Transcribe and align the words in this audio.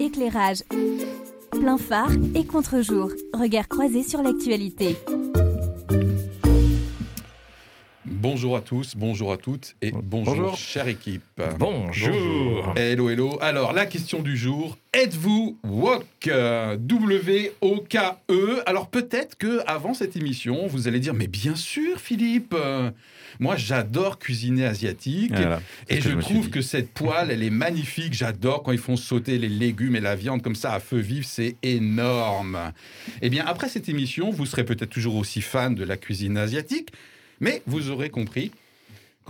éclairage, 0.00 0.58
plein 1.50 1.78
phare 1.78 2.10
et 2.34 2.44
contre-jour. 2.44 3.10
Regard 3.34 3.68
croisé 3.68 4.02
sur 4.02 4.22
l'actualité. 4.22 4.96
Bonjour 8.04 8.56
à 8.56 8.60
tous, 8.60 8.96
bonjour 8.96 9.32
à 9.32 9.36
toutes 9.38 9.76
et 9.80 9.92
bonjour, 9.92 10.34
Bonjour. 10.34 10.56
chère 10.56 10.88
équipe. 10.88 11.22
Bonjour. 11.58 12.72
Hello, 12.76 13.08
hello. 13.08 13.38
Alors, 13.40 13.72
la 13.72 13.86
question 13.86 14.20
du 14.20 14.36
jour, 14.36 14.76
êtes-vous 14.92 15.58
woke 15.64 16.04
Euh, 16.28 16.76
W-O-K-E. 16.76 18.62
Alors, 18.66 18.90
peut-être 18.90 19.36
que 19.36 19.60
avant 19.66 19.94
cette 19.94 20.16
émission, 20.16 20.66
vous 20.66 20.86
allez 20.86 21.00
dire, 21.00 21.14
mais 21.14 21.26
bien 21.26 21.54
sûr, 21.54 21.98
Philippe, 21.98 22.54
euh, 22.56 22.90
moi 23.38 23.56
j'adore 23.56 24.18
cuisiner 24.18 24.66
asiatique. 24.66 25.32
Voilà, 25.34 25.62
Et 25.88 26.00
je, 26.00 26.10
trouve 26.10 26.50
que 26.50 26.60
cette 26.60 26.90
poêle, 26.90 27.30
elle 27.30 27.42
est 27.42 27.50
magnifique. 27.50 28.12
J'adore 28.12 28.62
quand 28.62 28.72
ils 28.72 28.78
font 28.78 28.96
sauter 28.96 29.38
les 29.38 29.48
légumes 29.48 29.96
et 29.96 30.00
la 30.00 30.14
viande 30.14 30.42
comme 30.42 30.54
ça 30.54 30.74
à 30.74 30.80
feu 30.80 30.98
vif. 30.98 31.24
C'est 31.26 31.56
énorme. 31.62 32.72
Eh 33.22 33.30
bien, 33.30 33.44
après 33.46 33.68
cette 33.68 33.88
émission, 33.88 34.30
vous 34.30 34.46
serez 34.46 34.64
peut-être 34.64 34.90
toujours 34.90 35.16
aussi 35.16 35.40
fan 35.40 35.74
de 35.74 35.84
la 35.84 35.96
cuisine 35.96 36.36
asiatique, 36.36 36.90
mais 37.40 37.62
vous 37.66 37.90
aurez 37.90 38.10
compris 38.10 38.52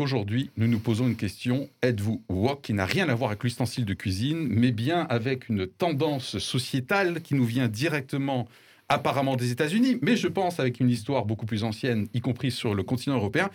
qu'aujourd'hui, 0.01 0.49
nous 0.57 0.67
nous 0.67 0.79
posons 0.79 1.09
une 1.09 1.17
question 1.17 1.69
êtes-vous 1.83 2.23
wok 2.31 2.63
qui 2.63 2.73
n'a 2.73 2.87
rien 2.87 3.11
à 3.11 3.15
voir 3.15 3.33
avec 3.33 3.45
l'ustensile 3.45 3.85
de 3.85 3.93
cuisine, 3.93 4.49
mais 4.49 4.73
bien 4.73 5.03
avec 5.11 5.51
une 5.51 5.67
tendance 5.67 6.39
sociétale 6.39 7.21
qui 7.21 7.35
nous 7.35 7.45
vient 7.45 7.69
directement 7.69 8.49
apparemment 8.89 9.37
des 9.37 9.53
États-Unis, 9.53 9.99
mais 10.01 10.17
je 10.17 10.27
pense 10.27 10.59
avec 10.59 10.81
une 10.81 10.89
histoire 10.89 11.27
beaucoup 11.27 11.45
plus 11.45 11.65
ancienne, 11.65 12.09
y 12.15 12.23
compris 12.23 12.51
sur 12.51 12.75
le 12.75 12.83
continent 12.83 13.17
européen. 13.17 13.51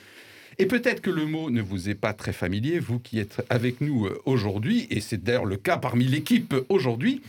Et 0.59 0.67
peut-être 0.67 1.01
que 1.01 1.09
le 1.09 1.25
mot 1.25 1.49
ne 1.49 1.63
vous 1.63 1.89
est 1.89 1.95
pas 1.95 2.13
très 2.13 2.31
familier, 2.31 2.77
vous 2.77 2.99
qui 2.99 3.17
êtes 3.17 3.43
avec 3.49 3.81
nous 3.81 4.05
euh, 4.05 4.21
aujourd'hui, 4.25 4.85
et 4.91 4.99
c'est 4.99 5.23
d'ailleurs 5.23 5.45
le 5.45 5.57
cas 5.57 5.77
parmi 5.77 6.05
l'équipe 6.05 6.53
aujourd'hui, 6.69 7.23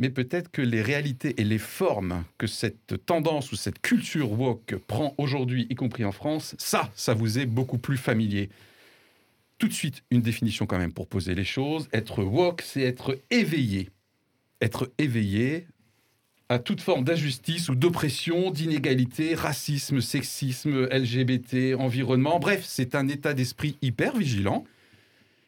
mais 0.00 0.08
peut-être 0.08 0.50
que 0.50 0.62
les 0.62 0.80
réalités 0.80 1.40
et 1.40 1.44
les 1.44 1.58
formes 1.58 2.24
que 2.38 2.46
cette 2.46 3.04
tendance 3.04 3.52
ou 3.52 3.56
cette 3.56 3.80
culture 3.80 4.32
woke 4.32 4.76
prend 4.86 5.14
aujourd'hui, 5.18 5.66
y 5.68 5.74
compris 5.74 6.06
en 6.06 6.10
France, 6.10 6.56
ça, 6.58 6.90
ça 6.96 7.12
vous 7.12 7.38
est 7.38 7.44
beaucoup 7.44 7.76
plus 7.76 7.98
familier. 7.98 8.48
Tout 9.58 9.68
de 9.68 9.74
suite, 9.74 10.02
une 10.10 10.22
définition 10.22 10.64
quand 10.64 10.78
même 10.78 10.94
pour 10.94 11.06
poser 11.06 11.34
les 11.34 11.44
choses. 11.44 11.86
Être 11.92 12.24
woke, 12.24 12.62
c'est 12.62 12.80
être 12.80 13.18
éveillé. 13.30 13.90
Être 14.62 14.90
éveillé 14.96 15.66
à 16.48 16.58
toute 16.58 16.80
forme 16.80 17.04
d'injustice 17.04 17.68
ou 17.68 17.74
d'oppression, 17.74 18.50
d'inégalité, 18.50 19.34
racisme, 19.34 20.00
sexisme, 20.00 20.86
LGBT, 20.86 21.74
environnement. 21.78 22.40
Bref, 22.40 22.64
c'est 22.64 22.94
un 22.94 23.06
état 23.06 23.34
d'esprit 23.34 23.76
hyper 23.82 24.16
vigilant 24.16 24.64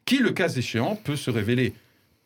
qui, 0.05 0.19
le 0.19 0.33
cas 0.33 0.51
échéant, 0.51 0.95
peut 0.95 1.17
se 1.17 1.31
révéler 1.31 1.73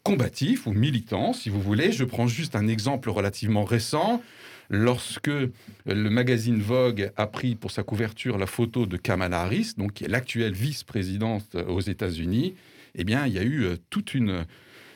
combatif 0.06 0.68
ou 0.68 0.72
militant, 0.72 1.32
si 1.32 1.50
vous 1.50 1.60
voulez. 1.60 1.90
Je 1.90 2.04
prends 2.04 2.28
juste 2.28 2.54
un 2.54 2.68
exemple 2.68 3.10
relativement 3.10 3.64
récent. 3.64 4.22
Lorsque 4.70 5.26
le 5.28 6.10
magazine 6.10 6.60
Vogue 6.60 7.10
a 7.16 7.26
pris 7.26 7.56
pour 7.56 7.72
sa 7.72 7.82
couverture 7.82 8.38
la 8.38 8.46
photo 8.46 8.86
de 8.86 8.96
Kamala 8.96 9.40
Harris, 9.42 9.72
donc 9.76 9.94
qui 9.94 10.04
est 10.04 10.08
l'actuelle 10.08 10.52
vice-présidente 10.52 11.56
aux 11.68 11.80
États-Unis, 11.80 12.54
eh 12.94 13.04
bien, 13.04 13.26
il 13.26 13.32
y 13.32 13.38
a 13.38 13.42
eu 13.42 13.64
euh, 13.64 13.76
toute 13.90 14.14
une, 14.14 14.46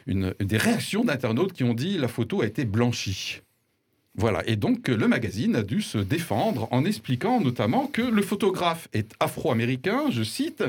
des 0.06 0.56
réactions 0.56 1.04
d'internautes 1.04 1.52
qui 1.52 1.64
ont 1.64 1.74
dit 1.74 1.98
la 1.98 2.08
photo 2.08 2.42
a 2.42 2.46
été 2.46 2.64
blanchie. 2.64 3.40
Voilà, 4.14 4.42
et 4.46 4.56
donc 4.56 4.88
euh, 4.88 4.96
le 4.96 5.08
magazine 5.08 5.56
a 5.56 5.62
dû 5.62 5.82
se 5.82 5.98
défendre 5.98 6.68
en 6.70 6.84
expliquant 6.84 7.40
notamment 7.40 7.86
que 7.86 8.02
le 8.02 8.22
photographe 8.22 8.88
est 8.92 9.12
afro-américain, 9.20 10.04
je 10.10 10.22
cite, 10.22 10.64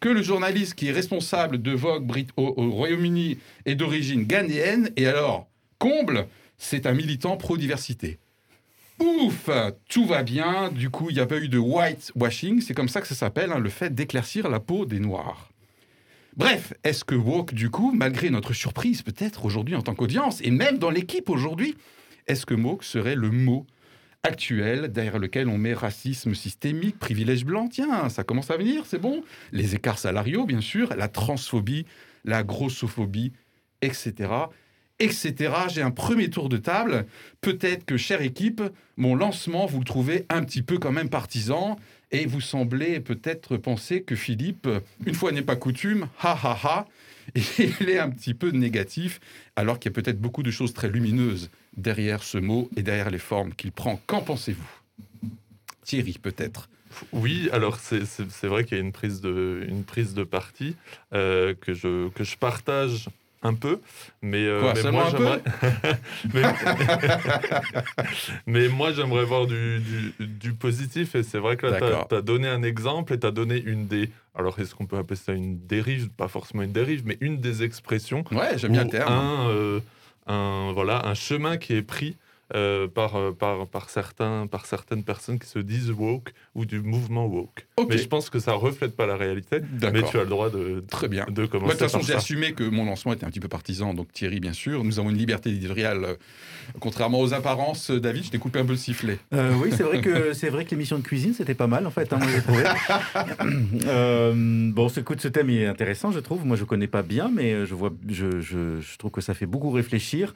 que 0.00 0.08
le 0.08 0.22
journaliste 0.22 0.74
qui 0.74 0.88
est 0.88 0.92
responsable 0.92 1.60
de 1.60 1.72
Vogue 1.72 2.10
au 2.36 2.70
Royaume-Uni 2.70 3.38
est 3.66 3.74
d'origine 3.74 4.24
ghanéenne, 4.24 4.90
et 4.96 5.06
alors, 5.06 5.46
comble, 5.78 6.26
c'est 6.58 6.86
un 6.86 6.94
militant 6.94 7.36
pro-diversité. 7.36 8.18
Ouf, 8.98 9.48
tout 9.88 10.04
va 10.04 10.22
bien, 10.22 10.70
du 10.70 10.90
coup 10.90 11.08
il 11.08 11.14
n'y 11.14 11.20
a 11.20 11.26
pas 11.26 11.38
eu 11.38 11.48
de 11.48 11.56
whitewashing, 11.58 12.60
c'est 12.60 12.74
comme 12.74 12.88
ça 12.88 13.00
que 13.00 13.08
ça 13.08 13.14
s'appelle, 13.14 13.50
hein, 13.52 13.58
le 13.58 13.70
fait 13.70 13.94
d'éclaircir 13.94 14.48
la 14.48 14.60
peau 14.60 14.84
des 14.84 15.00
Noirs. 15.00 15.50
Bref, 16.36 16.74
est-ce 16.84 17.04
que 17.04 17.14
woke, 17.14 17.54
du 17.54 17.70
coup, 17.70 17.92
malgré 17.92 18.30
notre 18.30 18.52
surprise 18.52 19.02
peut-être 19.02 19.44
aujourd'hui 19.44 19.74
en 19.74 19.82
tant 19.82 19.94
qu'audience, 19.94 20.40
et 20.42 20.50
même 20.50 20.78
dans 20.78 20.90
l'équipe 20.90 21.30
aujourd'hui, 21.30 21.76
est-ce 22.26 22.44
que 22.46 22.54
woke 22.54 22.84
serait 22.84 23.16
le 23.16 23.30
mot 23.30 23.66
actuel 24.22 24.88
derrière 24.92 25.18
lequel 25.18 25.48
on 25.48 25.58
met 25.58 25.74
racisme 25.74 26.34
systémique, 26.34 26.98
privilège 26.98 27.44
blanc 27.44 27.68
Tiens, 27.68 28.08
ça 28.08 28.24
commence 28.24 28.50
à 28.50 28.56
venir, 28.56 28.84
c'est 28.86 29.00
bon. 29.00 29.22
Les 29.52 29.74
écarts 29.74 29.98
salariaux, 29.98 30.44
bien 30.44 30.60
sûr, 30.60 30.94
la 30.96 31.08
transphobie, 31.08 31.86
la 32.24 32.42
grossophobie, 32.42 33.32
etc. 33.82 34.30
etc. 34.98 35.52
J'ai 35.68 35.82
un 35.82 35.90
premier 35.90 36.28
tour 36.28 36.48
de 36.48 36.58
table. 36.58 37.06
Peut-être 37.40 37.84
que, 37.84 37.96
chère 37.96 38.20
équipe, 38.20 38.62
mon 38.96 39.14
lancement, 39.14 39.66
vous 39.66 39.78
le 39.78 39.84
trouvez 39.84 40.26
un 40.28 40.44
petit 40.44 40.62
peu 40.62 40.78
quand 40.78 40.92
même 40.92 41.08
partisan 41.08 41.76
et 42.12 42.26
vous 42.26 42.40
semblez 42.40 43.00
peut-être 43.00 43.56
penser 43.56 44.02
que 44.02 44.16
Philippe, 44.16 44.68
une 45.06 45.14
fois 45.14 45.32
n'est 45.32 45.42
pas 45.42 45.56
coutume, 45.56 46.08
ha 46.20 46.38
ha 46.42 46.58
ha, 46.62 46.86
il 47.80 47.88
est 47.88 47.98
un 47.98 48.10
petit 48.10 48.34
peu 48.34 48.50
négatif, 48.50 49.20
alors 49.56 49.78
qu'il 49.78 49.90
y 49.90 49.94
a 49.94 50.02
peut-être 50.02 50.20
beaucoup 50.20 50.42
de 50.42 50.50
choses 50.50 50.74
très 50.74 50.88
lumineuses 50.88 51.50
derrière 51.76 52.22
ce 52.22 52.38
mot 52.38 52.68
et 52.76 52.82
derrière 52.82 53.10
les 53.10 53.18
formes 53.18 53.52
qu'il 53.54 53.72
prend. 53.72 54.00
Qu'en 54.06 54.20
pensez-vous? 54.22 54.68
Thierry, 55.84 56.18
peut-être 56.20 56.68
Oui, 57.12 57.48
alors 57.52 57.78
c'est- 57.78 58.02
vrai 58.46 58.64
qu'il 58.64 58.76
y 58.76 58.80
a 58.80 58.82
une 58.84 58.92
prise 58.92 59.20
de, 59.20 59.64
une 59.68 59.84
prise 59.84 60.14
de 60.14 60.24
parti 60.24 60.76
euh, 61.12 61.54
que, 61.60 61.72
je, 61.74 62.08
que 62.10 62.24
je 62.24 62.36
partage 62.36 63.08
un 63.42 63.54
peu, 63.54 63.80
mais, 64.20 64.44
euh, 64.44 64.60
Quoi, 64.60 64.74
mais 64.74 64.92
moi 64.92 65.08
j'aimerais. 65.10 65.42
mais, 66.34 66.42
mais 68.46 68.68
moi 68.68 68.92
j'aimerais 68.92 69.24
voir 69.24 69.46
du, 69.46 69.80
du, 69.80 70.26
du 70.26 70.52
positif 70.52 71.14
et 71.14 71.22
c'est 71.22 71.38
vrai 71.38 71.56
que 71.56 71.66
là 71.66 71.80
tu 72.08 72.14
as, 72.14 72.22
donné 72.22 72.48
un 72.48 72.62
exemple 72.62 73.14
et 73.14 73.18
tu 73.18 73.26
as 73.26 73.30
donné 73.30 73.60
une 73.60 73.86
des. 73.86 74.10
Alors 74.34 74.58
est-ce 74.58 74.74
qu'on 74.74 74.86
peut 74.86 74.98
appeler 74.98 75.16
ça 75.16 75.32
une 75.32 75.58
dérive? 75.66 76.10
Pas 76.10 76.28
forcément 76.28 76.62
une 76.62 76.72
dérive, 76.72 77.02
mais 77.06 77.16
une 77.20 77.40
des 77.40 77.62
expressions 77.62 78.24
Ouais, 78.30 78.58
j'aime 78.58 78.72
bien 78.72 78.84
le 78.84 78.90
terme. 78.90 79.12
Un, 79.12 79.48
euh, 79.48 79.80
un, 80.30 80.72
voilà, 80.72 81.06
un 81.06 81.14
chemin 81.14 81.56
qui 81.58 81.74
est 81.74 81.82
pris 81.82 82.16
euh, 82.54 82.88
par, 82.88 83.16
euh, 83.16 83.32
par, 83.32 83.66
par, 83.66 83.90
certains, 83.90 84.46
par 84.46 84.66
certaines 84.66 85.04
personnes 85.04 85.38
qui 85.38 85.46
se 85.48 85.58
disent 85.58 85.90
woke 85.90 86.32
ou 86.54 86.64
du 86.64 86.80
mouvement 86.80 87.26
woke. 87.26 87.66
Ok. 87.76 87.86
Mais 87.90 87.98
je 87.98 88.08
pense 88.08 88.30
que 88.30 88.38
ça 88.38 88.52
reflète 88.52 88.96
pas 88.96 89.06
la 89.06 89.16
réalité. 89.16 89.60
Mais 89.92 90.02
tu 90.02 90.18
as 90.18 90.22
le 90.24 90.28
droit 90.28 90.50
de, 90.50 90.84
Très 90.88 91.08
bien. 91.08 91.26
de 91.28 91.42
Moi, 91.42 91.48
commencer 91.48 91.74
de 91.74 91.78
toute 91.78 91.90
façon, 91.90 92.00
j'ai 92.00 92.14
assumé 92.14 92.52
que 92.52 92.64
mon 92.64 92.84
lancement 92.84 93.12
était 93.12 93.24
un 93.24 93.30
petit 93.30 93.40
peu 93.40 93.48
partisan, 93.48 93.94
donc 93.94 94.12
Thierry, 94.12 94.40
bien 94.40 94.52
sûr. 94.52 94.82
Nous 94.84 94.98
avons 94.98 95.10
une 95.10 95.16
liberté 95.18 95.50
éditoriale. 95.50 96.04
euh, 96.04 96.14
Contrairement 96.78 97.20
aux 97.20 97.34
apparences, 97.34 97.90
David, 97.90 98.24
je 98.24 98.30
t'ai 98.30 98.38
coupé 98.38 98.60
un 98.60 98.64
peu 98.64 98.72
le 98.72 98.78
sifflet. 98.78 99.18
Euh, 99.34 99.52
oui, 99.60 99.70
c'est 99.76 99.82
vrai 99.82 100.00
que 100.00 100.32
c'est 100.34 100.48
vrai 100.50 100.64
que 100.64 100.70
l'émission 100.70 100.98
de 100.98 101.02
cuisine 101.02 101.34
c'était 101.34 101.54
pas 101.54 101.66
mal 101.66 101.86
en 101.86 101.90
fait. 101.90 102.12
hein, 102.12 102.18
moi, 102.18 102.28
j'ai 102.34 102.42
trouvé. 102.42 102.62
Euh, 103.86 104.32
bon, 104.72 104.88
ce 104.88 105.00
coup 105.00 105.14
de 105.14 105.20
ce 105.20 105.28
thème 105.28 105.50
est 105.50 105.66
intéressant, 105.66 106.10
je 106.12 106.18
trouve. 106.20 106.44
Moi, 106.44 106.56
je 106.56 106.64
connais 106.64 106.86
pas 106.86 107.02
bien, 107.02 107.30
mais 107.34 107.66
je 107.66 107.74
vois, 107.74 107.90
je, 108.08 108.40
je, 108.40 108.80
je 108.80 108.98
trouve 108.98 109.10
que 109.10 109.20
ça 109.20 109.34
fait 109.34 109.46
beaucoup 109.46 109.70
réfléchir. 109.70 110.34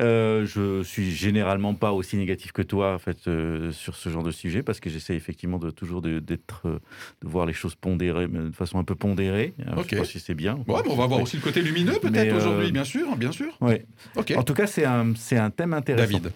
Euh, 0.00 0.46
je 0.46 0.82
suis 0.82 1.10
généralement 1.12 1.55
pas 1.74 1.92
aussi 1.92 2.16
négatif 2.16 2.52
que 2.52 2.62
toi 2.62 2.94
en 2.94 2.98
fait 2.98 3.26
euh, 3.28 3.72
sur 3.72 3.96
ce 3.96 4.08
genre 4.08 4.22
de 4.22 4.30
sujet 4.30 4.62
parce 4.62 4.80
que 4.80 4.88
j'essaie 4.90 5.14
effectivement 5.14 5.58
de 5.58 5.70
toujours 5.70 6.02
de- 6.02 6.18
d'être, 6.20 6.62
euh, 6.66 6.78
de 7.22 7.28
voir 7.28 7.46
les 7.46 7.52
choses 7.52 7.74
pondérées, 7.74 8.26
mais 8.28 8.38
de 8.40 8.54
façon 8.54 8.78
un 8.78 8.84
peu 8.84 8.94
pondérée. 8.94 9.54
Alors, 9.66 9.78
Ok. 9.78 9.84
Je 9.86 9.90
sais 9.90 9.96
pas 9.96 10.04
si 10.04 10.20
c'est 10.20 10.34
bien. 10.34 10.54
Ouais, 10.66 10.80
mais 10.84 10.90
on 10.90 10.96
va 10.96 11.06
voir 11.06 11.20
aussi 11.20 11.36
le 11.36 11.42
côté 11.42 11.62
lumineux, 11.62 11.98
peut-être, 12.00 12.32
euh, 12.32 12.36
aujourd'hui, 12.36 12.72
bien 12.72 12.84
sûr, 12.84 13.16
bien 13.16 13.32
sûr. 13.32 13.56
Ouais. 13.60 13.84
Ok. 14.16 14.32
En 14.36 14.42
tout 14.42 14.54
cas, 14.54 14.66
c'est 14.66 14.84
un, 14.84 15.12
c'est 15.16 15.36
un 15.38 15.50
thème 15.50 15.72
intéressant. 15.74 16.06
David. 16.18 16.32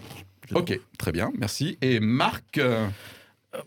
Ok, 0.54 0.78
très 0.98 1.12
bien, 1.12 1.30
merci. 1.38 1.78
Et 1.80 2.00
Marc, 2.00 2.58
euh, 2.58 2.86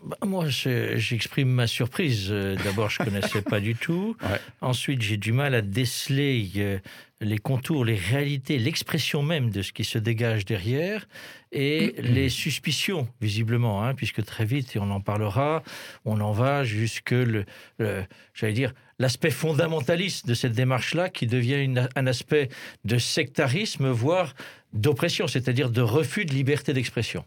Bah, 0.02 0.16
Moi, 0.24 0.48
je- 0.48 0.96
j'exprime 0.96 1.50
ma 1.50 1.66
surprise. 1.66 2.30
D'abord, 2.64 2.88
je 2.88 3.04
connaissais 3.04 3.42
pas 3.42 3.60
du 3.60 3.74
tout. 3.74 4.16
Ouais. 4.22 4.40
Ensuite, 4.62 5.02
j'ai 5.02 5.18
du 5.18 5.32
mal 5.32 5.54
à 5.54 5.60
déceler 5.60 6.80
les 7.20 7.38
contours, 7.38 7.84
les 7.84 7.94
réalités, 7.94 8.58
l'expression 8.58 9.22
même 9.22 9.50
de 9.50 9.60
ce 9.60 9.72
qui 9.74 9.84
se 9.84 9.98
dégage 9.98 10.46
derrière 10.46 11.06
et 11.54 11.94
les 11.98 12.28
suspicions, 12.28 13.08
visiblement, 13.20 13.84
hein, 13.84 13.94
puisque 13.94 14.22
très 14.24 14.44
vite, 14.44 14.74
et 14.76 14.78
on 14.78 14.90
en 14.90 15.00
parlera, 15.00 15.62
on 16.04 16.20
en 16.20 16.32
va 16.32 16.64
jusque 16.64 17.12
le, 17.12 17.44
le- 17.78 18.02
j'allais 18.34 18.52
dire, 18.52 18.72
l'aspect 18.98 19.30
fondamentaliste 19.30 20.26
de 20.26 20.34
cette 20.34 20.52
démarche-là 20.52 21.08
qui 21.08 21.26
devient 21.26 21.62
une- 21.62 21.88
un 21.94 22.06
aspect 22.06 22.48
de 22.84 22.98
sectarisme, 22.98 23.88
voire 23.88 24.34
d'oppression, 24.72 25.26
c'est-à-dire 25.28 25.70
de 25.70 25.80
refus 25.80 26.24
de 26.24 26.34
liberté 26.34 26.72
d'expression. 26.72 27.24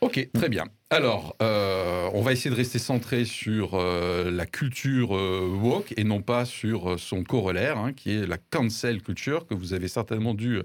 Ok, 0.00 0.28
très 0.34 0.48
bien. 0.48 0.64
Alors, 0.90 1.36
euh, 1.40 2.10
on 2.12 2.22
va 2.22 2.32
essayer 2.32 2.50
de 2.50 2.56
rester 2.56 2.80
centré 2.80 3.24
sur 3.24 3.74
euh, 3.74 4.32
la 4.32 4.46
culture 4.46 5.16
euh, 5.16 5.46
woke 5.62 5.94
et 5.96 6.02
non 6.02 6.22
pas 6.22 6.44
sur 6.44 6.92
euh, 6.94 6.98
son 6.98 7.22
corollaire, 7.22 7.78
hein, 7.78 7.92
qui 7.92 8.10
est 8.10 8.26
la 8.26 8.36
cancel 8.38 9.00
culture, 9.00 9.46
que 9.46 9.54
vous 9.54 9.74
avez 9.74 9.86
certainement 9.86 10.34
dû 10.34 10.58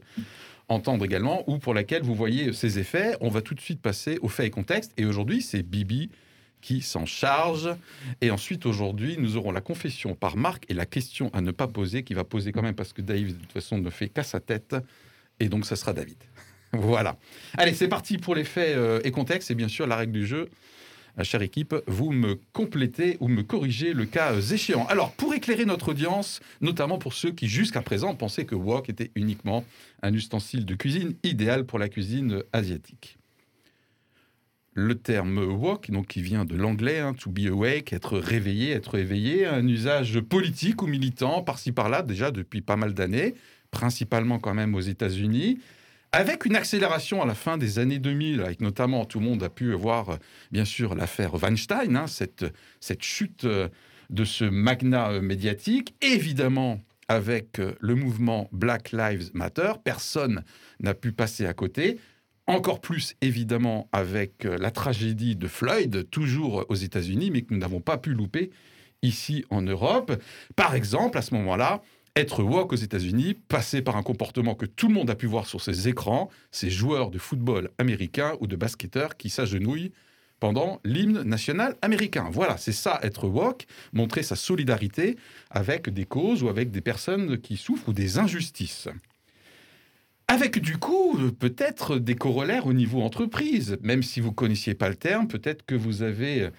entendre 0.69 1.05
également, 1.05 1.43
ou 1.49 1.59
pour 1.59 1.73
laquelle 1.73 2.03
vous 2.03 2.15
voyez 2.15 2.53
ses 2.53 2.79
effets. 2.79 3.15
On 3.21 3.29
va 3.29 3.41
tout 3.41 3.53
de 3.53 3.61
suite 3.61 3.81
passer 3.81 4.17
aux 4.21 4.27
faits 4.27 4.47
et 4.47 4.49
contextes. 4.49 4.91
Et 4.97 5.05
aujourd'hui, 5.05 5.41
c'est 5.41 5.63
Bibi 5.63 6.09
qui 6.61 6.81
s'en 6.81 7.05
charge. 7.05 7.69
Et 8.21 8.31
ensuite, 8.31 8.65
aujourd'hui, 8.65 9.17
nous 9.19 9.37
aurons 9.37 9.51
la 9.51 9.61
confession 9.61 10.15
par 10.15 10.35
Marc 10.35 10.65
et 10.69 10.73
la 10.73 10.85
question 10.85 11.29
à 11.33 11.41
ne 11.41 11.51
pas 11.51 11.67
poser, 11.67 12.03
qui 12.03 12.13
va 12.13 12.23
poser 12.23 12.51
quand 12.51 12.61
même, 12.61 12.75
parce 12.75 12.93
que 12.93 13.01
Dave, 13.01 13.27
de 13.27 13.31
toute 13.31 13.51
façon, 13.51 13.77
ne 13.77 13.89
fait 13.89 14.09
qu'à 14.09 14.23
sa 14.23 14.39
tête. 14.39 14.75
Et 15.39 15.49
donc, 15.49 15.65
ça 15.65 15.75
sera 15.75 15.93
David. 15.93 16.17
voilà. 16.73 17.17
Allez, 17.57 17.73
c'est 17.73 17.87
parti 17.87 18.17
pour 18.17 18.35
les 18.35 18.43
faits 18.43 18.75
euh, 18.75 18.99
et 19.03 19.11
contexte. 19.11 19.51
Et 19.51 19.55
bien 19.55 19.67
sûr, 19.67 19.87
la 19.87 19.95
règle 19.95 20.13
du 20.13 20.25
jeu, 20.25 20.49
chère 21.23 21.41
équipe, 21.41 21.75
vous 21.87 22.11
me 22.11 22.39
complétez 22.53 23.17
ou 23.19 23.27
me 23.27 23.43
corrigez 23.43 23.93
le 23.93 24.05
cas 24.05 24.39
échéant. 24.39 24.85
Alors, 24.87 25.11
pour 25.13 25.33
éclairer 25.33 25.65
notre 25.65 25.89
audience, 25.89 26.39
notamment 26.61 26.97
pour 26.97 27.13
ceux 27.13 27.31
qui 27.31 27.47
jusqu'à 27.47 27.81
présent 27.81 28.13
pensaient 28.15 28.45
que 28.45 28.55
wok 28.55 28.89
était 28.89 29.11
uniquement 29.15 29.65
un 30.03 30.13
ustensile 30.13 30.65
de 30.65 30.75
cuisine 30.75 31.15
idéal 31.23 31.65
pour 31.65 31.79
la 31.79 31.89
cuisine 31.89 32.43
asiatique. 32.53 33.17
Le 34.73 34.93
terme 34.93 35.39
wok, 35.39 35.89
donc 35.89 36.05
qui 36.05 36.21
vient 36.21 36.45
de 36.45 36.55
l'anglais, 36.55 36.99
hein, 36.99 37.15
to 37.15 37.31
be 37.31 37.47
awake, 37.47 37.93
être 37.93 38.19
réveillé, 38.19 38.73
être 38.73 38.95
éveillé, 38.95 39.47
un 39.47 39.67
usage 39.67 40.19
politique 40.19 40.83
ou 40.83 40.87
militant 40.87 41.41
par-ci 41.41 41.71
par-là 41.71 42.03
déjà 42.03 42.29
depuis 42.29 42.61
pas 42.61 42.75
mal 42.75 42.93
d'années, 42.93 43.33
principalement 43.71 44.37
quand 44.37 44.53
même 44.53 44.75
aux 44.75 44.81
États-Unis, 44.81 45.57
avec 46.17 46.45
une 46.45 46.55
accélération 46.55 47.21
à 47.21 47.27
la 47.27 47.35
fin 47.35 47.59
des 47.59 47.77
années 47.77 47.99
2000, 47.99 48.41
avec 48.41 48.59
notamment, 48.59 49.05
tout 49.05 49.19
le 49.19 49.25
monde 49.25 49.43
a 49.43 49.49
pu 49.49 49.73
voir, 49.73 50.09
euh, 50.09 50.15
bien 50.51 50.65
sûr, 50.65 50.95
l'affaire 50.95 51.35
Weinstein, 51.35 51.95
hein, 51.95 52.07
cette, 52.07 52.43
cette 52.79 53.03
chute 53.03 53.43
euh, 53.43 53.69
de 54.09 54.25
ce 54.25 54.43
magnat 54.43 55.11
euh, 55.11 55.21
médiatique, 55.21 55.95
évidemment 56.01 56.81
avec 57.07 57.61
le 57.79 57.95
mouvement 57.95 58.49
Black 58.51 58.91
Lives 58.91 59.29
Matter, 59.33 59.73
personne 59.81 60.43
n'a 60.81 60.93
pu 60.93 61.13
passer 61.13 61.45
à 61.45 61.53
côté. 61.53 61.99
Encore 62.47 62.81
plus 62.81 63.15
évidemment 63.21 63.87
avec 63.93 64.43
la 64.43 64.71
tragédie 64.71 65.37
de 65.37 65.47
Floyd, 65.47 66.09
toujours 66.09 66.65
aux 66.67 66.75
États-Unis, 66.75 67.31
mais 67.31 67.43
que 67.43 67.53
nous 67.53 67.61
n'avons 67.61 67.79
pas 67.79 67.97
pu 67.97 68.13
louper 68.13 68.49
ici 69.03 69.45
en 69.49 69.61
Europe. 69.61 70.21
Par 70.57 70.75
exemple, 70.75 71.17
à 71.17 71.21
ce 71.21 71.33
moment-là, 71.35 71.81
être 72.17 72.43
woke 72.43 72.73
aux 72.73 72.77
États-Unis, 72.77 73.35
passer 73.47 73.81
par 73.81 73.95
un 73.95 74.03
comportement 74.03 74.55
que 74.55 74.65
tout 74.65 74.87
le 74.87 74.93
monde 74.95 75.09
a 75.09 75.15
pu 75.15 75.27
voir 75.27 75.45
sur 75.45 75.61
ces 75.61 75.87
écrans, 75.87 76.29
ces 76.51 76.69
joueurs 76.69 77.11
de 77.11 77.19
football 77.19 77.69
américains 77.77 78.33
ou 78.39 78.47
de 78.47 78.55
basketteurs 78.55 79.17
qui 79.17 79.29
s'agenouillent 79.29 79.91
pendant 80.39 80.79
l'hymne 80.83 81.21
national 81.23 81.75
américain. 81.81 82.29
Voilà, 82.31 82.57
c'est 82.57 82.71
ça 82.71 82.99
être 83.03 83.27
woke, 83.27 83.65
montrer 83.93 84.23
sa 84.23 84.35
solidarité 84.35 85.15
avec 85.51 85.89
des 85.89 86.05
causes 86.05 86.43
ou 86.43 86.49
avec 86.49 86.71
des 86.71 86.81
personnes 86.81 87.37
qui 87.37 87.55
souffrent 87.55 87.89
ou 87.89 87.93
des 87.93 88.17
injustices. 88.17 88.87
Avec 90.27 90.59
du 90.59 90.77
coup, 90.77 91.17
peut-être 91.39 91.99
des 91.99 92.15
corollaires 92.15 92.67
au 92.67 92.73
niveau 92.73 93.01
entreprise. 93.01 93.77
Même 93.81 94.03
si 94.03 94.19
vous 94.19 94.31
connaissiez 94.31 94.73
pas 94.73 94.89
le 94.89 94.95
terme, 94.95 95.27
peut-être 95.27 95.65
que 95.65 95.75
vous 95.75 96.01
avez 96.01 96.49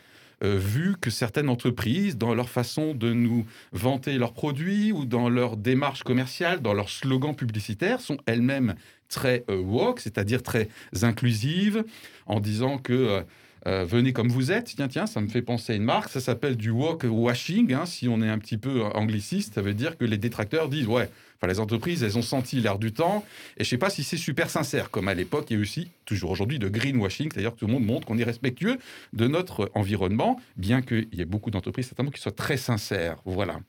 vu 0.42 0.94
que 1.00 1.10
certaines 1.10 1.48
entreprises, 1.48 2.16
dans 2.16 2.34
leur 2.34 2.48
façon 2.48 2.94
de 2.94 3.12
nous 3.12 3.44
vanter 3.72 4.18
leurs 4.18 4.32
produits 4.32 4.92
ou 4.92 5.04
dans 5.04 5.28
leur 5.28 5.56
démarche 5.56 6.04
commerciale, 6.04 6.60
dans 6.60 6.74
leur 6.74 6.88
slogan 6.88 7.34
publicitaire, 7.34 8.00
sont 8.00 8.18
elles-mêmes 8.26 8.74
très 9.08 9.44
euh, 9.50 9.56
woke, 9.56 10.00
c'est-à-dire 10.00 10.42
très 10.42 10.68
inclusives, 11.02 11.84
en 12.26 12.40
disant 12.40 12.78
que 12.78 13.24
euh, 13.66 13.78
euh, 13.78 13.84
venez 13.84 14.12
comme 14.12 14.28
vous 14.28 14.50
êtes. 14.50 14.74
Tiens, 14.76 14.88
tiens, 14.88 15.06
ça 15.06 15.20
me 15.20 15.28
fait 15.28 15.42
penser 15.42 15.72
à 15.72 15.76
une 15.76 15.84
marque. 15.84 16.10
Ça 16.10 16.20
s'appelle 16.20 16.56
du 16.56 16.70
walk 16.70 17.04
washing. 17.04 17.72
Hein. 17.72 17.86
si 17.86 18.08
on 18.08 18.22
est 18.22 18.28
un 18.28 18.38
petit 18.38 18.58
peu 18.58 18.82
angliciste, 18.82 19.54
ça 19.54 19.62
veut 19.62 19.74
dire 19.74 19.96
que 19.96 20.04
les 20.04 20.18
détracteurs 20.18 20.68
disent 20.68 20.86
ouais. 20.86 21.08
Enfin, 21.36 21.46
les 21.46 21.60
entreprises, 21.60 22.02
elles 22.02 22.18
ont 22.18 22.22
senti 22.22 22.60
l'air 22.60 22.80
du 22.80 22.92
temps. 22.92 23.24
Et 23.58 23.64
je 23.64 23.68
sais 23.68 23.78
pas 23.78 23.90
si 23.90 24.02
c'est 24.02 24.16
super 24.16 24.50
sincère, 24.50 24.90
comme 24.90 25.06
à 25.06 25.14
l'époque, 25.14 25.46
il 25.50 25.54
y 25.54 25.56
a 25.56 25.60
aussi, 25.60 25.88
toujours 26.04 26.32
aujourd'hui, 26.32 26.58
de 26.58 26.68
greenwashing, 26.68 27.30
c'est-à-dire 27.32 27.54
que 27.54 27.60
tout 27.60 27.66
le 27.68 27.72
monde 27.72 27.86
montre 27.86 28.08
qu'on 28.08 28.18
est 28.18 28.24
respectueux 28.24 28.78
de 29.12 29.28
notre 29.28 29.70
environnement, 29.74 30.40
bien 30.56 30.82
qu'il 30.82 31.06
y 31.12 31.20
ait 31.20 31.24
beaucoup 31.24 31.52
d'entreprises, 31.52 31.86
certainement, 31.86 32.10
qui 32.10 32.20
soient 32.20 32.32
très 32.32 32.56
sincères. 32.56 33.18
Voilà. 33.24 33.60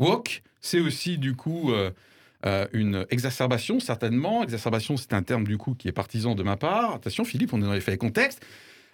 Walk, 0.00 0.42
c'est 0.60 0.80
aussi, 0.80 1.18
du 1.18 1.36
coup, 1.36 1.70
euh, 1.72 1.92
euh, 2.44 2.66
une 2.72 3.06
exacerbation, 3.10 3.78
certainement. 3.78 4.42
Exacerbation, 4.42 4.96
c'est 4.96 5.12
un 5.12 5.22
terme 5.22 5.44
du 5.44 5.58
coup 5.58 5.74
qui 5.74 5.88
est 5.88 5.92
partisan 5.92 6.34
de 6.34 6.42
ma 6.42 6.56
part. 6.56 6.94
Attention, 6.94 7.24
Philippe, 7.24 7.52
on 7.52 7.58
est 7.58 7.64
dans 7.64 7.72
les 7.72 7.80
faits 7.80 7.94
et 7.94 7.98
contexte. 7.98 8.44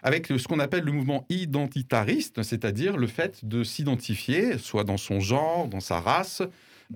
Avec 0.03 0.27
ce 0.27 0.47
qu'on 0.47 0.61
appelle 0.61 0.85
le 0.85 0.93
mouvement 0.93 1.27
identitariste, 1.29 2.43
c'est-à-dire 2.43 2.97
le 2.97 3.07
fait 3.07 3.45
de 3.45 3.65
s'identifier, 3.65 4.59
soit 4.59 4.85
dans 4.85 4.97
son 4.97 5.19
genre, 5.19 5.67
dans 5.67 5.81
sa 5.81 5.99
race, 5.99 6.43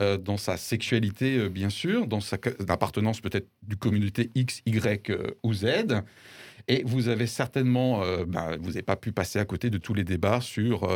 euh, 0.01 0.19
dans 0.19 0.37
sa 0.37 0.57
sexualité, 0.57 1.37
euh, 1.37 1.49
bien 1.49 1.69
sûr, 1.69 2.07
dans 2.07 2.21
sa 2.21 2.37
appartenance 2.69 3.21
peut-être 3.21 3.49
du 3.63 3.77
communauté 3.77 4.31
X, 4.35 4.61
Y 4.67 5.11
ou 5.43 5.55
Z. 5.55 5.67
Et 6.69 6.83
vous 6.85 7.09
avez 7.09 7.27
certainement, 7.27 8.03
ben, 8.29 8.57
vous 8.61 8.69
n'avez 8.69 8.83
pas 8.83 8.95
pu 8.95 9.11
passer 9.11 9.41
à 9.41 9.45
côté 9.45 9.69
de 9.69 9.79
tous 9.79 9.95
les 9.95 10.05
débats 10.05 10.41
sur 10.41 10.89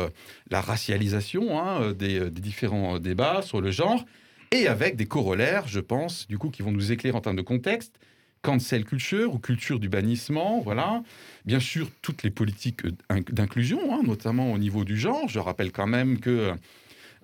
la 0.49 0.61
racialisation, 0.61 1.59
hein, 1.59 1.91
des, 1.91 2.31
différents 2.31 2.99
débats 2.99 3.41
sur 3.41 3.59
le 3.59 3.69
genre 3.69 4.05
et 4.51 4.67
avec 4.67 4.95
des 4.95 5.05
corollaires, 5.05 5.67
je 5.67 5.79
pense, 5.79 6.27
du 6.27 6.37
coup, 6.37 6.49
qui 6.49 6.61
vont 6.61 6.71
nous 6.71 6.91
éclairer 6.91 7.17
en 7.17 7.21
termes 7.21 7.35
de 7.35 7.41
contexte. 7.41 7.99
Cancel 8.43 8.85
culture 8.85 9.33
ou 9.33 9.39
culture 9.39 9.79
du 9.79 9.89
bannissement, 9.89 10.59
voilà. 10.59 11.03
Bien 11.45 11.59
sûr, 11.59 11.89
toutes 12.01 12.23
les 12.23 12.29
politiques 12.29 12.85
euh, 12.85 13.21
d'inclusion, 13.31 13.79
hein, 13.93 14.01
notamment 14.05 14.53
au 14.53 14.57
niveau 14.57 14.83
du 14.83 14.97
genre. 14.97 15.27
Je 15.27 15.39
rappelle 15.39 15.71
quand 15.71 15.87
même 15.87 16.19
que 16.19 16.53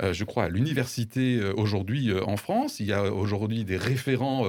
euh, 0.01 0.13
je 0.13 0.23
crois, 0.23 0.45
à 0.45 0.49
l'université 0.49 1.37
euh, 1.37 1.53
aujourd'hui 1.55 2.09
euh, 2.09 2.23
en 2.25 2.37
France. 2.37 2.79
Il 2.79 2.85
y 2.85 2.93
a 2.93 3.13
aujourd'hui 3.13 3.63
des 3.63 3.77
référents 3.77 4.45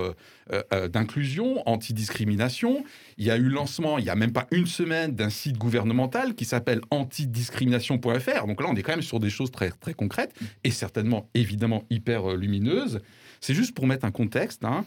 d'inclusion, 0.93 1.67
antidiscrimination. 1.67 2.85
Il 3.17 3.25
y 3.25 3.31
a 3.31 3.37
eu 3.37 3.49
lancement, 3.49 3.99
il 3.99 4.05
n'y 4.05 4.11
a 4.11 4.15
même 4.15 4.33
pas 4.33 4.47
une 4.51 4.67
semaine, 4.67 5.15
d'un 5.15 5.31
site 5.31 5.57
gouvernemental 5.57 6.35
qui 6.35 6.45
s'appelle 6.45 6.81
antidiscrimination.fr. 6.91 8.47
Donc 8.47 8.61
là, 8.61 8.69
on 8.69 8.77
est 8.77 8.83
quand 8.83 8.93
même 8.93 9.03
sur 9.03 9.21
des 9.21 9.31
choses 9.31 9.51
très, 9.51 9.71
très 9.71 9.95
concrètes 9.95 10.35
et 10.65 10.71
certainement, 10.71 11.29
évidemment, 11.35 11.85
hyper 11.91 12.37
lumineuses. 12.37 13.01
C'est 13.41 13.55
juste 13.55 13.75
pour 13.75 13.87
mettre 13.87 14.05
un 14.05 14.11
contexte. 14.11 14.65
Hein 14.65 14.85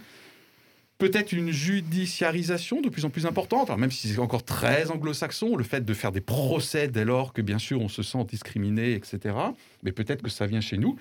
peut-être 0.97 1.31
une 1.31 1.51
judiciarisation 1.51 2.81
de 2.81 2.89
plus 2.89 3.05
en 3.05 3.09
plus 3.09 3.25
importante, 3.25 3.75
même 3.77 3.91
si 3.91 4.07
c'est 4.07 4.19
encore 4.19 4.43
très 4.43 4.89
anglo-saxon, 4.89 5.55
le 5.55 5.63
fait 5.63 5.85
de 5.85 5.93
faire 5.93 6.11
des 6.11 6.21
procès 6.21 6.87
dès 6.87 7.05
lors 7.05 7.33
que 7.33 7.41
bien 7.41 7.59
sûr 7.59 7.81
on 7.81 7.89
se 7.89 8.03
sent 8.03 8.23
discriminé, 8.25 8.93
etc. 8.93 9.35
Mais 9.83 9.91
peut-être 9.91 10.23
que 10.23 10.29
ça 10.29 10.47
vient 10.47 10.61
chez 10.61 10.77
nous. 10.77 10.97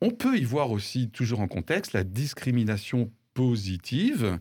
On 0.00 0.10
peut 0.10 0.36
y 0.36 0.44
voir 0.44 0.70
aussi, 0.70 1.08
toujours 1.08 1.40
en 1.40 1.48
contexte, 1.48 1.92
la 1.92 2.04
discrimination 2.04 3.10
positive. 3.34 4.38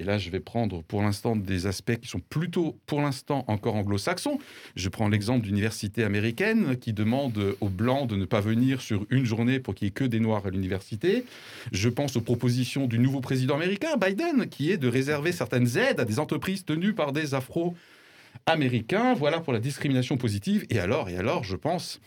Et 0.00 0.04
là, 0.04 0.16
je 0.16 0.30
vais 0.30 0.40
prendre 0.40 0.82
pour 0.82 1.02
l'instant 1.02 1.36
des 1.36 1.66
aspects 1.66 1.96
qui 2.00 2.08
sont 2.08 2.20
plutôt, 2.20 2.78
pour 2.86 3.02
l'instant, 3.02 3.44
encore 3.48 3.74
anglo-saxons. 3.74 4.38
Je 4.74 4.88
prends 4.88 5.08
l'exemple 5.08 5.44
d'université 5.44 6.04
américaine 6.04 6.78
qui 6.78 6.94
demande 6.94 7.54
aux 7.60 7.68
Blancs 7.68 8.08
de 8.08 8.16
ne 8.16 8.24
pas 8.24 8.40
venir 8.40 8.80
sur 8.80 9.04
une 9.10 9.26
journée 9.26 9.60
pour 9.60 9.74
qu'il 9.74 9.84
n'y 9.84 9.88
ait 9.90 9.92
que 9.92 10.04
des 10.04 10.18
Noirs 10.18 10.46
à 10.46 10.50
l'université. 10.50 11.26
Je 11.72 11.90
pense 11.90 12.16
aux 12.16 12.22
propositions 12.22 12.86
du 12.86 12.98
nouveau 12.98 13.20
président 13.20 13.56
américain, 13.56 13.98
Biden, 14.00 14.48
qui 14.48 14.70
est 14.70 14.78
de 14.78 14.88
réserver 14.88 15.32
certaines 15.32 15.76
aides 15.76 16.00
à 16.00 16.06
des 16.06 16.18
entreprises 16.18 16.64
tenues 16.64 16.94
par 16.94 17.12
des 17.12 17.34
Afro-Américains. 17.34 19.12
Voilà 19.12 19.40
pour 19.40 19.52
la 19.52 19.60
discrimination 19.60 20.16
positive. 20.16 20.64
Et 20.70 20.78
alors, 20.78 21.10
et 21.10 21.18
alors, 21.18 21.44
je 21.44 21.56
pense 21.56 22.00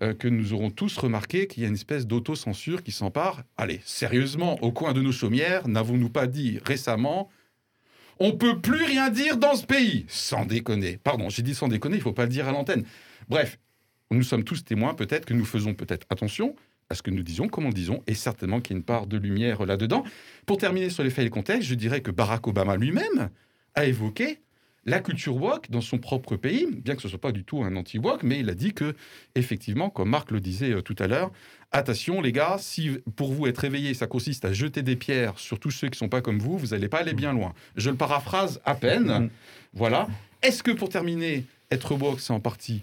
que 0.00 0.28
nous 0.28 0.52
aurons 0.52 0.70
tous 0.70 0.96
remarqué 0.98 1.46
qu'il 1.46 1.62
y 1.62 1.66
a 1.66 1.68
une 1.68 1.74
espèce 1.74 2.06
d'autocensure 2.06 2.82
qui 2.82 2.92
s'empare. 2.92 3.44
Allez, 3.56 3.80
sérieusement, 3.84 4.62
au 4.62 4.72
coin 4.72 4.92
de 4.92 5.00
nos 5.00 5.12
chaumières, 5.12 5.68
n'avons-nous 5.68 6.10
pas 6.10 6.26
dit 6.26 6.58
récemment 6.64 7.30
on 8.20 8.32
peut 8.32 8.60
plus 8.60 8.84
rien 8.84 9.10
dire 9.10 9.36
dans 9.36 9.56
ce 9.56 9.66
pays 9.66 10.04
Sans 10.08 10.44
déconner. 10.44 10.98
Pardon, 11.02 11.28
j'ai 11.28 11.42
dit 11.42 11.54
sans 11.54 11.68
déconner, 11.68 11.96
il 11.96 12.02
faut 12.02 12.12
pas 12.12 12.24
le 12.24 12.30
dire 12.30 12.48
à 12.48 12.52
l'antenne. 12.52 12.84
Bref, 13.28 13.58
nous 14.10 14.22
sommes 14.22 14.44
tous 14.44 14.64
témoins, 14.64 14.94
peut-être 14.94 15.26
que 15.26 15.34
nous 15.34 15.44
faisons 15.44 15.74
peut-être 15.74 16.06
attention 16.10 16.54
à 16.90 16.94
ce 16.94 17.02
que 17.02 17.10
nous 17.10 17.22
disons, 17.22 17.48
comme 17.48 17.64
nous 17.64 17.72
disons, 17.72 18.02
et 18.06 18.14
certainement 18.14 18.60
qu'il 18.60 18.74
y 18.74 18.76
a 18.76 18.78
une 18.78 18.84
part 18.84 19.06
de 19.06 19.16
lumière 19.16 19.64
là-dedans. 19.64 20.04
Pour 20.46 20.58
terminer 20.58 20.90
sur 20.90 21.02
les 21.02 21.10
faits 21.10 21.22
et 21.22 21.24
le 21.24 21.30
contexte, 21.30 21.68
je 21.68 21.74
dirais 21.74 22.02
que 22.02 22.10
Barack 22.10 22.46
Obama 22.46 22.76
lui-même 22.76 23.30
a 23.74 23.86
évoqué 23.86 24.40
la 24.86 25.00
culture 25.00 25.36
woke 25.36 25.70
dans 25.70 25.80
son 25.80 25.98
propre 25.98 26.36
pays, 26.36 26.66
bien 26.70 26.94
que 26.94 27.02
ce 27.02 27.08
soit 27.08 27.20
pas 27.20 27.32
du 27.32 27.44
tout 27.44 27.62
un 27.62 27.74
anti-woke, 27.76 28.22
mais 28.22 28.40
il 28.40 28.50
a 28.50 28.54
dit 28.54 28.72
que, 28.72 28.94
effectivement, 29.34 29.90
comme 29.90 30.10
Marc 30.10 30.30
le 30.30 30.40
disait 30.40 30.72
euh, 30.72 30.82
tout 30.82 30.96
à 30.98 31.06
l'heure, 31.06 31.30
attention 31.72 32.20
les 32.20 32.32
gars, 32.32 32.56
si 32.58 32.98
pour 33.16 33.32
vous 33.32 33.46
être 33.46 33.58
réveillé, 33.58 33.94
ça 33.94 34.06
consiste 34.06 34.44
à 34.44 34.52
jeter 34.52 34.82
des 34.82 34.96
pierres 34.96 35.38
sur 35.38 35.58
tous 35.58 35.70
ceux 35.70 35.88
qui 35.88 35.98
sont 35.98 36.08
pas 36.08 36.20
comme 36.20 36.38
vous, 36.38 36.58
vous 36.58 36.68
n'allez 36.68 36.88
pas 36.88 36.98
aller 36.98 37.14
bien 37.14 37.32
loin. 37.32 37.54
Je 37.76 37.90
le 37.90 37.96
paraphrase 37.96 38.60
à 38.64 38.74
peine. 38.74 39.08
Mm-hmm. 39.08 39.28
Voilà. 39.74 40.08
Est-ce 40.42 40.62
que 40.62 40.70
pour 40.70 40.88
terminer, 40.90 41.44
être 41.70 41.94
woke, 41.94 42.20
c'est 42.20 42.32
en 42.32 42.40
partie 42.40 42.82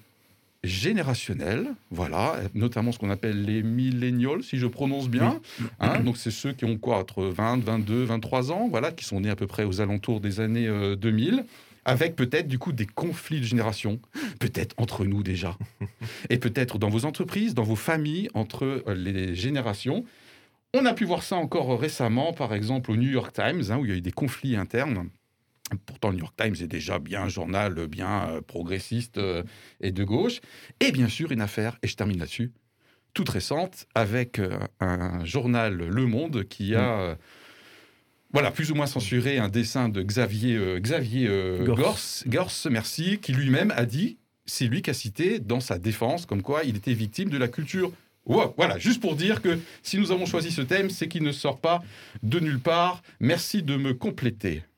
générationnel, 0.63 1.74
voilà, 1.89 2.36
notamment 2.53 2.91
ce 2.91 3.00
qu'on 3.00 3.10
appelle 3.10 3.43
les 3.43 3.63
millennials, 3.63 4.43
si 4.43 4.60
je 4.60 4.67
prononce 4.67 5.10
bien. 5.10 5.39
Hein, 5.79 6.01
donc 6.01 6.17
c'est 6.17 6.29
ceux 6.29 6.53
qui 6.53 6.65
ont 6.65 6.77
quoi, 6.77 6.98
entre 6.98 7.24
20, 7.24 7.63
22, 7.63 8.03
23 8.03 8.51
ans, 8.51 8.67
voilà, 8.70 8.91
qui 8.91 9.03
sont 9.03 9.22
nés 9.22 9.31
à 9.31 9.36
peu 9.36 9.48
près 9.48 9.63
aux 9.63 9.81
alentours 9.81 10.20
des 10.20 10.39
années 10.39 10.70
2000. 10.98 11.46
Euh, 11.88 11.92
avec 11.92 12.16
peut-être 12.16 12.48
du 12.48 12.60
coup 12.60 12.72
des 12.72 12.86
conflits 12.86 13.40
de 13.40 13.46
génération, 13.46 14.00
peut-être 14.40 14.76
entre 14.78 15.06
nous 15.06 15.24
déjà, 15.24 15.58
et 16.30 16.38
peut-être 16.38 16.78
dans 16.80 16.90
vos 16.90 17.06
entreprises, 17.06 17.54
dans 17.54 17.64
vos 17.64 17.76
familles, 17.76 18.30
entre 18.34 18.84
euh, 18.88 18.94
les 18.94 19.36
générations. 19.36 20.06
On 20.74 20.86
a 20.86 20.94
pu 20.94 21.06
voir 21.06 21.24
ça 21.24 21.36
encore 21.36 21.80
récemment, 21.80 22.34
par 22.34 22.54
exemple 22.54 22.92
au 22.92 22.96
New 22.96 23.10
York 23.10 23.34
Times, 23.34 23.64
hein, 23.70 23.78
où 23.78 23.86
il 23.86 23.92
y 23.92 23.94
a 23.94 23.98
eu 23.98 24.02
des 24.02 24.12
conflits 24.12 24.56
internes. 24.56 25.10
Pourtant, 25.86 26.10
le 26.10 26.16
New 26.16 26.22
York 26.22 26.36
Times 26.38 26.56
est 26.62 26.68
déjà 26.68 27.00
bien 27.00 27.24
un 27.24 27.30
journal 27.30 27.88
bien 27.88 28.30
euh, 28.30 28.42
progressiste 28.42 29.18
euh, 29.18 29.44
et 29.80 29.92
de 29.92 30.04
gauche. 30.04 30.42
Et 30.80 30.92
bien 30.92 31.08
sûr, 31.08 31.32
une 31.32 31.42
affaire, 31.42 31.78
et 31.82 31.88
je 31.88 31.96
termine 31.96 32.20
là-dessus, 32.20 32.52
toute 33.14 33.30
récente, 33.30 33.88
avec 33.94 34.40
un 34.80 35.26
journal 35.26 35.76
Le 35.76 36.06
Monde 36.06 36.46
qui 36.46 36.76
a... 36.76 37.14
Mm 37.14 37.18
voilà, 38.34 38.52
plus 38.52 38.72
ou 38.72 38.76
moins 38.76 38.88
censuré 38.88 39.38
un 39.38 39.50
dessin 39.50 39.90
de 39.90 40.02
Xavier, 40.02 40.56
euh, 40.56 40.80
Xavier 40.80 41.28
euh, 41.28 41.66
Gors. 41.66 41.78
Gors, 41.78 42.00
Gors, 42.28 42.52
merci, 42.70 43.20
qui 43.22 43.34
lui-même 43.34 43.72
a 43.76 43.86
dit, 43.86 44.18
c'est 44.46 44.66
lui 44.66 44.82
qui 44.82 44.90
a 44.90 44.94
cité 44.94 45.40
dans 45.40 45.60
sa 45.60 45.78
défense, 45.78 46.26
comme 46.26 46.42
quoi 46.42 46.64
il 46.64 46.78
était 46.78 46.94
victime 46.94 47.30
de 47.30 47.38
la 47.38 47.48
culture. 47.48 47.92
Wow, 48.26 48.54
voilà, 48.56 48.78
juste 48.78 49.02
pour 49.02 49.16
dire 49.16 49.42
que 49.42 49.60
si 49.84 49.98
nous 49.98 50.12
avons 50.12 50.26
choisi 50.26 50.52
ce 50.52 50.62
thème, 50.62 50.90
c'est 50.90 51.08
qu'il 51.08 51.24
ne 51.24 51.32
sort 51.32 51.60
pas 51.60 51.84
de 52.24 52.40
nulle 52.40 52.60
part. 52.60 53.02
Merci 53.20 53.64
de 53.64 53.76
me 53.76 53.94
compléter. 53.94 54.64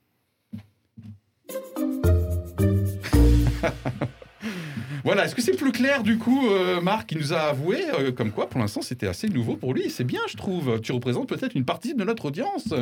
Voilà, 5.04 5.26
est-ce 5.26 5.34
que 5.34 5.42
c'est 5.42 5.56
plus 5.56 5.70
clair 5.70 6.02
du 6.02 6.16
coup, 6.16 6.48
euh, 6.48 6.80
Marc, 6.80 7.10
qui 7.10 7.16
nous 7.16 7.34
a 7.34 7.40
avoué, 7.40 7.84
euh, 7.90 8.10
comme 8.10 8.32
quoi 8.32 8.48
pour 8.48 8.58
l'instant 8.58 8.80
c'était 8.80 9.06
assez 9.06 9.28
nouveau 9.28 9.54
pour 9.54 9.74
lui, 9.74 9.90
c'est 9.90 10.02
bien 10.02 10.20
je 10.28 10.36
trouve, 10.38 10.80
tu 10.80 10.92
représentes 10.92 11.28
peut-être 11.28 11.54
une 11.54 11.66
partie 11.66 11.94
de 11.94 12.02
notre 12.04 12.24
audience. 12.24 12.72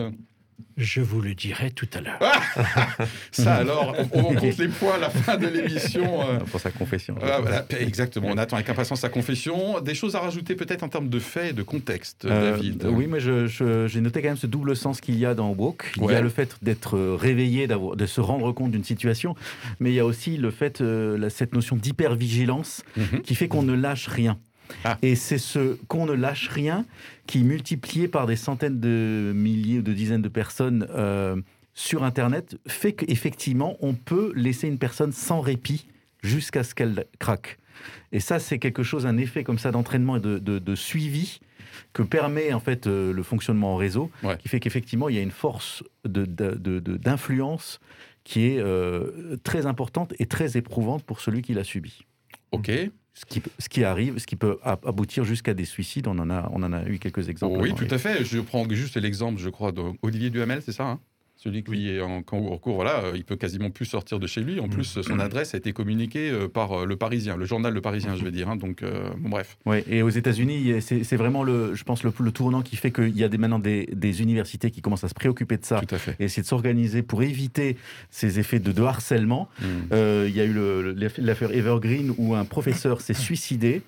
Je 0.78 1.00
vous 1.02 1.20
le 1.20 1.34
dirai 1.34 1.70
tout 1.70 1.88
à 1.92 2.00
l'heure. 2.00 2.18
Ça 3.30 3.54
alors, 3.56 3.94
on, 4.12 4.18
on 4.20 4.34
compte 4.34 4.56
les 4.56 4.68
points 4.68 4.94
à 4.94 4.98
la 4.98 5.10
fin 5.10 5.36
de 5.36 5.46
l'émission. 5.46 6.22
euh. 6.28 6.38
Pour 6.50 6.60
sa 6.60 6.70
confession. 6.70 7.14
Ah, 7.22 7.40
voilà, 7.40 7.66
exactement, 7.78 8.28
on 8.30 8.38
attend 8.38 8.56
avec 8.56 8.68
impatience 8.70 9.00
sa 9.00 9.10
confession. 9.10 9.80
Des 9.80 9.94
choses 9.94 10.16
à 10.16 10.20
rajouter 10.20 10.54
peut-être 10.54 10.82
en 10.82 10.88
termes 10.88 11.08
de 11.08 11.18
faits 11.18 11.50
et 11.50 11.52
de 11.52 11.62
contexte, 11.62 12.24
Euh, 12.24 12.52
David? 12.52 12.84
Oui, 12.86 13.06
mais 13.06 13.20
je- 13.20 13.46
je- 13.46 13.86
j'ai 13.86 14.00
noté 14.00 14.22
quand 14.22 14.28
même 14.28 14.36
ce 14.38 14.46
double 14.46 14.74
sens 14.74 15.00
qu'il 15.00 15.18
y 15.18 15.26
a 15.26 15.34
dans 15.34 15.50
Woke. 15.52 15.92
Il 15.98 16.04
y 16.10 16.14
a 16.14 16.20
le 16.22 16.30
fait 16.30 16.56
d'être 16.62 16.98
réveillé, 16.98 17.66
d'avoir- 17.66 17.94
de 17.96 18.06
se 18.06 18.20
rendre 18.22 18.50
compte 18.52 18.70
d'une 18.70 18.84
situation, 18.84 19.34
mais 19.78 19.90
il 19.90 19.94
y 19.94 20.00
a 20.00 20.06
aussi 20.06 20.38
le 20.38 20.50
fait, 20.50 20.80
euh, 20.80 21.28
cette 21.28 21.52
notion 21.54 21.76
d'hypervigilance 21.76 22.82
Mhm. 22.96 23.20
qui 23.22 23.34
fait 23.34 23.48
qu'on 23.48 23.62
ne 23.62 23.74
lâche 23.74 24.06
rien. 24.08 24.38
Ah. 24.84 24.98
Et 25.02 25.14
c'est 25.14 25.38
ce 25.38 25.76
qu'on 25.88 26.06
ne 26.06 26.12
lâche 26.12 26.48
rien 26.48 26.84
qui, 27.26 27.42
multiplié 27.44 28.08
par 28.08 28.26
des 28.26 28.36
centaines 28.36 28.80
de 28.80 29.32
milliers 29.34 29.78
ou 29.78 29.82
de 29.82 29.92
dizaines 29.92 30.22
de 30.22 30.28
personnes 30.28 30.86
euh, 30.90 31.36
sur 31.74 32.04
Internet, 32.04 32.56
fait 32.66 32.92
qu'effectivement, 32.92 33.76
on 33.80 33.94
peut 33.94 34.32
laisser 34.34 34.68
une 34.68 34.78
personne 34.78 35.12
sans 35.12 35.40
répit 35.40 35.86
jusqu'à 36.22 36.64
ce 36.64 36.74
qu'elle 36.74 37.06
craque. 37.18 37.58
Et 38.12 38.20
ça, 38.20 38.38
c'est 38.38 38.58
quelque 38.58 38.82
chose, 38.82 39.06
un 39.06 39.16
effet 39.16 39.42
comme 39.44 39.58
ça 39.58 39.70
d'entraînement 39.70 40.16
et 40.16 40.20
de, 40.20 40.38
de- 40.38 40.58
de 40.58 40.74
suivi 40.74 41.40
que 41.94 42.02
permet 42.02 42.52
en 42.52 42.60
fait 42.60 42.86
euh, 42.86 43.12
le 43.12 43.22
fonctionnement 43.22 43.72
en 43.74 43.76
réseau, 43.76 44.10
Ouais. 44.22 44.36
qui 44.36 44.48
fait 44.48 44.60
qu'effectivement, 44.60 45.08
il 45.08 45.16
y 45.16 45.18
a 45.18 45.22
une 45.22 45.30
force 45.30 45.82
d'influence 46.04 47.80
qui 48.24 48.46
est 48.46 48.58
euh, 48.58 49.36
très 49.42 49.66
importante 49.66 50.14
et 50.18 50.26
très 50.26 50.56
éprouvante 50.56 51.02
pour 51.04 51.20
celui 51.20 51.42
qui 51.42 51.54
l'a 51.54 51.64
subi. 51.64 52.04
Ok. 52.52 52.70
Ce 53.14 53.26
qui, 53.26 53.42
ce 53.58 53.68
qui 53.68 53.84
arrive, 53.84 54.18
ce 54.18 54.26
qui 54.26 54.36
peut 54.36 54.58
aboutir 54.62 55.24
jusqu'à 55.24 55.52
des 55.52 55.66
suicides, 55.66 56.06
on 56.06 56.18
en 56.18 56.30
a, 56.30 56.48
on 56.52 56.62
en 56.62 56.72
a 56.72 56.84
eu 56.86 56.98
quelques 56.98 57.28
exemples. 57.28 57.60
oui, 57.60 57.74
tout 57.74 57.86
à 57.90 57.98
fait. 57.98 58.24
Je 58.24 58.40
prends 58.40 58.66
juste 58.70 58.96
l'exemple, 58.96 59.38
je 59.38 59.50
crois, 59.50 59.70
d'Olivier 59.70 60.30
Duhamel, 60.30 60.62
c'est 60.62 60.72
ça 60.72 60.84
hein? 60.84 61.00
Celui 61.42 61.64
qui 61.64 61.90
est 61.90 62.00
en, 62.00 62.18
en 62.18 62.22
cours, 62.58 62.74
voilà, 62.76 63.00
euh, 63.04 63.12
il 63.16 63.24
peut 63.24 63.34
quasiment 63.34 63.70
plus 63.70 63.84
sortir 63.86 64.20
de 64.20 64.26
chez 64.28 64.40
lui. 64.42 64.60
En 64.60 64.66
Mm. 64.66 64.70
plus, 64.70 65.00
son 65.02 65.18
adresse 65.18 65.54
a 65.54 65.58
été 65.58 65.72
communiquée 65.72 66.30
euh, 66.30 66.46
par 66.46 66.72
euh, 66.72 66.86
le 66.86 66.94
Parisien, 66.96 67.36
le 67.36 67.44
journal 67.46 67.74
Le 67.74 67.80
Parisien, 67.80 68.14
je 68.14 68.22
vais 68.22 68.30
dire. 68.30 68.48
hein. 68.48 68.54
donc, 68.56 68.82
euh, 68.84 69.08
bon, 69.18 69.28
bref. 69.30 69.58
Ouais, 69.66 69.84
et 69.90 70.02
aux 70.02 70.08
États-Unis, 70.08 70.80
c'est 70.80 71.16
vraiment 71.16 71.42
le, 71.42 71.74
je 71.74 71.82
pense, 71.82 72.04
le, 72.04 72.12
le 72.16 72.30
tournant 72.30 72.62
qui 72.62 72.76
fait 72.76 72.92
qu'il 72.92 73.16
y 73.18 73.24
a 73.24 73.28
des, 73.28 73.38
maintenant 73.38 73.58
des, 73.58 73.88
des 73.92 74.22
universités 74.22 74.70
qui 74.70 74.82
commencent 74.82 75.02
à 75.04 75.08
se 75.08 75.14
préoccuper 75.14 75.56
de 75.56 75.64
ça 75.64 75.80
Tout 75.80 75.94
à 75.94 75.98
fait. 75.98 76.14
et 76.20 76.24
essayer 76.26 76.42
de 76.42 76.46
s'organiser 76.48 77.02
pour 77.02 77.22
éviter 77.24 77.76
ces 78.10 78.38
effets 78.38 78.60
de, 78.60 78.70
de 78.70 78.82
harcèlement. 78.82 79.48
Mm. 79.60 79.64
Euh, 79.92 80.26
Il 80.28 80.36
y 80.36 80.40
a 80.40 80.44
eu 80.44 80.54
l'affaire 81.18 81.50
Evergreen 81.52 82.14
où 82.18 82.34
un 82.36 82.44
professeur 82.44 83.00
s'est 83.00 83.14
suicidé. 83.14 83.82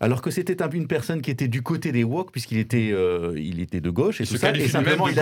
Alors 0.00 0.20
que 0.22 0.30
c'était 0.30 0.62
un- 0.62 0.70
une 0.70 0.86
personne 0.86 1.22
qui 1.22 1.30
était 1.30 1.48
du 1.48 1.62
côté 1.62 1.92
des 1.92 2.02
woke, 2.04 2.32
puisqu'il 2.32 2.58
était, 2.58 2.90
euh, 2.92 3.34
il 3.36 3.60
était 3.60 3.80
de 3.80 3.90
gauche 3.90 4.20
et 4.20 4.24
tout 4.26 4.36
ça. 4.36 4.50
Et 4.56 4.68
simplement, 4.68 5.08
il, 5.08 5.16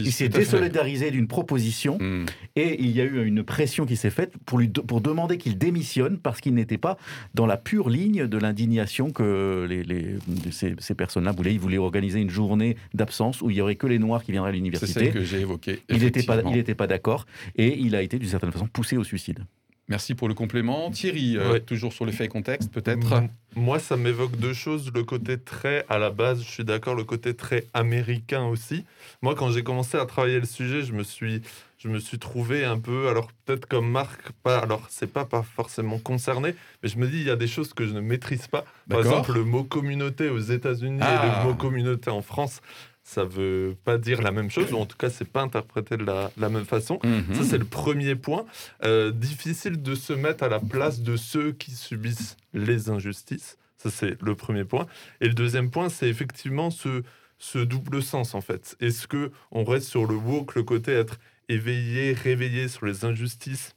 il- 0.00 0.12
s'est 0.12 0.28
désolidarisé 0.28 1.10
d'une 1.10 1.26
proposition 1.28 1.98
Mm. 2.00 2.26
et 2.56 2.82
il 2.82 2.90
y 2.90 3.00
a 3.00 3.04
eu 3.04 3.24
une 3.24 3.42
pression 3.44 3.86
qui 3.86 3.96
s'est 3.96 4.10
faite 4.10 4.32
pour, 4.46 4.58
lui, 4.58 4.68
pour 4.68 5.00
demander 5.00 5.38
qu'il 5.38 5.58
démissionne 5.58 6.18
parce 6.18 6.40
qu'il 6.40 6.54
n'était 6.54 6.78
pas 6.78 6.96
dans 7.34 7.46
la 7.46 7.56
pure 7.56 7.88
ligne 7.88 8.26
de 8.26 8.38
l'indignation 8.38 9.10
que 9.10 9.66
les, 9.68 9.82
les- 9.84 10.16
ces, 10.50 10.74
ces 10.78 10.94
personnes-là 10.94 11.32
voulaient. 11.32 11.52
Ils 11.54 11.60
voulaient 11.60 11.78
organiser 11.78 12.20
une 12.20 12.30
journée 12.30 12.76
d'absence 12.94 13.42
où 13.42 13.50
il 13.50 13.56
y 13.56 13.60
aurait 13.60 13.76
que 13.76 13.86
les 13.86 13.98
Noirs 13.98 14.24
qui 14.24 14.32
viendraient 14.32 14.50
à 14.50 14.52
C'est 14.52 14.56
l'université. 14.56 15.00
celle 15.00 15.12
que 15.12 15.24
j'ai 15.24 15.40
évoquée. 15.40 15.80
Il 15.88 15.98
n'était 16.00 16.22
pas, 16.22 16.34
effectivement. 16.34 16.50
il 16.50 16.56
n'était 16.56 16.74
pas 16.74 16.86
d'accord 16.86 17.26
et 17.56 17.78
il 17.78 17.94
a 17.94 18.02
été 18.02 18.18
d'une 18.18 18.28
certaine 18.28 18.52
façon 18.52 18.66
poussé 18.66 18.96
au 18.96 19.04
suicide. 19.04 19.40
Merci 19.88 20.14
pour 20.16 20.26
le 20.26 20.34
complément. 20.34 20.90
Thierry, 20.90 21.36
euh, 21.36 21.52
Ouais. 21.52 21.60
toujours 21.60 21.92
sur 21.92 22.04
le 22.04 22.10
fait 22.12 22.24
et 22.24 22.28
contexte, 22.28 22.72
peut-être 22.72 23.22
Moi, 23.54 23.78
ça 23.78 23.96
m'évoque 23.96 24.36
deux 24.36 24.52
choses. 24.52 24.90
Le 24.92 25.04
côté 25.04 25.38
très, 25.38 25.84
à 25.88 25.98
la 25.98 26.10
base, 26.10 26.42
je 26.42 26.48
suis 26.50 26.64
d'accord, 26.64 26.94
le 26.96 27.04
côté 27.04 27.34
très 27.34 27.66
américain 27.72 28.44
aussi. 28.46 28.84
Moi, 29.22 29.34
quand 29.36 29.50
j'ai 29.50 29.62
commencé 29.62 29.96
à 29.96 30.04
travailler 30.04 30.40
le 30.40 30.44
sujet, 30.46 30.82
je 30.82 30.92
me 30.92 31.04
suis, 31.04 31.40
je 31.78 31.88
me 31.88 32.00
suis 32.00 32.18
trouvé 32.18 32.64
un 32.64 32.78
peu, 32.80 33.08
alors 33.08 33.30
peut-être 33.44 33.66
comme 33.66 33.88
Marc, 33.88 34.32
pas, 34.42 34.58
alors 34.58 34.84
c'est 34.90 35.06
pas, 35.10 35.24
pas 35.24 35.42
forcément 35.42 35.98
concerné, 35.98 36.54
mais 36.82 36.88
je 36.88 36.98
me 36.98 37.06
dis, 37.06 37.18
il 37.18 37.26
y 37.26 37.30
a 37.30 37.36
des 37.36 37.46
choses 37.46 37.72
que 37.72 37.86
je 37.86 37.92
ne 37.94 38.00
maîtrise 38.00 38.48
pas. 38.48 38.64
Par 38.90 38.98
exemple, 39.00 39.32
le 39.32 39.44
mot 39.44 39.62
communauté 39.62 40.28
aux 40.28 40.40
États-Unis 40.40 40.98
Ah. 41.00 41.22
et 41.24 41.44
le 41.44 41.48
mot 41.48 41.54
communauté 41.54 42.10
en 42.10 42.22
France, 42.22 42.60
ça 43.06 43.24
veut 43.24 43.76
pas 43.84 43.98
dire 43.98 44.20
la 44.20 44.32
même 44.32 44.50
chose, 44.50 44.72
ou 44.72 44.78
en 44.78 44.84
tout 44.84 44.96
cas, 44.96 45.10
c'est 45.10 45.30
pas 45.30 45.40
interprété 45.40 45.96
de 45.96 46.04
la, 46.04 46.32
la 46.36 46.48
même 46.48 46.64
façon. 46.64 46.98
Mhm. 47.04 47.34
Ça, 47.34 47.44
c'est 47.44 47.58
le 47.58 47.64
premier 47.64 48.16
point. 48.16 48.44
Euh, 48.82 49.12
difficile 49.12 49.80
de 49.80 49.94
se 49.94 50.12
mettre 50.12 50.42
à 50.42 50.48
la 50.48 50.58
place 50.58 51.00
de 51.00 51.16
ceux 51.16 51.52
qui 51.52 51.70
subissent 51.70 52.36
les 52.52 52.90
injustices. 52.90 53.58
Ça, 53.78 53.90
c'est 53.90 54.20
le 54.20 54.34
premier 54.34 54.64
point. 54.64 54.88
Et 55.20 55.28
le 55.28 55.34
deuxième 55.34 55.70
point, 55.70 55.88
c'est 55.88 56.08
effectivement 56.08 56.72
ce, 56.72 57.04
ce 57.38 57.60
double 57.60 58.02
sens, 58.02 58.34
en 58.34 58.40
fait. 58.40 58.76
Est-ce 58.80 59.06
que 59.06 59.30
on 59.52 59.62
reste 59.62 59.86
sur 59.86 60.06
le 60.06 60.16
woke, 60.16 60.56
le 60.56 60.64
côté 60.64 60.90
être 60.90 61.20
éveillé, 61.48 62.12
réveillé 62.12 62.66
sur 62.66 62.86
les 62.86 63.04
injustices 63.04 63.76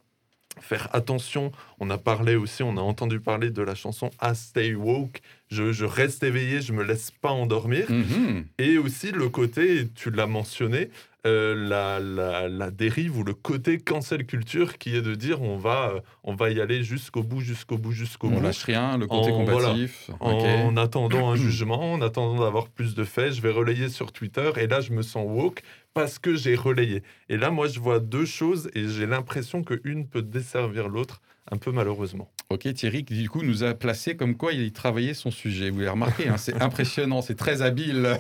Faire 0.60 0.90
attention, 0.94 1.52
on 1.80 1.92
a 1.92 2.00
parlé 2.00 2.36
aussi, 2.36 2.64
on 2.64 2.78
a 2.78 2.82
entendu 2.82 3.20
parler 3.20 3.52
de 3.52 3.62
la 3.62 3.76
chanson 3.76 4.10
I 4.22 4.36
Stay 4.36 4.74
Woke. 4.74 5.22
Je, 5.50 5.72
je 5.74 5.86
reste 5.86 6.22
éveillé, 6.24 6.62
je 6.62 6.74
me 6.74 6.84
laisse 6.84 7.10
pas 7.12 7.32
endormir. 7.32 7.89
Mhm. 7.89 8.46
Et 8.60 8.77
aussi 8.77 9.12
le 9.12 9.29
côté, 9.29 9.88
tu 9.96 10.12
l'as 10.12 10.27
mentionné, 10.27 10.89
euh, 11.25 11.53
la, 11.68 12.00
la- 12.00 12.48
la 12.48 12.72
dérive 12.72 13.18
ou 13.18 13.24
le 13.24 13.34
côté 13.34 13.77
cancel 13.79 14.25
culture 14.25 14.77
qui 14.77 14.96
est 14.96 15.01
de 15.01 15.15
dire 15.15 15.41
on 15.41 15.58
va, 15.58 15.91
euh, 15.96 16.00
on 16.24 16.34
va 16.36 16.50
y 16.51 16.62
aller 16.62 16.82
jusqu'au 16.84 17.24
bout, 17.24 17.41
jusqu'au 17.41 17.77
bout, 17.77 17.91
jusqu'au 17.91 18.27
On 18.27 18.32
bout. 18.38 18.41
lâche 18.41 18.63
rien, 18.63 18.98
le 18.98 19.08
côté 19.08 19.32
En- 19.32 19.44
combatif. 19.46 20.12
En, 20.22 20.32
en 20.38 20.77
attendant 20.77 21.29
un 21.32 21.36
jugement, 21.36 21.94
en 21.94 22.01
attendant 22.01 22.41
d'avoir 22.44 22.70
plus 22.70 22.94
de 22.96 23.03
faits, 23.03 23.34
je 23.34 23.41
vais 23.41 23.51
relayer 23.51 23.89
sur 23.89 24.12
Twitter 24.13 24.50
et 24.58 24.68
là 24.68 24.79
je 24.82 24.94
me 24.94 25.01
sens 25.01 25.25
woke 25.27 25.62
parce 25.94 26.20
que 26.20 26.36
j'ai 26.36 26.56
relayé. 26.56 27.01
Et 27.27 27.36
là 27.38 27.50
moi 27.50 27.68
je 27.68 27.79
vois 27.82 28.00
deux 28.00 28.25
choses 28.25 28.70
et 28.75 28.88
j'ai 28.88 29.06
l'impression 29.08 29.63
qu'une 29.63 30.08
peut 30.08 30.22
desservir 30.22 30.88
l'autre 30.88 31.22
un 31.51 31.58
peu 31.58 31.72
malheureusement. 31.72 32.29
Ok, 32.50 32.72
Thierry, 32.74 33.06
qui, 33.06 33.15
du 33.15 33.29
coup, 33.29 33.44
nous 33.44 33.63
a 33.63 33.74
placé 33.74 34.15
comme 34.15 34.36
quoi 34.36 34.53
il 34.53 34.72
travaillait 34.72 35.13
son 35.13 35.32
sujet. 35.32 35.70
Vous 35.70 35.79
l'avez 35.79 35.91
remarqué, 35.91 36.27
hein, 36.27 36.38
c'est 36.38 36.62
impressionnant, 36.62 37.22
c'est 37.22 37.36
très 37.36 37.62
habile. 37.62 38.20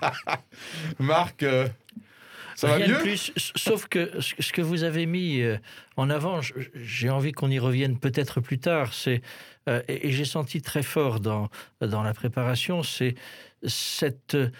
Marc, 0.98 1.42
euh, 1.42 1.68
ça 2.56 2.68
va 2.68 2.78
de 2.78 2.92
mieux 2.92 2.98
plus, 2.98 3.32
sauf 3.56 3.88
que 3.88 4.10
ce 4.20 4.52
que 4.52 4.60
vous 4.60 4.84
avez 4.84 5.06
mis 5.06 5.40
euh, 5.40 5.56
en 5.96 6.10
avant, 6.10 6.40
j'ai 6.74 7.08
envie 7.08 7.32
qu'on 7.32 7.50
y 7.50 7.58
revienne 7.58 7.98
peut-être 7.98 8.40
plus 8.40 8.58
tard. 8.58 8.92
C'est 8.92 9.22
euh, 9.68 9.82
et 9.88 10.08
et 10.08 10.10
j'ai 10.12 10.24
senti 10.24 10.60
très 10.60 10.82
fort 10.82 11.20
dans 11.20 11.48
dans 11.80 12.02
la 12.02 12.12
préparation, 12.12 12.82
c'est 12.82 13.14
cette 13.64 14.34
euh, 14.34 14.50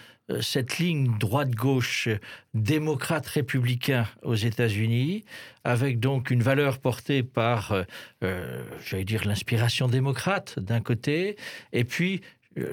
cette 0.41 0.77
ligne 0.79 1.17
droite-gauche 1.19 2.07
démocrate-républicain 2.53 4.07
aux 4.23 4.35
États-Unis, 4.35 5.23
avec 5.63 5.99
donc 5.99 6.31
une 6.31 6.41
valeur 6.41 6.79
portée 6.79 7.23
par, 7.23 7.71
euh, 7.71 7.83
euh, 8.23 8.63
j'allais 8.85 9.03
dire, 9.03 9.25
l'inspiration 9.25 9.87
démocrate 9.87 10.59
d'un 10.59 10.79
côté, 10.81 11.35
et 11.73 11.83
puis, 11.83 12.21
euh, 12.57 12.71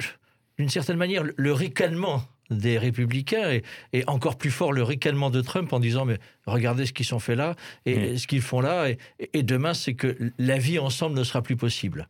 d'une 0.58 0.68
certaine 0.68 0.96
manière, 0.96 1.24
le- 1.36 1.52
ricanement 1.52 2.22
des 2.50 2.78
républicains 2.78 3.50
et, 3.50 3.62
et 3.92 4.04
encore 4.08 4.38
plus 4.38 4.50
fort 4.50 4.72
le 4.72 4.82
ricanement 4.82 5.28
de 5.28 5.42
Trump 5.42 5.70
en 5.74 5.80
disant 5.80 6.06
mais 6.06 6.18
regardez 6.46 6.86
ce 6.86 6.94
qu'ils 6.94 7.14
ont 7.14 7.18
fait 7.18 7.34
là 7.36 7.54
et 7.84 8.16
ce 8.16 8.26
qu'ils 8.26 8.40
font 8.40 8.62
là 8.62 8.88
et, 8.88 8.96
et 9.34 9.42
demain 9.42 9.74
c'est 9.74 9.92
que 9.92 10.16
la 10.38 10.56
vie 10.56 10.78
ensemble 10.78 11.14
ne 11.18 11.24
sera 11.24 11.42
plus 11.42 11.56
possible. 11.56 12.08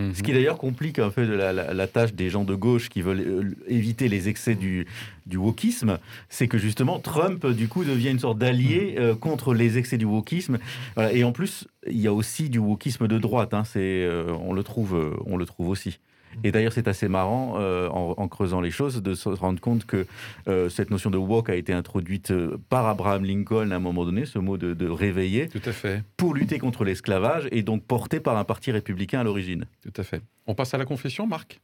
Mhm. 0.00 0.14
Ce 0.14 0.22
qui 0.22 0.32
d'ailleurs 0.32 0.58
complique 0.58 0.98
un 0.98 1.10
peu 1.10 1.26
de 1.26 1.32
la, 1.32 1.52
la- 1.52 1.74
la 1.74 1.86
tâche 1.86 2.12
des 2.14 2.30
gens 2.30 2.44
de 2.44 2.54
gauche 2.54 2.88
qui 2.88 3.02
veulent 3.02 3.20
euh, 3.20 3.54
éviter 3.68 4.08
les 4.08 4.28
excès 4.28 4.54
du, 4.54 4.86
du 5.26 5.36
wokisme, 5.36 5.98
c'est 6.28 6.48
que 6.48 6.58
justement 6.58 6.98
Trump 6.98 7.46
du 7.46 7.68
coup 7.68 7.84
devient 7.84 8.10
une 8.10 8.18
sorte 8.18 8.38
d'allié 8.38 8.96
euh, 8.98 9.14
contre 9.14 9.54
les 9.54 9.78
excès 9.78 9.98
du 9.98 10.04
wokisme. 10.06 10.58
Voilà. 10.94 11.12
Et 11.12 11.24
en 11.24 11.32
plus, 11.32 11.66
il 11.86 12.00
y 12.00 12.06
a 12.06 12.12
aussi 12.12 12.50
du 12.50 12.58
wokisme 12.58 13.06
de 13.08 13.18
droite. 13.18 13.54
hein. 13.54 13.64
C'est, 13.64 13.78
euh, 14.04 14.32
on 14.42 14.52
le 14.52 14.62
trouve, 14.62 15.16
on 15.26 15.36
le 15.36 15.46
trouve 15.46 15.68
aussi. 15.68 15.98
Et 16.44 16.52
d'ailleurs, 16.52 16.72
c'est 16.72 16.88
assez 16.88 17.08
marrant, 17.08 17.54
euh, 17.58 17.88
en, 17.88 18.14
en 18.16 18.28
creusant 18.28 18.60
les 18.60 18.70
choses, 18.70 19.02
de 19.02 19.14
se 19.14 19.28
rendre 19.28 19.60
compte 19.60 19.84
que 19.84 20.06
euh, 20.48 20.68
cette 20.68 20.90
notion 20.90 21.10
de 21.10 21.18
woke 21.18 21.50
a 21.50 21.54
été 21.54 21.72
introduite 21.72 22.30
euh, 22.30 22.56
par 22.68 22.86
Abraham 22.86 23.24
Lincoln 23.24 23.70
à 23.70 23.76
un 23.76 23.80
moment 23.80 24.04
donné, 24.04 24.24
ce 24.26 24.38
mot 24.38 24.56
de, 24.56 24.74
de 24.74 24.88
réveiller, 24.88 25.48
Tout 25.48 25.60
à 25.64 25.72
fait, 25.72 26.02
pour 26.16 26.34
lutter 26.34 26.58
contre 26.58 26.84
l'esclavage, 26.84 27.48
et 27.52 27.62
donc 27.62 27.84
porté 27.84 28.20
par 28.20 28.36
un 28.36 28.44
parti 28.44 28.70
républicain 28.72 29.20
à 29.20 29.24
l'origine. 29.24 29.66
tout 29.82 29.92
à 29.96 30.02
fait. 30.02 30.22
On 30.46 30.54
passe 30.54 30.74
à 30.74 30.78
la 30.78 30.84
confession, 30.84 31.26
Marc? 31.26 31.60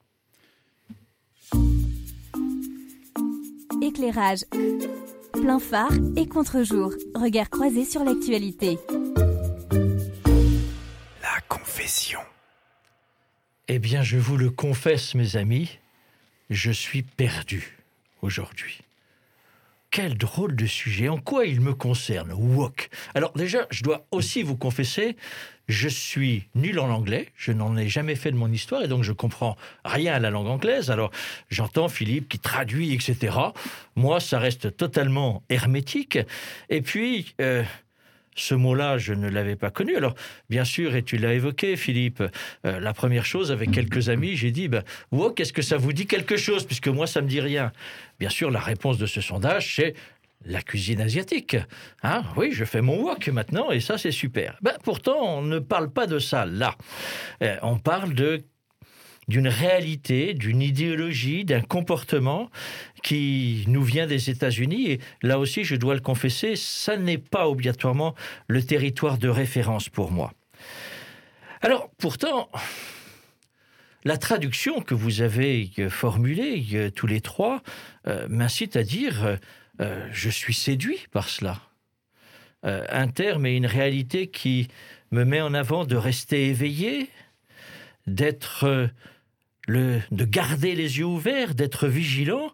Éclairage. 3.83 4.41
Plein 5.33 5.59
phare 5.59 5.93
et 6.17 6.27
contre-jour. 6.27 6.93
Regard 7.15 7.51
croisé 7.51 7.85
sur 7.85 8.05
l'actualité. 8.05 8.79
La 11.23 11.41
confession. 11.49 12.21
Eh 13.69 13.79
bien, 13.81 14.03
je 14.03 14.17
vous 14.17 14.37
le 14.37 14.51
confesse, 14.51 15.15
mes 15.15 15.37
amis, 15.37 15.79
je 16.51 16.71
suis 16.71 17.03
perdu 17.03 17.79
aujourd'hui. 18.23 18.79
Quel 19.91 20.17
drôle 20.17 20.55
de 20.55 20.67
sujet. 20.67 21.09
En 21.09 21.19
quoi 21.19 21.47
il 21.47 21.61
me 21.61 21.75
concerne 21.75 22.33
Wok? 22.33 22.91
Alors 23.15 23.33
déjà, 23.33 23.67
je 23.71 23.83
dois 23.83 24.07
aussi 24.13 24.43
vous 24.43 24.57
confesser, 24.57 25.17
je 25.69 25.89
suis 25.89 26.49
nul 26.55 26.79
en 26.79 26.91
anglais. 26.91 27.29
Je 27.35 27.51
n'en 27.51 27.77
ai 27.77 27.89
jamais 27.89 28.15
fait 28.15 28.31
de 28.31 28.37
mon 28.37 28.53
histoire 28.53 28.83
et 28.83 28.89
donc 28.89 29.03
je 29.03 29.13
comprends 29.13 29.57
rien 29.85 30.15
à 30.15 30.19
la 30.21 30.31
langue 30.31 30.49
anglaise. 30.49 30.91
Alors 30.91 31.11
j'entends 31.49 31.89
Philippe 31.89 32.29
qui 32.29 32.39
traduit, 32.39 32.93
etc. 32.95 33.37
Moi, 33.97 34.21
ça 34.21 34.39
reste 34.39 34.77
totalement 34.77 35.43
hermétique. 35.49 36.19
Et 36.69 36.83
puis. 36.83 37.35
euh, 37.41 37.65
ce 38.37 38.55
mot-là, 38.55 38.99
je 38.99 39.13
ne 39.13 39.29
l'avais 39.29 39.57
pas 39.57 39.71
connu. 39.71 39.97
Alors, 39.97 40.15
bien 40.49 40.65
sûr, 40.65 40.95
et 40.95 41.03
tu 41.03 41.17
l'as 41.17 41.35
évoqué, 41.35 41.77
Philippe, 41.77 42.23
euh, 42.65 42.81
la 42.81 42.93
première 42.93 43.25
chose, 43.25 43.51
avec 43.51 43.71
quelques 43.71 44.09
amis, 44.09 44.37
j'ai 44.37 44.51
dit, 44.51 44.69
ben, 44.69 44.85
Wok, 45.11 45.41
est-ce 45.41 45.53
que 45.53 45.63
ça 45.63 45.77
vous 45.77 45.93
dit 45.93 46.07
quelque 46.07 46.37
chose? 46.37 46.65
Puisque 46.65 46.89
moi, 46.89 47.07
ça 47.07 47.23
me 47.23 47.29
dit 47.29 47.41
rien. 47.41 47.73
Bien 48.21 48.31
sûr, 48.31 48.51
la 48.51 48.61
réponse 48.61 48.99
de 48.99 49.07
ce 49.07 49.21
sondage, 49.21 49.75
c'est 49.75 49.95
la 50.45 50.63
cuisine 50.63 51.01
asiatique. 51.01 51.57
Hein 52.03 52.23
oui, 52.37 52.51
je 52.53 52.65
fais 52.65 52.81
mon 52.81 53.03
wok 53.03 53.29
maintenant, 53.29 53.71
et 53.71 53.81
ça, 53.81 53.99
c'est 53.99 54.13
super. 54.13 54.57
Ben, 54.63 54.75
pourtant, 54.85 55.39
on 55.39 55.43
ne 55.43 55.59
parle 55.59 55.91
pas 55.91 56.07
de 56.07 56.19
ça 56.19 56.47
là. 56.47 56.75
Euh, 57.43 57.57
on 57.63 57.79
parle 57.79 58.15
de 58.15 58.45
d'une 59.29 59.49
réalité, 59.49 60.35
d'une 60.35 60.63
idéologie, 60.63 61.45
d'un 61.45 61.61
comportement 61.61 62.51
qui 63.03 63.65
nous 63.67 63.83
vient 63.83 64.07
des 64.07 64.31
États-Unis. 64.31 64.93
Et 64.93 65.01
là 65.23 65.39
aussi, 65.39 65.65
je 65.65 65.77
dois 65.77 65.95
le 65.95 66.01
confesser, 66.01 66.55
ça 66.57 66.97
n'est 66.97 67.19
pas 67.19 67.49
obligatoirement 67.49 68.15
le 68.47 68.63
territoire 68.63 69.19
de 69.19 69.29
référence 69.29 69.89
pour 69.89 70.13
moi. 70.13 70.33
Alors, 71.63 71.91
pourtant, 71.99 72.49
la 74.07 74.19
traduction 74.19 74.81
que 74.83 74.95
vous 74.95 75.21
avez 75.21 75.71
euh, 75.81 75.91
formulée 75.91 76.65
euh, 76.75 76.91
tous 76.91 77.09
les 77.09 77.21
trois 77.21 77.63
euh, 78.07 78.29
m'incite 78.29 78.77
à 78.77 78.85
dire 78.85 79.39
je 80.11 80.31
suis 80.31 80.55
séduit 80.55 81.05
par 81.13 81.29
cela. 81.29 81.61
Un 82.63 83.09
terme 83.09 83.45
et 83.45 83.55
une 83.55 83.67
réalité 83.67 84.29
qui 84.29 84.69
me 85.11 85.23
met 85.27 85.43
en 85.43 85.53
avant 85.53 85.85
de 85.85 85.97
rester 85.97 86.47
éveillé, 86.47 87.11
d'être 88.07 88.89
de 89.69 90.25
garder 90.25 90.75
les 90.75 90.99
yeux 90.99 91.05
ouverts, 91.05 91.55
d'être 91.55 91.89
vigilant. 91.89 92.53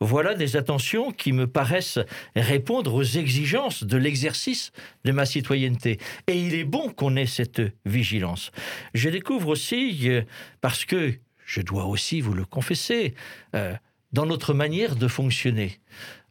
Voilà 0.00 0.34
des 0.34 0.56
attentions 0.56 1.10
qui 1.10 1.32
me 1.32 1.46
paraissent 1.46 1.98
répondre 2.36 2.94
aux 2.94 3.02
exigences 3.02 3.82
de 3.82 3.96
l'exercice 3.96 4.72
de 5.04 5.12
ma 5.12 5.26
citoyenneté. 5.26 5.98
Et 6.28 6.38
il 6.38 6.54
est 6.54 6.64
bon 6.64 6.90
qu'on 6.90 7.16
ait 7.16 7.26
cette 7.26 7.62
vigilance. 7.84 8.52
Je 8.94 9.08
découvre 9.08 9.48
aussi, 9.48 10.08
euh, 10.08 10.22
parce 10.60 10.84
que 10.84 11.14
je 11.44 11.62
dois 11.62 11.86
aussi 11.86 12.20
vous 12.20 12.34
le 12.34 12.44
confesser, 12.44 13.14
euh, 13.56 13.74
dans 14.12 14.26
notre 14.26 14.54
manière 14.54 14.96
de 14.96 15.08
fonctionner. 15.08 15.80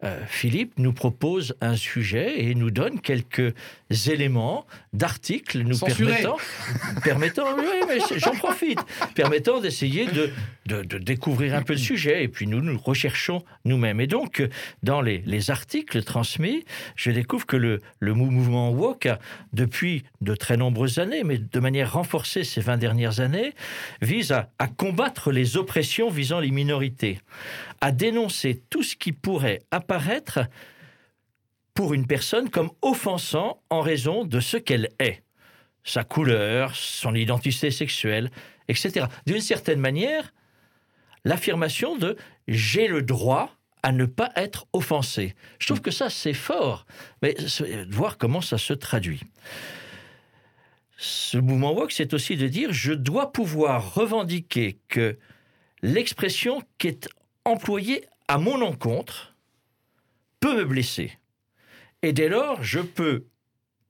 Euh, 0.03 0.21
Philippe 0.27 0.73
nous 0.77 0.93
propose 0.93 1.55
un 1.59 1.75
sujet 1.75 2.43
et 2.43 2.53
nous 2.53 2.69
donne 2.69 2.99
quelques 3.01 3.53
éléments 4.07 4.67
d'articles 4.93 5.59
nous 5.63 5.73
Censuré. 5.73 6.13
permettant, 6.13 6.37
permettant, 7.03 7.45
oui, 7.57 7.65
mais 7.87 7.97
j'en 8.19 8.35
profite, 8.35 8.79
permettant 9.15 9.59
d'essayer 9.59 10.05
de, 10.05 10.29
de, 10.67 10.83
de 10.83 10.97
découvrir 10.99 11.55
un 11.55 11.63
peu 11.63 11.73
le 11.73 11.79
sujet. 11.79 12.23
Et 12.23 12.27
puis 12.27 12.45
nous, 12.45 12.61
nous 12.61 12.77
recherchons 12.77 13.43
nous-mêmes. 13.65 13.99
Et 13.99 14.07
donc, 14.07 14.47
dans 14.83 15.01
les, 15.01 15.23
les 15.25 15.49
articles 15.49 16.03
transmis, 16.03 16.63
je 16.95 17.09
découvre 17.09 17.47
que 17.47 17.57
le, 17.57 17.81
le 17.99 18.13
mou- 18.13 18.29
mouvement 18.29 18.69
woke 18.71 19.07
a, 19.07 19.19
depuis 19.53 20.03
de 20.21 20.35
très 20.35 20.57
nombreuses 20.57 20.99
années, 20.99 21.23
mais 21.23 21.39
de 21.39 21.59
manière 21.59 21.93
renforcée 21.93 22.43
ces 22.43 22.61
20 22.61 22.77
dernières 22.77 23.19
années, 23.19 23.53
vise 24.01 24.31
à, 24.31 24.49
à 24.59 24.67
combattre 24.67 25.31
les 25.31 25.57
oppressions 25.57 26.09
visant 26.09 26.39
les 26.39 26.51
minorités, 26.51 27.19
à 27.81 27.91
dénoncer 27.91 28.63
tout 28.69 28.83
ce 28.83 28.95
qui 28.95 29.11
pourrait 29.11 29.61
apparaître 29.71 30.39
pour 31.73 31.93
une 31.93 32.07
personne 32.07 32.49
comme 32.49 32.71
offensant 32.81 33.61
en 33.69 33.81
raison 33.81 34.25
de 34.25 34.39
ce 34.39 34.57
qu'elle 34.57 34.89
est, 34.99 35.23
sa 35.83 36.03
couleur, 36.03 36.75
son 36.75 37.13
identité 37.13 37.69
sexuelle, 37.69 38.31
etc. 38.67 39.05
D'une 39.25 39.41
certaine 39.41 39.79
manière, 39.79 40.33
l'affirmation 41.23 41.95
de 41.95 42.17
j'ai 42.47 42.87
le 42.87 43.03
droit 43.03 43.57
à 43.83 43.91
ne 43.91 44.05
pas 44.05 44.31
être 44.35 44.65
offensé. 44.73 45.35
Je 45.59 45.67
trouve 45.67 45.81
que 45.81 45.91
ça, 45.91 46.09
c'est 46.09 46.33
fort, 46.33 46.85
mais 47.21 47.35
voir 47.89 48.17
comment 48.17 48.41
ça 48.41 48.57
se 48.57 48.73
traduit. 48.73 49.21
Ce 50.97 51.37
mouvement 51.37 51.73
woke, 51.73 51.91
c'est 51.91 52.13
aussi 52.13 52.37
de 52.37 52.47
dire 52.47 52.73
je 52.73 52.93
dois 52.93 53.31
pouvoir 53.31 53.93
revendiquer 53.93 54.79
que 54.87 55.17
l'expression 55.83 56.63
qui 56.79 56.87
est 56.87 57.07
employée 57.47 58.05
à 58.27 58.37
mon 58.37 58.61
encontre 58.61 59.35
peut 60.39 60.55
me 60.55 60.65
blesser. 60.65 61.11
Et 62.03 62.13
dès 62.13 62.29
lors, 62.29 62.61
je 62.63 62.79
peux, 62.79 63.25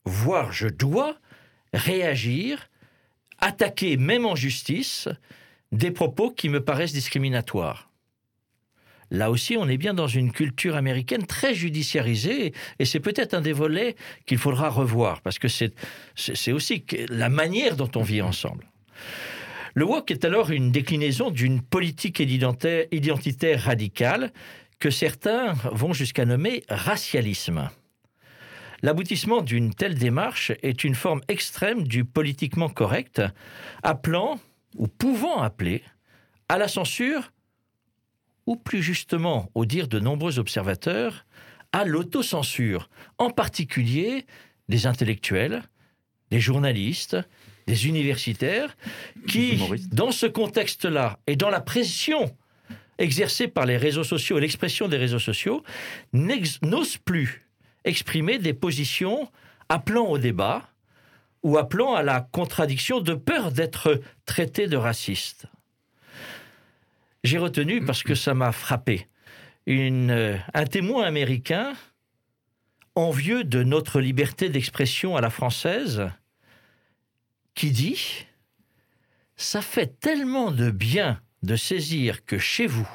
voire 0.04 0.52
je 0.52 0.68
dois, 0.68 1.18
réagir, 1.72 2.70
attaquer, 3.38 3.96
même 3.96 4.24
en 4.24 4.34
justice, 4.34 5.08
des 5.72 5.90
propos 5.90 6.30
qui 6.30 6.48
me 6.48 6.64
paraissent 6.64 6.92
discriminatoires. 6.92 7.90
Là 9.10 9.30
aussi, 9.30 9.56
on 9.56 9.68
est 9.68 9.78
bien 9.78 9.94
dans 9.94 10.06
une 10.06 10.32
culture 10.32 10.76
américaine 10.76 11.26
très 11.26 11.54
judiciarisée, 11.54 12.52
et 12.78 12.84
c'est 12.84 13.00
peut-être 13.00 13.34
un 13.34 13.40
des 13.40 13.52
volets 13.52 13.96
qu'il 14.26 14.38
faudra 14.38 14.68
revoir, 14.68 15.20
parce 15.22 15.38
que 15.38 15.48
c'est 15.48 16.52
aussi 16.52 16.84
la 17.08 17.28
manière 17.28 17.76
dont 17.76 17.90
on 17.96 18.02
vit 18.02 18.22
ensemble. 18.22 18.66
Le 19.78 19.84
woke 19.84 20.10
est 20.10 20.24
alors 20.24 20.50
une 20.50 20.72
déclinaison 20.72 21.30
d'une 21.30 21.62
politique 21.62 22.18
identitaire, 22.18 22.86
identitaire 22.90 23.62
radicale 23.62 24.32
que 24.80 24.90
certains 24.90 25.52
vont 25.70 25.92
jusqu'à 25.92 26.24
nommer 26.24 26.64
racialisme. 26.68 27.70
L'aboutissement 28.82 29.40
d'une 29.40 29.72
telle 29.72 29.96
démarche 29.96 30.50
est 30.64 30.82
une 30.82 30.96
forme 30.96 31.20
extrême 31.28 31.86
du 31.86 32.04
politiquement 32.04 32.68
correct, 32.68 33.22
appelant 33.84 34.40
ou 34.76 34.88
pouvant 34.88 35.42
appeler 35.42 35.84
à 36.48 36.58
la 36.58 36.66
censure, 36.66 37.30
ou 38.46 38.56
plus 38.56 38.82
justement, 38.82 39.48
au 39.54 39.64
dire 39.64 39.86
de 39.86 40.00
nombreux 40.00 40.40
observateurs, 40.40 41.24
à 41.70 41.84
l'autocensure, 41.84 42.90
en 43.18 43.30
particulier 43.30 44.26
des 44.68 44.88
intellectuels, 44.88 45.62
des 46.32 46.40
journalistes, 46.40 47.16
des 47.68 47.86
universitaires, 47.86 48.76
qui, 49.28 49.60
dans 49.92 50.10
ce 50.10 50.24
contexte-là 50.24 51.18
et 51.26 51.36
dans 51.36 51.50
la 51.50 51.60
pression 51.60 52.34
exercée 52.98 53.46
par 53.46 53.66
les 53.66 53.76
réseaux 53.76 54.04
sociaux 54.04 54.38
et 54.38 54.40
l'expression 54.40 54.88
des 54.88 54.96
réseaux 54.96 55.18
sociaux, 55.18 55.62
n'osent 56.12 56.96
plus 57.04 57.46
exprimer 57.84 58.38
des 58.38 58.54
positions 58.54 59.30
appelant 59.68 60.06
au 60.06 60.18
débat 60.18 60.70
ou 61.42 61.58
appelant 61.58 61.94
à 61.94 62.02
la 62.02 62.22
contradiction 62.32 63.00
de 63.00 63.14
peur 63.14 63.52
d'être 63.52 64.00
traités 64.24 64.66
de 64.66 64.76
racistes. 64.78 65.46
J'ai 67.24 67.38
retenu, 67.38 67.84
parce 67.84 68.02
que 68.02 68.14
ça 68.14 68.32
m'a 68.32 68.50
frappé, 68.52 69.08
une, 69.66 70.10
euh, 70.10 70.36
un 70.54 70.64
témoin 70.64 71.04
américain 71.04 71.74
envieux 72.94 73.44
de 73.44 73.62
notre 73.62 74.00
liberté 74.00 74.48
d'expression 74.48 75.16
à 75.16 75.20
la 75.20 75.30
française 75.30 76.08
qui 77.58 77.72
dit 77.72 78.24
Ça 79.36 79.60
fait 79.62 79.98
tellement 79.98 80.52
de 80.52 80.70
bien 80.70 81.20
de 81.42 81.56
saisir 81.56 82.24
que 82.24 82.38
chez 82.38 82.68
vous, 82.68 82.88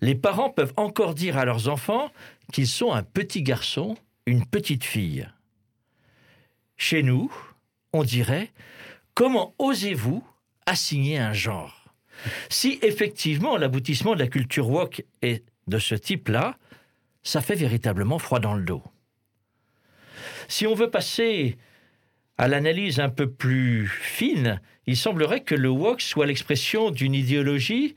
les 0.00 0.14
parents 0.14 0.50
peuvent 0.50 0.74
encore 0.76 1.12
dire 1.12 1.36
à 1.36 1.44
leurs 1.44 1.66
enfants 1.66 2.12
qu'ils 2.52 2.68
sont 2.68 2.92
un 2.92 3.02
petit 3.02 3.42
garçon, 3.42 3.96
une 4.26 4.46
petite 4.46 4.84
fille. 4.84 5.28
Chez 6.76 7.02
nous, 7.02 7.32
on 7.92 8.04
dirait 8.04 8.52
Comment 9.14 9.56
osez-vous 9.58 10.24
assigner 10.66 11.18
un 11.18 11.32
genre? 11.32 11.92
Si 12.50 12.78
effectivement 12.82 13.56
l'aboutissement 13.56 14.14
de 14.14 14.20
la 14.20 14.28
culture 14.28 14.70
woke 14.70 15.04
est 15.20 15.44
de 15.66 15.80
ce 15.80 15.96
type-là, 15.96 16.56
ça 17.24 17.40
fait 17.40 17.56
véritablement 17.56 18.20
froid 18.20 18.38
dans 18.38 18.54
le 18.54 18.62
dos. 18.62 18.84
Si 20.46 20.64
on 20.64 20.74
veut 20.76 20.90
passer 20.90 21.58
à 22.38 22.46
l'analyse 22.46 23.00
un 23.00 23.08
peu 23.08 23.28
plus 23.28 23.88
fine, 23.88 24.60
il 24.86 24.96
semblerait 24.96 25.40
que 25.40 25.56
le 25.56 25.68
woke 25.68 26.00
soit 26.00 26.26
l'expression 26.26 26.90
d'une 26.90 27.14
idéologie 27.14 27.96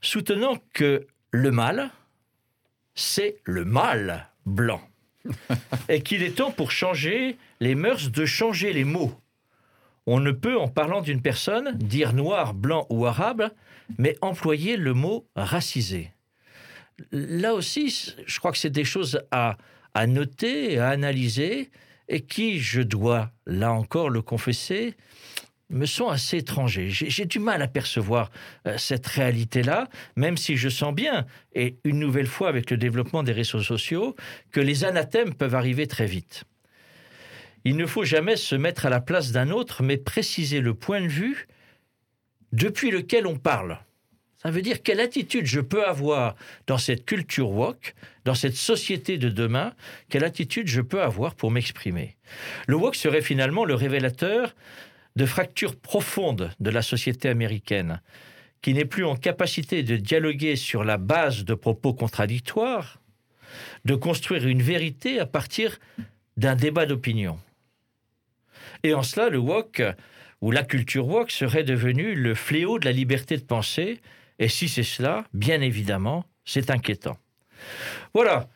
soutenant 0.00 0.56
que 0.74 1.06
le 1.30 1.50
mal, 1.52 1.90
c'est 2.94 3.36
le 3.44 3.64
mal 3.64 4.28
blanc. 4.44 4.82
Et 5.88 6.02
qu'il 6.02 6.24
est 6.24 6.36
temps 6.36 6.50
pour 6.50 6.72
changer 6.72 7.38
les 7.60 7.76
mœurs 7.76 8.10
de 8.10 8.26
changer 8.26 8.72
les 8.72 8.84
mots. 8.84 9.14
On 10.06 10.18
ne 10.18 10.32
peut, 10.32 10.58
en 10.58 10.66
parlant 10.66 11.00
d'une 11.00 11.22
personne, 11.22 11.78
dire 11.78 12.12
noir, 12.12 12.54
blanc 12.54 12.86
ou 12.90 13.06
arabe, 13.06 13.50
mais 13.98 14.16
employer 14.20 14.76
le 14.76 14.94
mot 14.94 15.28
racisé. 15.36 16.10
là 17.12 17.54
aussi, 17.54 18.14
je 18.26 18.38
crois 18.40 18.50
que 18.50 18.58
c'est 18.58 18.70
des 18.70 18.84
choses 18.84 19.22
à, 19.30 19.56
à 19.94 20.08
noter, 20.08 20.80
à 20.80 20.88
analyser, 20.88 21.70
et 22.08 22.20
qui, 22.20 22.60
je 22.60 22.82
dois, 22.82 23.30
là 23.46 23.72
encore, 23.72 24.10
le 24.10 24.22
confesser, 24.22 24.94
me 25.72 25.86
sont 25.86 26.08
assez 26.08 26.38
étrangers. 26.38 26.88
J'ai 26.90 27.24
du 27.24 27.38
mal 27.38 27.62
à 27.62 27.68
percevoir 27.68 28.30
euh, 28.66 28.76
cette 28.78 29.06
réalité-là, 29.06 29.88
même 30.16 30.36
si 30.36 30.56
je 30.56 30.68
sens 30.68 30.94
bien, 30.94 31.26
et 31.54 31.78
une 31.84 31.98
nouvelle 31.98 32.26
fois 32.26 32.48
avec 32.48 32.70
le 32.70 32.76
développement 32.76 33.22
des 33.22 33.32
réseaux 33.32 33.62
sociaux, 33.62 34.14
que 34.50 34.60
les 34.60 34.84
anathèmes 34.84 35.34
peuvent 35.34 35.54
arriver 35.54 35.86
très 35.86 36.06
vite. 36.06 36.44
Il 37.64 37.76
ne 37.76 37.86
faut 37.86 38.04
jamais 38.04 38.36
se 38.36 38.54
mettre 38.54 38.86
à 38.86 38.90
la 38.90 39.00
place 39.00 39.32
d'un 39.32 39.50
autre, 39.50 39.82
mais 39.82 39.96
préciser 39.96 40.60
le 40.60 40.74
point 40.74 41.00
de 41.00 41.08
vue 41.08 41.46
depuis 42.52 42.90
lequel 42.90 43.26
on 43.26 43.36
parle. 43.36 43.78
Ça 44.42 44.50
veut 44.50 44.62
dire 44.62 44.82
quelle 44.82 45.00
attitude 45.00 45.46
je 45.46 45.60
peux 45.60 45.86
avoir 45.86 46.34
dans 46.66 46.78
cette 46.78 47.04
culture 47.04 47.50
woke, 47.50 47.94
dans 48.24 48.34
cette 48.34 48.56
société 48.56 49.16
de 49.16 49.28
demain, 49.28 49.72
quelle 50.08 50.24
attitude 50.24 50.66
je 50.66 50.80
peux 50.80 51.00
avoir 51.00 51.36
pour 51.36 51.52
m'exprimer? 51.52 52.16
Le 52.66 52.74
woke 52.74 52.96
serait 52.96 53.22
finalement 53.22 53.64
le 53.64 53.74
révélateur 53.74 54.54
de 55.14 55.26
fractures 55.26 55.76
profondes 55.76 56.50
de 56.58 56.70
la 56.70 56.82
société 56.82 57.28
américaine, 57.28 58.00
qui 58.62 58.74
n'est 58.74 58.84
plus 58.84 59.04
en 59.04 59.14
capacité 59.14 59.84
de 59.84 59.96
dialoguer 59.96 60.56
sur 60.56 60.82
la 60.82 60.96
base 60.96 61.44
de 61.44 61.54
propos 61.54 61.94
contradictoires, 61.94 63.00
de 63.84 63.94
construire 63.94 64.48
une 64.48 64.62
vérité 64.62 65.20
à 65.20 65.26
partir 65.26 65.78
d'un 66.36 66.56
débat 66.56 66.86
d'opinion. 66.86 67.38
Et 68.82 68.94
en 68.94 69.02
cela, 69.02 69.28
le 69.28 69.38
woke, 69.38 69.82
ou 70.40 70.50
la 70.50 70.64
culture 70.64 71.06
woke, 71.06 71.30
serait 71.30 71.62
devenu 71.62 72.14
le 72.14 72.34
fléau 72.34 72.80
de 72.80 72.86
la 72.86 72.92
liberté 72.92 73.36
de 73.36 73.42
penser, 73.42 74.00
et 74.42 74.48
si 74.48 74.68
c'est 74.68 74.82
cela, 74.82 75.24
bien 75.32 75.60
évidemment, 75.60 76.24
c'est 76.44 76.70
inquiétant. 76.70 77.16
Voilà. 78.12 78.48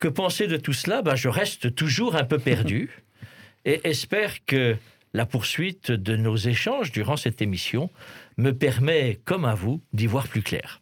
Que 0.00 0.08
penser 0.08 0.48
de 0.48 0.56
tout 0.56 0.72
cela? 0.72 1.00
Ben, 1.00 1.14
Je 1.14 1.28
reste 1.28 1.76
toujours 1.76 2.16
un 2.16 2.24
peu 2.24 2.40
perdu 2.40 2.90
et 3.64 3.80
espère 3.88 4.44
que 4.46 4.76
la 5.14 5.26
poursuite 5.26 5.92
de 5.92 6.16
nos 6.16 6.34
échanges 6.34 6.90
durant 6.90 7.16
cette 7.16 7.40
émission 7.40 7.88
me 8.36 8.50
permet, 8.50 9.20
comme 9.24 9.44
à 9.44 9.54
vous, 9.54 9.80
d'y 9.92 10.08
voir 10.08 10.26
plus 10.26 10.42
clair. 10.42 10.80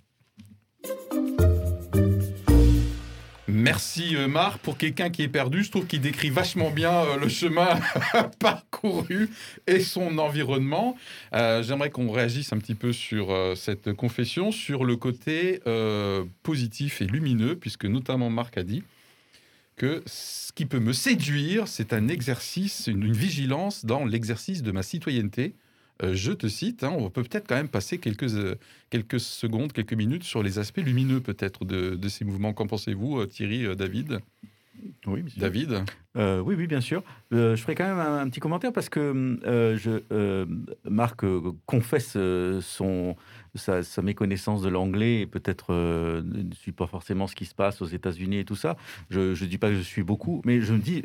Merci 3.56 4.14
euh, 4.16 4.28
Marc. 4.28 4.58
Pour 4.58 4.76
quelqu'un 4.76 5.08
qui 5.08 5.22
est 5.22 5.28
perdu, 5.28 5.64
je 5.64 5.70
trouve 5.70 5.86
qu'il 5.86 6.02
décrit 6.02 6.28
vachement 6.28 6.70
bien 6.70 6.92
euh, 6.92 7.16
le 7.16 7.30
chemin 7.30 7.80
parcouru 8.38 9.30
et 9.66 9.80
son 9.80 10.18
environnement. 10.18 10.94
Euh, 11.32 11.62
j'aimerais 11.62 11.88
qu'on 11.88 12.12
réagisse 12.12 12.52
un 12.52 12.58
petit 12.58 12.74
peu 12.74 12.92
sur 12.92 13.34
cette 13.56 13.94
confession, 13.94 14.52
sur 14.52 14.84
le 14.84 14.96
côté 14.96 15.60
positif 16.42 17.00
et 17.00 17.06
lumineux, 17.06 17.56
puisque 17.56 17.86
notamment 17.86 18.28
Marc 18.28 18.58
a 18.58 18.62
dit 18.62 18.82
que 19.76 20.02
ce 20.04 20.52
qui 20.52 20.66
peut 20.66 20.78
me 20.78 20.92
séduire, 20.92 21.66
c'est 21.66 21.94
un 21.94 22.08
exercice, 22.08 22.88
une, 22.88 23.10
vigilance 23.10 23.86
dans 23.86 24.04
l'exercice 24.04 24.62
de 24.62 24.70
ma 24.70 24.82
citoyenneté. 24.82 25.54
Euh, 26.02 26.14
je 26.14 26.32
te 26.32 26.46
cite, 26.46 26.84
hein, 26.84 26.94
on 26.96 27.08
peut 27.08 27.22
peut-être 27.22 27.48
quand 27.48 27.54
même 27.54 27.68
passer 27.68 27.98
quelques, 27.98 28.34
euh, 28.34 28.56
quelques 28.90 29.20
secondes, 29.20 29.72
quelques 29.72 29.94
minutes 29.94 30.24
sur 30.24 30.42
les 30.42 30.58
aspects 30.58 30.78
lumineux 30.78 31.20
peut-être 31.20 31.64
de, 31.64 32.08
ces 32.08 32.24
mouvements. 32.24 32.52
Qu'en 32.52 32.66
pensez-vous, 32.66 33.20
euh, 33.20 33.26
Thierry, 33.26 33.74
David? 33.76 34.20
Oui, 35.06 35.24
David 35.36 35.84
Oui, 36.14 36.54
oui, 36.56 36.66
bien 36.66 36.80
sûr. 36.80 37.02
je 37.30 37.56
ferai 37.56 37.74
quand 37.74 37.86
même 37.86 37.98
un, 37.98 38.28
petit 38.28 38.40
commentaire 38.40 38.72
parce 38.72 38.88
que 38.88 39.38
je, 39.44 40.46
Marc 40.88 41.24
confesse 41.66 42.16
son, 42.60 43.16
sa, 43.56 44.02
méconnaissance 44.02 44.62
de 44.62 44.68
l'anglais 44.68 45.20
et 45.20 45.26
peut-être 45.26 45.66
euh, 45.70 46.22
ne 46.24 46.54
suit 46.54 46.72
pas 46.72 46.86
forcément 46.86 47.26
ce 47.26 47.34
qui 47.34 47.44
se 47.44 47.54
passe 47.54 47.82
aux 47.82 47.86
États-Unis 47.86 48.38
et 48.38 48.44
tout 48.44 48.56
ça. 48.56 48.76
Je 49.10 49.30
ne 49.30 49.48
dis 49.48 49.58
pas 49.58 49.68
que 49.68 49.76
je 49.76 49.82
suis 49.82 50.02
beaucoup, 50.02 50.42
mais 50.44 50.60
je 50.60 50.72
me 50.72 50.78
dis 50.78 51.04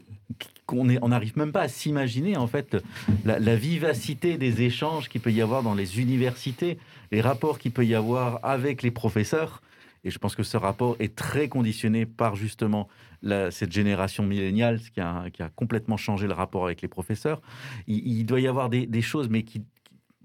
qu'on 0.65 0.85
n'arrive 0.85 1.37
même 1.37 1.51
pas 1.51 1.61
à 1.61 1.67
s'imaginer 1.67 2.37
en 2.37 2.47
fait 2.47 2.77
la, 3.25 3.39
la, 3.39 3.55
vivacité 3.55 4.37
des 4.37 4.61
échanges 4.61 5.09
qu'il 5.09 5.21
peut 5.21 5.31
y 5.31 5.41
avoir 5.41 5.63
dans 5.63 5.75
les 5.75 5.99
universités, 5.99 6.77
les 7.11 7.21
rapports 7.21 7.59
qu'il 7.59 7.71
peut 7.71 7.85
y 7.85 7.95
avoir 7.95 8.39
avec 8.43 8.81
les 8.81 8.91
professeurs. 8.91 9.61
Et 10.03 10.09
je 10.09 10.17
pense 10.17 10.35
que 10.35 10.43
ce 10.43 10.57
rapport 10.57 10.95
est 10.99 11.15
très 11.15 11.47
conditionné 11.47 12.05
par 12.05 12.35
justement 12.35 12.87
la, 13.21 13.51
cette 13.51 13.71
génération 13.71 14.23
milléniale, 14.23 14.79
qui 14.79 14.99
a, 14.99 15.29
qui 15.31 15.43
a 15.43 15.49
complètement 15.49 15.97
changé 15.97 16.27
le 16.27 16.33
rapport 16.33 16.65
avec 16.65 16.81
les 16.81 16.87
professeurs. 16.87 17.41
Il, 17.87 18.25
doit 18.25 18.39
y 18.39 18.47
avoir 18.47 18.69
des, 18.69 18.87
des 18.87 19.01
choses, 19.01 19.29
mais 19.29 19.43
qui, 19.43 19.61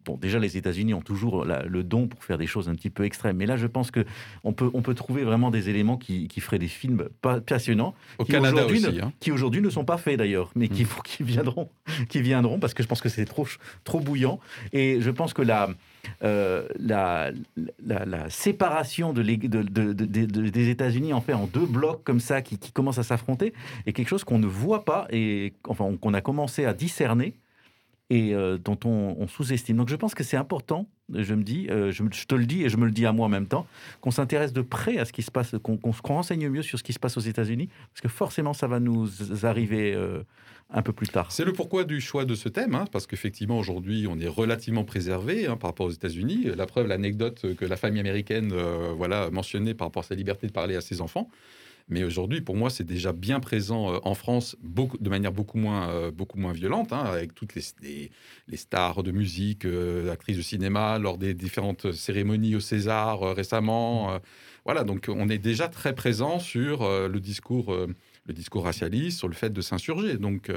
bon, 0.06 0.16
déjà 0.16 0.38
les 0.38 0.56
États-Unis 0.56 0.94
ont 0.94 1.02
toujours 1.02 1.44
le 1.44 1.82
don 1.82 2.06
pour 2.06 2.24
faire 2.24 2.38
des 2.38 2.46
choses 2.46 2.68
un 2.68 2.74
petit 2.74 2.90
peu 2.90 3.04
extrêmes, 3.04 3.36
mais 3.36 3.46
là 3.46 3.56
je 3.56 3.66
pense 3.66 3.90
que 3.90 4.04
on 4.44 4.52
peut 4.52 4.70
on 4.72 4.80
peut 4.80 4.94
trouver 4.94 5.24
vraiment 5.24 5.50
des 5.50 5.68
éléments 5.68 5.98
qui, 5.98 6.28
qui 6.28 6.40
feraient 6.40 6.58
des 6.58 6.68
films 6.68 7.08
passionnants, 7.46 7.94
au 8.18 8.24
qui 8.24 8.32
Canada 8.32 8.64
aujourd'hui 8.64 8.86
aussi, 8.86 9.00
hein. 9.00 9.12
qui 9.20 9.32
aujourd'hui 9.32 9.60
ne 9.60 9.68
sont 9.68 9.84
pas 9.84 9.98
faits 9.98 10.18
d'ailleurs, 10.18 10.50
mais 10.54 10.68
qui, 10.68 10.84
mm. 10.84 10.88
qui 11.04 11.22
viendront, 11.22 11.68
qui 12.08 12.22
viendront 12.22 12.58
parce 12.58 12.72
que 12.72 12.82
je 12.82 12.88
pense 12.88 13.00
que 13.00 13.08
c'est 13.08 13.26
trop 13.26 13.46
trop 13.84 14.00
bouillant 14.00 14.40
et 14.72 15.00
je 15.00 15.10
pense 15.10 15.34
que 15.34 15.42
la 15.42 15.68
euh, 16.22 16.68
la, 16.78 17.32
séparation 18.28 19.12
de, 19.12 19.22
de, 19.22 19.62
de, 19.62 20.48
des 20.48 20.68
États-Unis 20.68 21.12
en 21.12 21.20
fait 21.20 21.34
en 21.34 21.46
deux 21.46 21.66
blocs 21.66 22.02
comme 22.04 22.20
ça 22.20 22.42
qui, 22.42 22.58
qui 22.58 22.72
commencent 22.72 22.98
à 22.98 23.02
s'affronter 23.02 23.52
est 23.86 23.92
quelque 23.92 24.08
chose 24.08 24.24
qu'on 24.24 24.38
ne 24.38 24.46
voit 24.46 24.84
pas 24.84 25.06
et 25.10 25.52
enfin 25.68 25.94
qu'on 26.00 26.14
a 26.14 26.20
commencé 26.20 26.64
à 26.64 26.74
discerner 26.74 27.34
et 28.10 28.34
euh, 28.34 28.56
dont 28.58 28.78
on, 28.84 29.26
sous-estime. 29.26 29.76
Donc 29.76 29.88
je 29.88 29.96
pense 29.96 30.14
que 30.14 30.22
c'est 30.22 30.36
important, 30.36 30.86
je 31.12 31.34
me 31.34 31.42
dis, 31.42 31.66
euh, 31.70 31.90
je, 31.90 32.02
te 32.04 32.34
le 32.34 32.46
dis 32.46 32.62
et 32.62 32.68
je 32.68 32.76
me 32.76 32.84
le 32.86 32.92
dis 32.92 33.04
à 33.04 33.12
moi 33.12 33.26
en 33.26 33.28
même 33.28 33.48
temps, 33.48 33.66
qu'on 34.00 34.12
s'intéresse 34.12 34.52
de 34.52 34.62
près 34.62 34.98
à 34.98 35.04
ce 35.04 35.12
qui 35.12 35.22
se 35.22 35.30
passe, 35.30 35.56
qu'on 35.62 35.92
se 35.92 36.02
renseigne 36.02 36.48
mieux 36.48 36.62
sur 36.62 36.78
ce 36.78 36.84
qui 36.84 36.92
se 36.92 37.00
passe 37.00 37.16
aux 37.16 37.20
États-Unis, 37.20 37.68
parce 37.92 38.00
que 38.00 38.08
forcément 38.08 38.52
ça 38.52 38.68
va 38.68 38.78
nous 38.78 39.08
arriver 39.44 39.96
un 40.70 40.82
peu 40.82 40.92
plus 40.92 41.08
tard. 41.08 41.30
C'est 41.32 41.44
le 41.44 41.52
pourquoi 41.52 41.84
du 41.84 42.00
choix 42.00 42.24
de 42.24 42.34
ce 42.34 42.48
thème, 42.48 42.74
hein, 42.74 42.86
parce 42.90 43.06
qu'effectivement 43.06 43.58
aujourd'hui 43.58 44.06
on 44.08 44.18
est 44.18 44.28
relativement 44.28 44.84
préservé 44.84 45.46
hein, 45.46 45.56
par 45.56 45.70
rapport 45.70 45.86
aux 45.86 45.90
États-Unis. 45.90 46.50
La 46.56 46.66
preuve, 46.66 46.86
l'anecdote 46.88 47.54
que 47.56 47.64
la 47.64 47.76
famille 47.76 48.00
américaine 48.00 48.52
voilà, 48.96 49.30
mentionnée 49.30 49.74
par 49.74 49.86
rapport 49.86 50.02
à 50.02 50.06
sa 50.06 50.14
liberté 50.14 50.46
de 50.46 50.52
parler 50.52 50.74
à 50.74 50.80
ses 50.80 51.00
enfants. 51.00 51.30
Mais 51.88 52.02
aujourd'hui, 52.02 52.40
pour 52.40 52.56
moi, 52.56 52.68
c'est 52.68 52.84
déjà 52.84 53.12
bien 53.12 53.38
présent 53.38 53.94
euh, 53.94 53.98
en 54.02 54.14
France, 54.14 54.56
de 54.60 55.08
manière 55.08 55.30
beaucoup 55.30 55.58
moins, 55.58 55.88
euh, 55.90 56.10
beaucoup 56.10 56.38
moins 56.38 56.52
violente, 56.52 56.92
hein, 56.92 57.04
avec 57.04 57.32
toutes 57.32 57.54
les, 57.54 58.10
les, 58.48 58.56
stars 58.56 59.04
de 59.04 59.12
musique, 59.12 59.64
euh, 59.64 60.10
actrices 60.10 60.36
de 60.36 60.42
cinéma, 60.42 60.98
lors 60.98 61.16
des 61.16 61.32
différentes 61.32 61.92
cérémonies 61.92 62.56
au 62.56 62.60
César 62.60 63.20
récemment. 63.36 64.20
voilà, 64.64 64.82
donc 64.82 65.06
on 65.08 65.28
est 65.28 65.38
déjà 65.38 65.68
très 65.68 65.94
présent 65.94 66.40
sur 66.40 66.88
le 66.88 67.20
discours, 67.20 67.76
le 68.26 68.34
discours 68.34 68.64
racialiste, 68.64 69.18
sur 69.18 69.28
le 69.28 69.34
fait 69.34 69.50
de 69.52 69.60
s'insurger. 69.60 70.16
Donc 70.16 70.50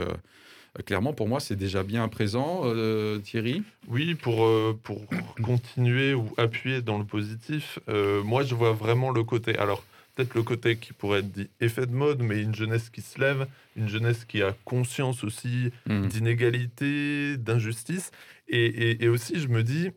clairement, 0.85 1.13
pour 1.13 1.27
moi, 1.27 1.39
c'est 1.39 1.55
déjà 1.55 1.83
bien 1.83 2.07
présent, 2.07 2.63
Thierry. 3.23 3.63
Oui, 3.87 4.15
pour, 4.15 4.47
pour 4.83 5.01
continuer 5.43 6.13
ou 6.13 6.29
appuyer 6.37 6.81
dans 6.81 6.97
le 6.97 7.05
positif, 7.05 7.79
moi, 8.23 8.43
je 8.43 8.55
vois 8.55 8.73
vraiment 8.73 9.11
le 9.11 9.23
côté. 9.23 9.57
Alors, 9.57 9.83
peut-être 10.19 10.35
le 10.35 10.43
côté 10.43 10.75
qui 10.75 10.91
pourrait 10.91 11.19
être 11.19 11.31
dit 11.31 11.49
effet 11.61 11.85
de 11.85 11.93
mode, 11.93 12.21
mais 12.21 12.41
une 12.41 12.53
jeunesse 12.53 12.89
qui 12.89 13.01
se 13.01 13.19
lève, 13.21 13.47
une 13.77 13.87
jeunesse 13.87 14.25
qui 14.25 14.41
a 14.41 14.53
conscience 14.65 15.23
aussi 15.23 15.71
hmm. 15.87 16.07
d'inégalité, 16.07 17.37
d'injustice. 17.37 18.11
Et, 18.49 19.07
aussi, 19.07 19.39
je 19.39 19.47
me 19.47 19.63
dis, 19.63 19.91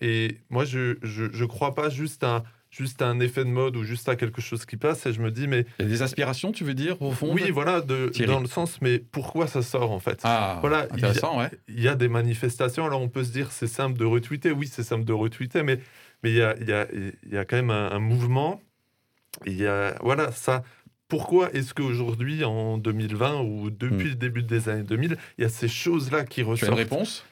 et 0.00 0.38
moi, 0.50 0.64
je 0.64 0.96
ne 1.02 1.46
crois 1.46 1.74
pas 1.74 1.88
juste 1.88 2.22
à, 2.24 2.44
juste 2.72 3.00
un 3.02 3.20
effet 3.20 3.44
de 3.44 3.50
mode 3.50 3.76
ou 3.76 3.84
juste 3.84 4.08
à 4.08 4.16
quelque 4.16 4.40
chose 4.40 4.66
qui 4.66 4.76
passe, 4.76 5.06
et 5.06 5.12
je 5.12 5.22
me 5.22 5.30
dis, 5.30 5.46
mais... 5.46 5.64
Il 5.78 5.84
y 5.84 5.88
a 5.88 5.90
des 5.90 6.02
aspirations, 6.02 6.50
tu 6.50 6.64
veux 6.64 6.74
dire, 6.74 7.00
au 7.00 7.12
fond 7.12 7.32
Oui, 7.32 7.50
voilà, 7.52 7.80
de, 7.80 8.10
dans 8.26 8.40
le 8.40 8.48
sens, 8.48 8.80
mais 8.80 8.98
pourquoi 8.98 9.46
ça 9.46 9.62
sort, 9.62 9.92
en 9.92 10.00
fait? 10.00 10.18
Ah, 10.24 10.58
voilà, 10.60 10.88
il 10.96 11.04
ouais. 11.04 11.50
Il 11.68 11.80
y 11.80 11.88
a 11.88 11.94
des 11.94 12.08
manifestations, 12.08 12.84
alors 12.84 13.00
on 13.00 13.08
peut 13.08 13.22
se 13.22 13.30
dire, 13.30 13.52
c'est 13.52 13.68
simple 13.68 13.96
de 13.96 14.04
retweeter, 14.04 14.50
oui, 14.50 14.66
c'est 14.66 14.82
simple 14.82 15.04
de 15.04 15.12
retweeter, 15.12 15.62
mais 15.62 15.78
mais 16.24 16.30
il 16.30 16.36
y 16.36 16.42
a, 16.42 16.56
y, 16.60 16.72
a, 16.72 16.86
y 17.32 17.36
a 17.36 17.44
quand 17.44 17.56
même 17.56 17.70
un 17.70 17.98
mouvement 17.98 18.60
il 19.46 19.60
y 19.60 19.66
a, 19.66 19.96
voilà, 20.00 20.32
ça. 20.32 20.62
Pourquoi 21.08 21.52
est-ce 21.52 21.74
qu'aujourd'hui, 21.74 22.42
en 22.44 22.78
2020 22.78 23.40
ou 23.42 23.70
depuis 23.70 24.06
hmm. 24.06 24.10
le 24.10 24.14
début 24.14 24.42
des 24.42 24.68
années 24.70 24.82
2000, 24.82 25.18
il 25.36 25.42
y 25.42 25.44
a 25.44 25.50
ces 25.50 25.68
choses-là 25.68 26.24
qui 26.24 26.42
ressortent 26.42 26.60
Tu 26.60 26.64
as 26.64 26.68
une 26.68 26.90
réponse? 26.90 27.26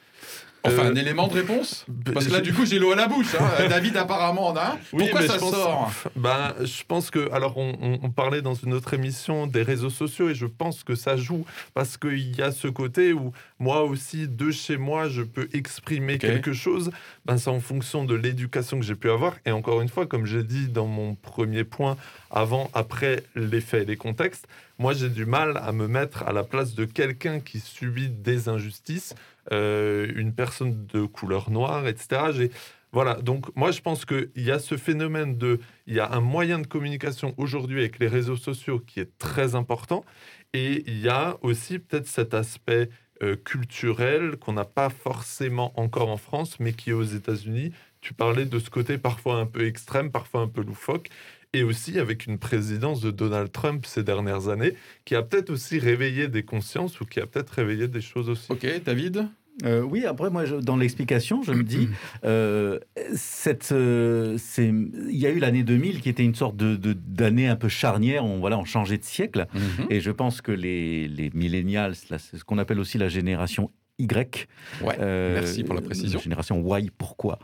Enfin, 0.63 0.83
un 0.83 0.95
euh, 0.95 0.95
élément 0.95 1.27
de 1.27 1.33
réponse 1.33 1.85
Parce 2.13 2.27
que 2.27 2.33
là, 2.33 2.41
du 2.41 2.53
coup, 2.53 2.65
j'ai 2.65 2.77
l'eau 2.77 2.91
à 2.91 2.95
la 2.95 3.07
bouche. 3.07 3.35
Hein. 3.39 3.67
David, 3.69 3.97
apparemment, 3.97 4.47
en 4.47 4.55
a 4.55 4.77
Pourquoi 4.91 5.21
ça 5.23 5.39
sort 5.39 5.91
ben, 6.15 6.53
Je 6.61 6.83
pense 6.87 7.09
que. 7.09 7.31
Alors, 7.31 7.57
on, 7.57 8.09
parlait 8.11 8.41
dans 8.41 8.53
une 8.53 8.73
autre 8.73 8.93
émission 8.93 9.47
des 9.47 9.63
réseaux 9.63 9.89
sociaux 9.89 10.29
et 10.29 10.35
je 10.35 10.45
pense 10.45 10.83
que 10.83 10.95
ça 10.95 11.17
joue 11.17 11.45
parce 11.73 11.97
qu'il 11.97 12.35
y 12.35 12.41
a 12.41 12.51
ce 12.51 12.67
côté 12.67 13.13
où 13.13 13.31
moi 13.59 13.83
aussi, 13.83 14.27
de 14.27 14.51
chez 14.51 14.77
moi, 14.77 15.07
je 15.07 15.23
peux 15.23 15.47
exprimer 15.53 16.17
quelque 16.17 16.53
chose. 16.53 16.91
Ben, 17.25 17.37
c'est 17.37 17.49
en 17.49 17.59
fonction 17.59 18.05
de 18.05 18.13
l'éducation 18.13 18.79
que 18.79 18.85
j'ai 18.85 18.95
pu 18.95 19.09
avoir. 19.09 19.35
Et 19.45 19.51
encore 19.51 19.81
une 19.81 19.89
fois, 19.89 20.05
comme 20.05 20.25
j'ai 20.25 20.43
dit 20.43 20.67
dans 20.67 20.87
mon 20.87 21.15
premier 21.15 21.63
point, 21.63 21.97
avant, 22.29 22.69
après 22.73 23.23
les 23.35 23.61
faits 23.61 23.83
et 23.83 23.85
les 23.85 23.97
contextes, 23.97 24.47
moi, 24.81 24.93
j'ai 24.93 25.09
du 25.09 25.25
mal 25.25 25.57
à 25.57 25.71
me 25.73 25.87
mettre 25.87 26.23
à 26.23 26.33
la 26.33 26.43
place 26.43 26.73
de 26.73 26.85
quelqu'un 26.85 27.39
qui 27.39 27.59
subit 27.59 28.09
des 28.09 28.49
injustices. 28.49 29.13
Euh, 29.51 30.07
une 30.15 30.33
personne 30.33 30.85
de 30.87 31.05
couleur 31.05 31.51
noire, 31.51 31.87
etc. 31.87 32.49
Voilà, 32.93 33.15
donc 33.15 33.53
moi 33.55 33.71
je 33.71 33.81
pense 33.81 34.05
qu'il 34.05 34.29
y 34.35 34.51
a 34.51 34.59
ce 34.59 34.77
phénomène 34.77 35.37
de... 35.37 35.59
Il 35.87 35.93
y 35.93 35.99
a 35.99 36.11
un 36.11 36.21
moyen 36.21 36.59
de 36.59 36.67
communication 36.67 37.33
aujourd'hui 37.37 37.79
avec 37.79 37.99
les 37.99 38.07
réseaux 38.07 38.37
sociaux 38.37 38.79
qui 38.79 38.99
est 38.99 39.17
très 39.17 39.55
important. 39.55 40.05
Et 40.53 40.83
il 40.87 40.99
y 40.99 41.09
a 41.09 41.37
aussi 41.41 41.79
peut-être 41.79 42.07
cet 42.07 42.33
aspect 42.33 42.89
euh, 43.23 43.35
culturel 43.35 44.37
qu'on 44.37 44.53
n'a 44.53 44.65
pas 44.65 44.89
forcément 44.89 45.73
encore 45.79 46.09
en 46.09 46.17
France, 46.17 46.59
mais 46.59 46.73
qui 46.73 46.91
est 46.91 46.93
aux 46.93 47.03
États-Unis. 47.03 47.71
Tu 47.99 48.13
parlais 48.13 48.45
de 48.45 48.59
ce 48.59 48.69
côté 48.69 48.97
parfois 48.97 49.35
un 49.35 49.45
peu 49.45 49.65
extrême, 49.65 50.11
parfois 50.11 50.41
un 50.41 50.47
peu 50.47 50.61
loufoque 50.61 51.09
et 51.53 51.63
aussi 51.63 51.99
avec 51.99 52.25
une 52.25 52.37
présidence 52.37 53.01
de 53.01 53.11
Donald 53.11 53.51
Trump 53.51 53.85
ces 53.85 54.03
dernières 54.03 54.47
années, 54.47 54.73
qui 55.03 55.15
a 55.15 55.21
peut-être 55.21 55.49
aussi 55.49 55.79
réveillé 55.79 56.27
des 56.27 56.43
consciences 56.43 57.01
ou 57.01 57.05
qui 57.05 57.19
a 57.19 57.27
peut-être 57.27 57.49
réveillé 57.49 57.87
des 57.87 58.01
choses 58.01 58.29
aussi. 58.29 58.51
Ok, 58.51 58.65
David? 58.85 59.27
Euh, 59.63 59.81
oui, 59.81 60.05
après, 60.05 60.29
moi, 60.29 60.45
je- 60.45 60.55
dans 60.55 60.77
l'explication, 60.77 61.43
je 61.43 61.51
me 61.51 61.63
dis, 61.63 61.89
euh, 62.25 62.79
cette, 63.15 63.71
euh, 63.71 64.37
il 64.57 65.15
y 65.17 65.25
a 65.25 65.29
eu 65.29 65.39
l'année 65.39 65.63
2000 65.63 66.01
qui 66.01 66.09
était 66.09 66.23
une 66.23 66.35
sorte 66.35 66.55
de, 66.57 66.75
d'année 66.93 67.47
un 67.47 67.55
peu 67.55 67.67
charnière, 67.69 68.25
on, 68.25 68.39
voilà, 68.39 68.57
on 68.57 68.65
changeait 68.65 68.97
de 68.97 69.03
siècle. 69.03 69.47
Mhm. 69.53 69.87
Et 69.89 69.99
je 70.01 70.11
pense 70.11 70.41
que 70.41 70.51
les, 70.51 71.07
les 71.07 71.29
millennials, 71.33 71.95
c'est 71.95 72.37
ce 72.37 72.43
qu'on 72.43 72.57
appelle 72.57 72.79
aussi 72.79 72.97
la 72.97 73.09
génération 73.09 73.71
Y. 73.99 74.47
Ouais, 74.83 74.95
euh, 74.99 75.35
merci 75.35 75.63
pour 75.63 75.75
la 75.75 75.81
précision. 75.81 76.19
génération 76.19 76.63
Y, 76.77 76.89
pourquoi? 76.97 77.37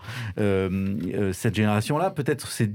Cette 1.34 1.56
génération-là, 1.56 2.12
peut-être, 2.12 2.48
c'est 2.48 2.72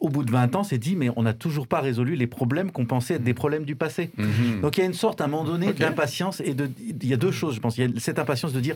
au 0.00 0.08
bout 0.10 0.22
de 0.24 0.30
20 0.30 0.54
ans, 0.56 0.64
s'est 0.64 0.76
dit, 0.78 0.96
mais 0.96 1.08
on 1.16 1.22
n'a 1.22 1.32
toujours 1.32 1.66
pas 1.66 1.80
résolu 1.80 2.14
les 2.16 2.26
problèmes 2.26 2.70
qu'on 2.72 2.84
pensait 2.84 3.14
être 3.14 3.22
des 3.24 3.32
problèmes 3.34 3.64
du 3.64 3.74
passé. 3.76 4.10
Mhm. 4.18 4.60
Donc 4.60 4.76
il 4.76 4.80
y 4.80 4.82
a 4.82 4.86
une 4.86 4.92
sorte, 4.92 5.20
à 5.20 5.24
un 5.24 5.28
moment 5.28 5.44
donné, 5.44 5.72
d'impatience 5.72 6.42
et 6.44 6.52
de. 6.54 6.68
Il 7.00 7.06
y 7.06 7.14
a 7.14 7.16
deux 7.16 7.30
choses, 7.30 7.54
je 7.54 7.60
pense. 7.60 7.78
Il 7.78 7.84
y 7.90 7.96
a 7.96 8.00
cette 8.00 8.18
impatience 8.18 8.52
de 8.52 8.60
dire, 8.60 8.74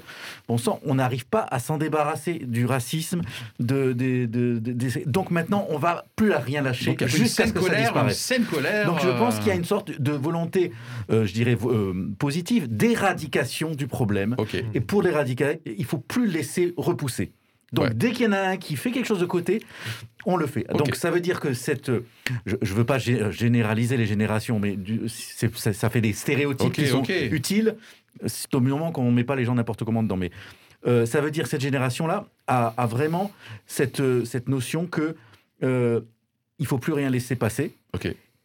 bon 0.49 0.57
sang, 0.57 0.81
on 0.87 0.95
n'arrive 0.95 1.27
pas 1.27 1.47
à 1.51 1.59
s'en 1.59 1.77
débarrasser 1.77 2.35
du 2.47 2.65
racisme, 2.65 3.21
de, 3.61 3.93
de- 3.93 4.25
de- 4.27 4.59
de- 4.59 4.73
des- 4.73 5.05
donc 5.07 5.31
maintenant 5.31 5.67
on 5.69 5.77
va 5.79 6.07
plus 6.17 6.33
rien 6.33 6.63
lâcher 6.63 6.87
Donc, 6.93 7.01
il 7.03 7.09
y 7.09 7.11
a 7.13 7.17
une 7.17 7.23
jusqu'à 7.25 7.47
ce 7.47 7.53
que 7.53 7.61
ça 7.61 7.65
colère, 7.67 7.79
une 7.81 7.85
disparaisse. 7.87 8.19
scène 8.19 8.45
colère. 8.45 8.87
Donc 8.87 9.01
je 9.03 9.09
pense 9.09 9.35
euh, 9.35 9.39
qu'il 9.41 9.49
y 9.49 9.51
a 9.51 9.55
une 9.57 9.65
sorte 9.65 10.01
de 10.01 10.13
volonté, 10.13 10.73
euh, 11.11 11.27
je 11.27 11.33
dirais 11.35 11.59
euh, 11.67 12.09
positive, 12.19 12.69
d'éradication 12.75 13.73
du 13.75 13.87
problème. 13.87 14.37
Et 14.75 14.81
pour 14.81 15.03
l'éradiquer, 15.03 15.61
il 15.67 15.85
faut 15.85 15.99
plus 15.99 16.27
laisser 16.27 16.73
repousser. 16.77 17.33
Donc 17.73 17.87
Ouais. 17.87 17.95
dès 17.95 18.13
qu'il 18.13 18.27
y 18.27 18.29
en 18.29 18.33
a 18.33 18.41
un 18.41 18.57
qui 18.57 18.77
fait 18.77 18.93
quelque 18.93 19.07
chose 19.07 19.19
de 19.21 19.27
côté, 19.27 19.61
on 20.25 20.37
le 20.37 20.47
fait. 20.47 20.67
Donc 20.77 20.95
ça 20.95 21.11
veut 21.11 21.21
dire 21.21 21.41
que 21.41 21.53
cette, 21.53 21.91
je 22.47 22.55
ne 22.61 22.67
veux 22.75 22.85
pas 22.85 22.99
gé- 22.99 23.31
généraliser 23.31 23.97
les 23.97 24.07
générations, 24.07 24.59
mais 24.61 24.77
du- 24.77 25.09
ça, 25.09 25.73
ça 25.73 25.91
fait 25.91 26.01
des 26.01 26.13
stéréotypes 26.13 26.73
qui 26.73 26.87
sont 26.87 27.03
utiles. 27.33 27.77
C'est 28.27 28.55
au 28.55 28.61
moment 28.61 28.93
qu'on 28.93 29.11
ne 29.11 29.15
met 29.17 29.25
pas 29.25 29.37
les 29.37 29.45
gens 29.45 29.55
n'importe 29.55 29.85
comment 29.85 30.03
dedans. 30.03 30.17
Mais 30.17 30.31
euh, 30.87 31.07
ça 31.07 31.21
veut 31.21 31.31
dire 31.33 31.45
que 31.45 31.51
cette 31.51 31.61
génération-là 31.61 32.27
a, 32.47 32.73
a 32.77 32.87
vraiment 32.87 33.33
cette, 33.67 34.01
euh, 34.01 34.25
cette 34.25 34.49
notion 34.49 34.87
que 34.87 35.17
euh, 35.63 36.01
il 36.59 36.67
faut 36.67 36.79
plus 36.79 36.93
rien 36.93 37.11
laisser 37.11 37.35
passer. 37.37 37.75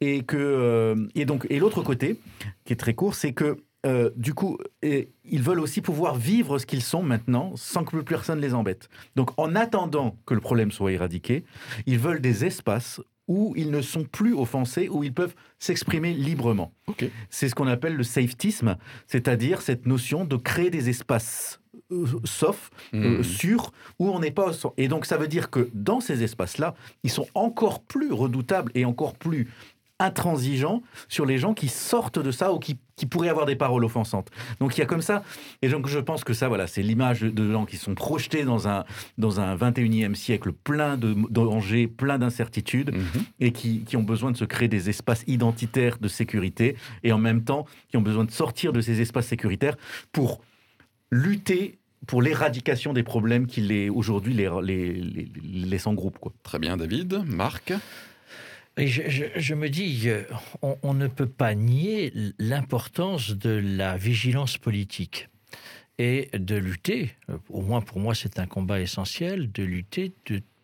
Et 0.02 0.24
que 0.24 0.36
euh, 0.38 0.96
et 1.14 1.26
donc 1.26 1.46
et 1.52 1.60
l'autre 1.60 1.84
côté 1.84 2.18
qui 2.66 2.74
est 2.74 2.76
très 2.76 2.96
court, 2.96 3.14
c'est 3.14 3.34
que 3.34 3.58
euh, 3.86 4.12
du 4.16 4.34
coup, 4.34 4.58
et 4.84 5.10
ils 5.26 5.42
veulent 5.42 5.60
aussi 5.60 5.82
pouvoir 5.82 6.16
vivre 6.16 6.60
ce 6.60 6.66
qu'ils 6.66 6.84
sont 6.84 7.02
maintenant 7.04 7.54
sans 7.56 7.84
que 7.84 7.90
plus 7.92 8.04
personne 8.04 8.40
les 8.40 8.54
embête. 8.54 8.90
Donc, 9.16 9.32
en 9.38 9.56
attendant 9.56 10.18
que 10.26 10.34
le 10.34 10.40
problème 10.42 10.72
soit 10.72 10.92
éradiqué, 10.92 11.44
ils 11.88 11.98
veulent 11.98 12.22
des 12.22 12.46
espaces 12.46 13.02
où 13.28 13.54
ils 13.56 13.72
ne 13.72 13.82
sont 13.82 14.04
plus 14.04 14.34
offensés, 14.34 14.90
où 14.90 15.04
ils 15.04 15.14
peuvent 15.14 15.36
s'exprimer 15.58 16.14
librement. 16.14 16.74
Ok. 16.88 17.06
C'est 17.30 17.48
ce 17.50 17.56
qu'on 17.56 17.68
appelle 17.68 17.96
le 17.96 18.04
safetisme, 18.04 18.78
c'est-à-dire 19.08 19.62
cette 19.62 19.86
notion 19.86 20.26
de 20.26 20.36
créer 20.36 20.70
des 20.70 20.90
espaces 20.90 21.60
euh, 21.92 22.06
sauf, 22.24 22.70
euh, 22.94 23.18
Mhm. 23.18 23.24
sûrs, 23.24 23.72
où 24.00 24.10
on 24.10 24.20
n'est 24.20 24.32
pas... 24.32 24.52
Et 24.78 24.88
donc, 24.88 25.06
ça 25.06 25.18
veut 25.18 25.28
dire 25.28 25.50
que 25.50 25.70
dans 25.74 26.00
ces 26.02 26.24
espaces-là, 26.24 26.74
ils 27.04 27.10
sont 27.10 27.28
encore 27.34 27.82
plus 27.82 28.12
redoutables 28.14 28.72
et 28.76 28.86
encore 28.86 29.14
plus 29.16 29.50
intransigeants 30.00 30.82
sur 31.10 31.26
les 31.26 31.38
gens 31.38 31.54
qui 31.54 31.68
sortent 31.68 32.20
de 32.20 32.32
ça 32.32 32.54
ou 32.54 32.60
qui, 32.60 32.78
qui 33.02 33.08
pourraient 33.08 33.30
avoir 33.30 33.48
des 33.48 33.56
paroles 33.56 33.84
offensantes. 33.84 34.30
Donc 34.60 34.78
il 34.78 34.82
y 34.82 34.84
a 34.84 34.86
comme 34.86 35.02
ça, 35.02 35.24
et 35.64 35.70
donc 35.70 35.88
je 35.88 35.98
pense 35.98 36.24
que 36.24 36.34
ça, 36.34 36.48
voilà, 36.50 36.68
c'est 36.68 36.84
l'image 36.84 37.22
de- 37.22 37.52
gens 37.52 37.66
qui 37.66 37.78
sont 37.78 37.96
projetés 37.96 38.44
dans 38.44 38.68
un, 38.68 38.86
dans 39.18 39.40
un 39.40 39.56
21e 39.56 40.14
siècle 40.14 40.52
plein 40.52 40.98
de 40.98 41.16
dangers, 41.32 41.88
plein 41.88 42.20
d'incertitudes, 42.20 42.92
Mhm. 42.94 43.24
et 43.40 43.52
qui, 43.54 43.80
qui 43.86 43.98
ont 43.98 44.04
besoin 44.04 44.30
de 44.32 44.38
se 44.38 44.46
créer 44.46 44.68
des 44.68 44.88
espaces 44.92 45.24
identitaires 45.26 45.98
de 46.00 46.08
sécurité, 46.08 46.76
et 47.04 47.12
en 47.12 47.18
même 47.18 47.44
temps 47.44 47.66
qui 47.90 47.98
ont 47.98 48.04
besoin 48.04 48.24
de 48.24 48.30
sortir 48.32 48.72
de 48.72 48.82
ces 48.82 49.02
espaces 49.02 49.26
sécuritaires 49.26 49.78
pour 50.12 50.42
lutter 51.12 51.80
pour 52.08 52.22
l'éradication 52.22 52.94
des 52.94 53.04
problèmes 53.04 53.46
qui 53.48 53.62
les, 53.62 53.90
aujourd'hui 53.90 54.34
les, 54.34 54.50
les, 54.64 54.94
les, 54.94 55.32
les 55.44 55.66
laissent 55.68 55.88
en 55.88 55.94
groupe. 55.94 56.18
Quoi. 56.20 56.32
Très 56.44 56.58
bien, 56.60 56.76
David. 56.78 57.24
Marc? 57.26 57.74
Et 58.82 58.88
je, 58.88 59.54
me 59.54 59.70
dis, 59.70 60.10
euh, 60.10 60.24
on, 60.64 60.96
ne 60.96 61.06
peut 61.06 61.30
pas 61.30 61.54
nier 61.54 62.12
l'importance 62.40 63.30
de 63.30 63.52
la 63.52 63.96
vigilance 63.96 64.58
politique 64.58 65.30
et 66.00 66.32
de 66.34 66.56
lutter, 66.56 67.16
euh, 67.30 67.38
au 67.50 67.62
moins 67.62 67.82
pour 67.82 68.00
moi 68.00 68.16
c'est 68.16 68.40
un 68.40 68.48
combat 68.48 68.82
essentiel, 68.82 69.52
de 69.52 69.62
lutter 69.62 70.12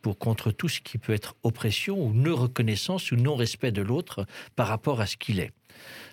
pour, 0.02 0.18
contre 0.18 0.50
tout 0.50 0.68
ce 0.68 0.82
qui 0.82 0.98
peut 0.98 1.14
être 1.14 1.36
oppression 1.44 2.04
ou 2.04 2.12
non-reconnaissance 2.12 3.12
ou 3.12 3.18
non-respect 3.18 3.72
de 3.72 3.84
l'autre 3.84 4.26
par 4.56 4.68
rapport 4.68 5.00
à 5.00 5.06
ce 5.06 5.16
qu'il 5.16 5.40
est. 5.40 5.52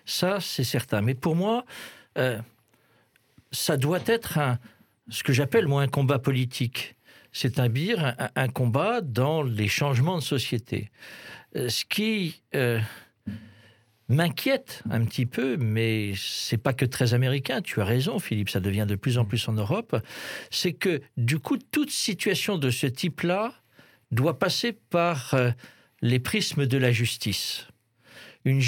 Ça, 0.04 0.40
c'est 0.40 0.62
certain. 0.62 1.00
Mais 1.00 1.14
pour 1.14 1.34
moi, 1.34 1.64
euh, 2.18 2.38
ça 3.50 3.78
doit 3.78 4.02
être 4.04 4.36
un, 4.36 4.58
ce 5.08 5.22
que 5.22 5.32
j'appelle 5.32 5.66
moi 5.66 5.80
un 5.80 5.88
combat 5.88 6.18
politique. 6.18 6.96
C'est-à-dire 7.32 8.14
un, 8.18 8.28
un 8.36 8.48
combat 8.48 9.00
dans 9.00 9.42
les 9.42 9.68
changements 9.68 10.18
de 10.18 10.22
société. 10.22 10.90
Euh, 11.56 11.68
Ce 11.68 11.84
qui 11.84 12.42
euh, 12.54 12.80
m'inquiète 14.08 14.82
un 14.90 15.04
petit 15.04 15.26
peu, 15.26 15.56
mais 15.56 16.12
c'est 16.16 16.58
pas 16.58 16.72
que 16.72 16.84
très 16.84 17.14
américain. 17.14 17.62
Tu 17.62 17.80
as 17.80 17.84
raison, 17.84 18.18
Philippe. 18.18 18.50
Ça 18.50 18.60
devient 18.60 18.86
de 18.88 18.96
plus 18.96 19.18
en 19.18 19.24
plus 19.24 19.48
en 19.48 19.52
Europe. 19.52 19.96
C'est 20.50 20.72
que 20.72 21.00
du 21.16 21.38
coup, 21.38 21.56
toute 21.56 21.90
situation 21.90 22.58
de 22.58 22.70
ce 22.70 22.86
type-là 22.86 23.54
doit 24.10 24.38
passer 24.38 24.72
par 24.72 25.34
euh, 25.34 25.50
les 26.02 26.18
prismes 26.18 26.66
de 26.66 26.78
la 26.78 26.92
justice. 26.92 27.66
Une, 28.44 28.60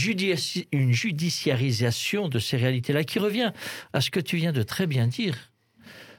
une 0.72 0.92
judiciarisation 0.92 2.28
de 2.28 2.38
ces 2.38 2.56
réalités-là 2.56 3.04
qui 3.04 3.18
revient 3.18 3.52
à 3.92 4.00
ce 4.00 4.10
que 4.10 4.20
tu 4.20 4.38
viens 4.38 4.52
de 4.52 4.62
très 4.62 4.86
bien 4.86 5.06
dire. 5.06 5.52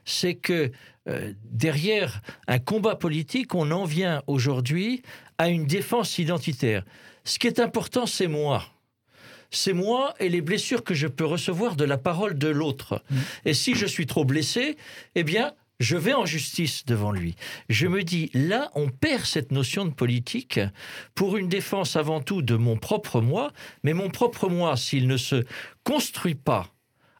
C'est 0.05 0.35
que 0.35 0.71
euh, 1.07 1.33
derrière 1.43 2.21
un 2.47 2.59
combat 2.59 2.95
politique, 2.95 3.55
on 3.55 3.71
en 3.71 3.85
vient 3.85 4.21
aujourd'hui 4.27 5.01
à 5.37 5.49
une 5.49 5.65
défense 5.65 6.17
identitaire. 6.17 6.83
Ce 7.23 7.39
qui 7.39 7.47
est 7.47 7.59
important, 7.59 8.05
c'est 8.05 8.27
moi. 8.27 8.65
C'est 9.49 9.73
moi 9.73 10.13
et 10.19 10.27
les 10.27 10.41
blessures 10.41 10.83
que 10.83 10.93
je 10.93 11.07
peux 11.07 11.25
recevoir 11.25 11.75
de 11.75 11.85
la 11.85 11.97
parole 11.97 12.37
de 12.37 12.49
l'autre. 12.49 13.03
Et 13.45 13.53
si 13.53 13.75
je 13.75 13.85
suis 13.85 14.05
trop 14.05 14.25
blessé, 14.25 14.75
eh 15.15 15.23
bien, 15.23 15.53
je 15.79 15.95
vais 15.95 16.13
en 16.13 16.25
justice 16.25 16.85
devant 16.85 17.11
lui. 17.11 17.35
Je 17.69 17.87
me 17.87 18.03
dis, 18.03 18.29
là, 18.33 18.71
on 18.75 18.89
perd 18.89 19.25
cette 19.25 19.51
notion 19.51 19.85
de 19.85 19.93
politique 19.93 20.59
pour 21.15 21.37
une 21.37 21.49
défense 21.49 21.95
avant 21.95 22.19
tout 22.19 22.41
de 22.41 22.55
mon 22.55 22.77
propre 22.77 23.21
moi, 23.21 23.51
mais 23.83 23.93
mon 23.93 24.09
propre 24.09 24.49
moi, 24.49 24.75
s'il 24.75 25.07
ne 25.07 25.17
se 25.17 25.45
construit 25.83 26.35
pas 26.35 26.67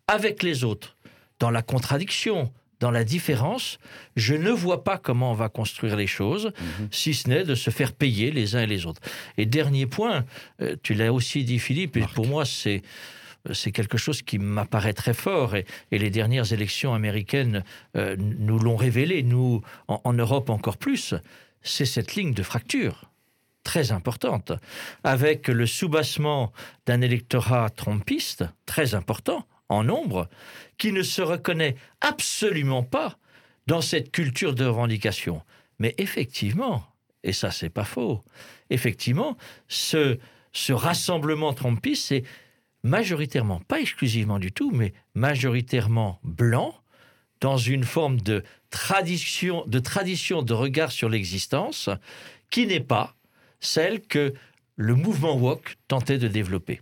avec 0.07 0.43
les 0.43 0.63
autres, 0.63 0.97
dans 1.39 1.51
la 1.51 1.61
contradiction, 1.61 2.51
dans 2.79 2.91
la 2.91 3.03
différence, 3.03 3.79
je 4.15 4.35
ne 4.35 4.51
vois 4.51 4.83
pas 4.83 4.97
comment 4.97 5.31
on 5.31 5.35
va 5.35 5.49
construire 5.49 5.95
les 5.95 6.07
choses, 6.07 6.51
si 6.91 7.13
ce 7.13 7.29
n'est 7.29 7.43
de 7.43 7.55
se 7.55 7.69
faire 7.69 7.93
payer 7.93 8.31
les 8.31 8.55
uns 8.55 8.61
et 8.61 8.67
les 8.67 8.85
autres. 8.85 9.01
Et 9.37 9.45
dernier 9.45 9.87
point, 9.87 10.25
euh, 10.61 10.75
tu 10.83 10.93
l'as 10.93 11.11
aussi 11.11 11.43
dit 11.43 11.59
Philippe, 11.59 11.97
et 11.97 12.05
pour 12.13 12.27
moi 12.27 12.45
c'est 12.45 12.81
c'est 13.53 13.71
quelque 13.71 13.97
chose 13.97 14.21
qui 14.23 14.39
m'apparaît 14.39 14.93
très 14.93 15.13
fort 15.13 15.55
et, 15.55 15.65
et 15.91 15.99
les 15.99 16.09
dernières 16.09 16.51
élections 16.51 16.93
américaines 16.93 17.63
euh, 17.95 18.17
nous 18.19 18.59
l'ont 18.59 18.75
révélé, 18.75 19.23
nous 19.23 19.61
en, 19.87 20.01
en 20.03 20.13
Europe 20.13 20.49
encore 20.49 20.75
plus, 20.75 21.13
c'est 21.61 21.85
cette 21.85 22.15
ligne 22.15 22.33
de 22.33 22.43
fracture 22.43 23.09
très 23.63 23.91
importante, 23.91 24.53
avec 25.03 25.47
le 25.49 25.65
soubassement 25.65 26.53
d'un 26.85 27.01
électorat 27.01 27.69
trompiste 27.69 28.45
très 28.65 28.95
important 28.95 29.45
en 29.69 29.83
nombre, 29.83 30.29
qui 30.77 30.91
ne 30.91 31.03
se 31.03 31.21
reconnaît 31.21 31.75
absolument 32.01 32.83
pas 32.83 33.17
dans 33.67 33.81
cette 33.81 34.11
culture 34.11 34.55
de 34.55 34.65
revendication. 34.65 35.41
Mais 35.79 35.93
effectivement, 35.97 36.85
et 37.23 37.33
ça 37.33 37.51
c'est 37.51 37.69
pas 37.69 37.83
faux, 37.83 38.23
effectivement, 38.69 39.37
ce, 39.67 40.17
rassemblement 40.69 41.53
trompiste, 41.53 42.07
c'est 42.07 42.23
majoritairement, 42.83 43.59
pas 43.67 43.81
exclusivement 43.81 44.39
du 44.39 44.51
tout, 44.51 44.71
mais 44.71 44.93
majoritairement 45.13 46.19
blanc, 46.23 46.75
dans 47.41 47.57
une 47.57 47.83
forme 47.83 48.19
de 48.21 48.43
tradition 48.71 49.63
de, 49.67 49.79
tradition 49.79 50.41
de 50.41 50.53
regard 50.53 50.91
sur 50.91 51.09
l'existence, 51.09 51.89
qui 52.49 52.65
n'est 52.65 52.79
pas 52.79 53.15
celle 53.59 54.01
que 54.01 54.33
le 54.75 54.95
mouvement 54.95 55.35
woke 55.35 55.75
tentait 55.87 56.17
de 56.17 56.27
développer. 56.27 56.81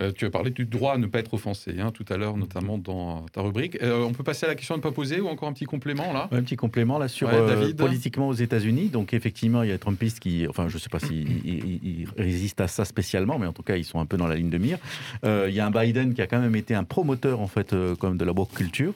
Euh, 0.00 0.12
tu 0.12 0.24
as 0.26 0.30
parlé 0.30 0.50
du 0.50 0.64
droit 0.64 0.94
à 0.94 0.98
ne 0.98 1.06
pas 1.06 1.18
être 1.18 1.34
offensé 1.34 1.74
hein, 1.80 1.90
tout 1.92 2.04
à 2.08 2.16
l'heure, 2.16 2.36
notamment 2.36 2.78
dans 2.78 3.26
ta 3.32 3.42
rubrique. 3.42 3.78
Euh, 3.82 4.04
on 4.04 4.12
peut 4.12 4.22
passer 4.22 4.46
à 4.46 4.48
la 4.50 4.54
question 4.54 4.74
à 4.74 4.78
ne 4.78 4.82
pas 4.82 4.92
poser 4.92 5.20
ou 5.20 5.26
encore 5.28 5.48
un 5.48 5.52
petit 5.52 5.64
complément 5.64 6.12
là? 6.12 6.28
Ouais, 6.30 6.38
un 6.38 6.42
petit 6.42 6.56
complément 6.56 6.98
là 6.98 7.08
sur 7.08 7.26
Ouais, 7.28 7.34
euh, 7.34 7.72
politiquement 7.74 8.28
aux 8.28 8.32
États-Unis. 8.34 8.88
Donc 8.90 9.12
effectivement, 9.12 9.62
il 9.64 9.70
y 9.70 9.72
a 9.72 9.78
Trumpistes 9.78 10.20
qui, 10.20 10.46
enfin, 10.48 10.68
je 10.68 10.74
ne 10.74 10.78
sais 10.80 10.88
pas 10.88 11.00
s'ils 11.00 11.28
ils- 11.44 11.80
ils 11.82 12.08
résistent 12.16 12.60
à 12.60 12.68
ça 12.68 12.84
spécialement, 12.84 13.38
mais 13.38 13.46
en 13.46 13.52
tout 13.52 13.62
cas, 13.62 13.76
ils 13.76 13.84
sont 13.84 13.98
un 14.00 14.06
peu 14.06 14.16
dans 14.16 14.26
la 14.28 14.36
ligne 14.36 14.50
de 14.50 14.58
mire. 14.58 14.78
Euh, 15.24 15.46
il 15.48 15.54
y 15.54 15.60
a 15.60 15.66
un 15.66 15.70
Biden 15.70 16.14
qui 16.14 16.22
a 16.22 16.26
quand 16.26 16.40
même 16.40 16.54
été 16.56 16.74
un 16.74 16.84
promoteur 16.84 17.40
en 17.40 17.48
fait, 17.48 17.74
comme 17.98 18.16
de 18.16 18.24
la 18.24 18.32
woke 18.32 18.52
culture. 18.54 18.94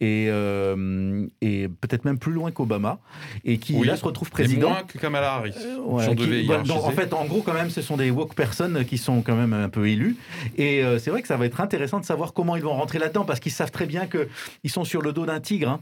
Et, 0.00 0.26
euh, 0.28 1.26
et 1.40 1.68
peut-être 1.68 2.04
même 2.04 2.18
plus 2.18 2.32
loin 2.32 2.50
qu'Obama, 2.50 2.98
et 3.44 3.58
qui 3.58 3.74
Oui, 3.74 3.86
là 3.86 3.96
se 3.96 4.04
retrouve 4.04 4.28
Et 4.28 4.30
président. 4.30 4.70
moins 4.70 4.82
que 4.82 4.98
Kamala 4.98 5.34
Harris. 5.34 5.54
Euh, 5.58 5.78
ouais, 5.80 6.14
qui- 6.16 6.46
bah, 6.46 6.62
donc, 6.62 6.84
en 6.84 6.90
fait, 6.90 7.12
en 7.12 7.24
gros, 7.24 7.42
quand 7.42 7.54
même, 7.54 7.70
ce 7.70 7.82
sont 7.82 7.96
des 7.96 8.10
woke 8.10 8.34
personnes 8.34 8.84
qui 8.84 8.98
sont 8.98 9.22
quand 9.22 9.36
même 9.36 9.52
un 9.52 9.68
peu 9.68 9.88
élus. 9.88 10.16
Et 10.56 10.82
euh, 10.82 10.98
c'est 10.98 11.10
vrai 11.10 11.22
que 11.22 11.28
ça 11.28 11.36
va 11.36 11.46
être 11.46 11.60
intéressant 11.60 12.00
de 12.00 12.04
savoir 12.04 12.32
comment 12.32 12.56
ils 12.56 12.62
vont 12.62 12.74
rentrer 12.74 12.98
là-dedans, 12.98 13.24
parce 13.24 13.40
qu'ils 13.40 13.52
savent 13.52 13.70
très 13.70 13.86
bien 13.86 14.06
qu'ils 14.06 14.70
sont 14.70 14.84
sur 14.84 15.02
le 15.02 15.12
dos 15.12 15.26
d'un 15.26 15.40
tigre. 15.40 15.68
hein. 15.70 15.80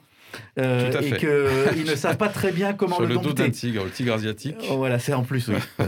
Euh, 0.59 0.91
Tout 0.91 0.99
à 0.99 1.03
et 1.03 1.13
qu'ils 1.17 1.85
ne 1.91 1.95
savent 1.97 2.17
pas 2.17 2.29
très 2.29 2.53
bien 2.53 2.73
comment 2.73 2.97
Sur 2.97 3.07
le 3.07 3.15
le 3.15 3.21
dos 3.21 3.33
d'un 3.33 3.51
tigre, 3.51 3.85
le 3.85 3.91
tigre 3.91 4.15
asiatique. 4.15 4.57
Oh, 4.71 4.77
voilà, 4.77 4.99
c'est 4.99 5.13
en 5.15 5.23
plus, 5.23 5.49
oui. 5.49 5.57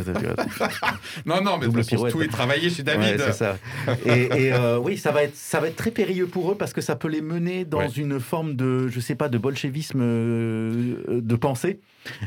Non, 1.26 1.42
non, 1.42 1.58
mais 1.58 1.68
de 1.68 1.82
toute 1.82 2.10
tout 2.10 2.22
est 2.22 2.28
travaillé 2.28 2.70
chez 2.70 2.82
David. 2.82 3.18
Ouais, 3.18 3.26
c'est 3.26 3.32
ça. 3.32 3.58
Et, 4.04 4.22
et, 4.46 4.52
euh, 4.52 4.78
oui, 4.78 4.96
ça 4.96 5.12
va, 5.12 5.22
être, 5.24 5.34
ça 5.36 5.60
va 5.60 5.68
être 5.68 5.76
très 5.76 5.90
périlleux 5.90 6.26
pour 6.26 6.52
eux 6.52 6.54
parce 6.56 6.72
que 6.72 6.80
ça 6.80 6.96
peut 6.96 7.08
les 7.08 7.20
mener 7.20 7.64
dans 7.64 7.78
Ouais. 7.78 7.88
une 7.96 8.20
forme 8.20 8.56
de, 8.56 8.88
je 8.88 9.00
sais 9.00 9.14
pas, 9.14 9.28
de 9.28 9.38
bolchevisme 9.38 10.00
euh, 10.02 10.94
de 11.08 11.36
pensée 11.36 11.80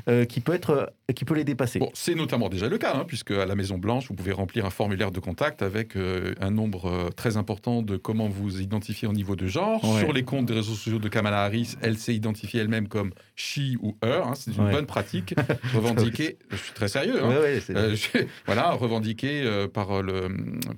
euh, 0.07 0.25
qui 0.25 0.41
peut 0.41 0.53
être, 0.53 0.93
qui 1.15 1.25
peut 1.25 1.35
les 1.35 1.43
dépasser. 1.43 1.79
Bon, 1.79 1.89
c'est 1.93 2.15
notamment 2.15 2.49
déjà 2.49 2.67
le 2.67 2.77
cas, 2.77 2.95
hein, 2.95 3.05
puisque 3.07 3.31
à 3.31 3.45
la 3.45 3.55
Maison 3.55 3.77
Blanche, 3.77 4.07
vous 4.09 4.15
pouvez 4.15 4.31
remplir 4.31 4.65
un 4.65 4.69
formulaire 4.69 5.11
de 5.11 5.19
contact 5.19 5.61
avec 5.61 5.95
euh, 5.95 6.33
un 6.39 6.51
nombre 6.51 6.85
euh, 6.85 7.09
très 7.09 7.37
important 7.37 7.81
de 7.81 7.97
comment 7.97 8.27
vous 8.27 8.61
identifier 8.61 9.07
au 9.07 9.13
niveau 9.13 9.35
de 9.35 9.47
genre. 9.47 9.83
Ouais. 9.83 9.99
Sur 9.99 10.13
les 10.13 10.23
comptes 10.23 10.45
des 10.45 10.53
réseaux 10.53 10.73
sociaux 10.73 10.99
de 10.99 11.09
Kamala 11.09 11.43
Harris, 11.43 11.75
elle 11.81 11.97
s'est 11.97 12.15
identifiée 12.15 12.61
elle-même 12.61 12.87
comme 12.87 13.11
she 13.41 13.77
ou 13.81 13.95
her. 14.03 14.21
hein, 14.25 14.33
c'est 14.35 14.51
une 14.55 14.65
Ouais. 14.65 14.71
bonne 14.71 14.85
pratique 14.85 15.33
revendiquée. 15.73 16.37
je 16.51 16.57
suis 16.57 16.73
très 16.73 16.89
sérieux. 16.89 17.23
hein, 17.23 17.29
Ouais, 17.29 17.37
ouais, 17.39 17.59
c'est- 17.61 17.75
Euh, 17.75 17.95
je- 17.95 18.25
voilà, 18.45 18.71
revendiqué 18.71 19.43
euh, 19.43 19.67
par, 19.67 20.01
le, 20.03 20.27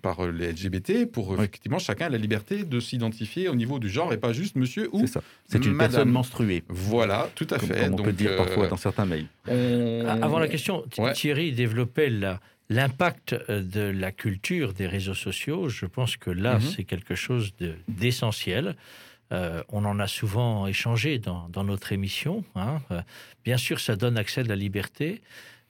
par 0.02 0.28
les 0.32 0.52
LGBT 0.54 1.06
pour 1.12 1.34
euh, 1.34 1.38
Ouais. 1.38 1.43
effectivement 1.45 1.80
chacun 1.80 2.06
a 2.06 2.10
la 2.10 2.17
liberté 2.19 2.63
de 2.63 2.80
s'identifier 2.80 3.50
au 3.50 3.56
niveau 3.56 3.80
du 3.80 3.89
genre 3.89 4.13
et 4.13 4.17
pas 4.17 4.32
juste 4.34 4.56
monsieur 4.56 4.89
ou. 4.91 5.00
c'est 5.02 5.08
ça. 5.13 5.21
C'est 5.47 5.65
une 5.65 5.74
madame. 5.74 5.91
personne 5.91 6.10
menstruée. 6.12 6.63
Voilà, 6.69 7.30
tout 7.36 7.47
à 7.50 7.58
Comme, 7.58 7.69
fait. 7.69 7.86
comme 7.86 7.93
on 8.00 8.04
peut 8.04 8.13
dire 8.13 8.32
euh, 8.34 8.38
parfois 8.38 8.67
dans 8.67 8.78
certains 8.78 9.06
mails. 9.06 9.26
Ah, 9.47 10.13
Avant 10.21 10.38
la 10.39 10.47
question. 10.47 10.84
Thierry 11.15 11.52
développait 11.52 12.10
la- 12.10 12.39
l'impact 12.69 13.34
euh, 13.50 13.62
de 13.63 13.82
la 13.82 14.12
culture 14.12 14.74
des 14.74 14.88
réseaux 14.88 15.13
sociaux. 15.15 15.67
Je 15.67 15.86
pense 15.86 16.15
que 16.15 16.30
là, 16.30 16.56
Mhm. 16.56 16.62
c'est 16.62 16.84
quelque 16.86 17.15
chose 17.15 17.54
de- 17.60 17.74
d'essentiel. 17.88 18.76
Euh, 19.32 19.63
on 19.70 19.86
en 19.86 20.00
a 20.00 20.08
souvent 20.08 20.67
échangé 20.67 21.20
dans, 21.20 21.63
notre 21.63 21.94
émission. 21.94 22.44
hein. 22.56 22.82
Euh, 22.91 23.02
bien 23.46 23.58
sûr, 23.58 23.80
ça 23.80 23.96
donne 23.96 24.17
accès 24.17 24.41
à 24.41 24.44
la 24.44 24.56
liberté, 24.56 25.22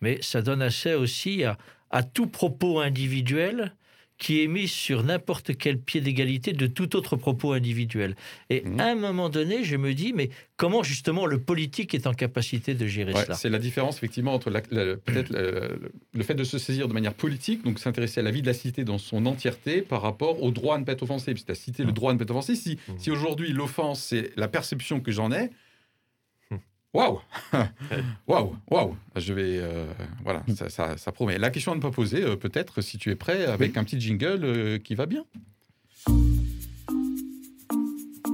mais 0.02 0.22
ça 0.22 0.42
donne 0.42 0.62
accès 0.62 0.96
aussi 0.96 1.44
à 1.44 2.04
tout 2.04 2.28
propos 2.28 2.80
individuel 2.80 3.74
qui 4.22 4.44
est 4.44 4.48
mis 4.48 4.68
sur 4.68 5.04
n'importe 5.04 5.58
quel 5.58 5.80
pied 5.80 6.00
d'égalité 6.00 6.54
de 6.54 6.68
tout 6.68 6.96
autre 6.96 7.16
propos 7.16 7.54
individuel. 7.54 8.16
Et 8.52 8.62
Mhm. 8.62 8.80
à 8.80 8.92
un 8.92 8.96
moment 8.96 9.30
donné, 9.30 9.64
je 9.64 9.76
me 9.78 9.96
dis, 9.96 10.14
mais 10.14 10.30
comment 10.58 10.84
justement 10.84 11.26
le 11.26 11.40
politique 11.40 11.96
est 11.96 12.06
en 12.06 12.14
capacité 12.14 12.76
de 12.76 12.86
gérer 12.86 13.14
Ouais, 13.14 13.24
cela? 13.24 13.34
c'est 13.34 13.50
la 13.50 13.58
différence 13.58 13.98
effectivement 13.98 14.36
entre 14.36 14.52
peut-être 14.52 15.32
le, 16.14 16.24
fait 16.24 16.36
de 16.36 16.44
se 16.44 16.60
saisir 16.60 16.88
de 16.88 16.94
manière 16.94 17.16
politique, 17.16 17.64
donc 17.64 17.80
s'intéresser 17.80 18.20
à 18.20 18.24
la 18.24 18.30
vie 18.30 18.44
de 18.44 18.48
la 18.48 18.54
cité 18.54 18.84
dans 18.84 19.00
son 19.00 19.26
entièreté 19.26 19.82
par 19.82 20.04
rapport 20.04 20.44
au 20.44 20.52
droit 20.52 20.76
à 20.76 20.78
ne 20.78 20.86
pas 20.86 20.92
être 20.92 21.02
offensé. 21.02 21.34
Puisque 21.34 21.48
tu 21.48 21.52
as 21.54 21.56
cité 21.56 21.84
le 21.84 21.92
droit 21.92 22.12
à 22.12 22.14
ne 22.14 22.20
pas 22.20 22.24
être 22.26 22.30
offensé. 22.32 22.56
Si, 22.56 22.78
Mhm. 22.90 23.00
si 23.00 23.10
aujourd'hui 23.10 23.52
l'offense, 23.54 24.04
c'est 24.04 24.34
la 24.38 24.48
perception 24.48 25.00
que 25.00 25.12
j'en 25.12 25.32
ai. 25.32 25.50
Waouh 26.94 27.20
Waouh 28.28 28.56
Waouh 28.70 28.96
Je 29.16 29.34
vais. 29.34 29.58
euh, 29.60 29.86
voilà, 30.24 30.44
ça, 30.56 30.70
ça- 30.70 30.98
ça 30.98 31.12
promet. 31.12 31.38
La 31.38 31.50
question 31.50 31.72
à 31.72 31.76
ne 31.76 31.82
pas 31.82 31.92
poser, 31.92 32.24
euh, 32.24 32.36
peut-être, 32.36 32.82
si 32.82 32.98
tu 32.98 33.10
es 33.12 33.16
prêt, 33.16 33.46
avec 33.46 33.78
un 33.78 33.84
petit 33.84 34.00
jingle 34.00 34.42
euh, 34.44 34.78
qui 34.78 34.96
va 34.96 35.06
bien. 35.06 35.26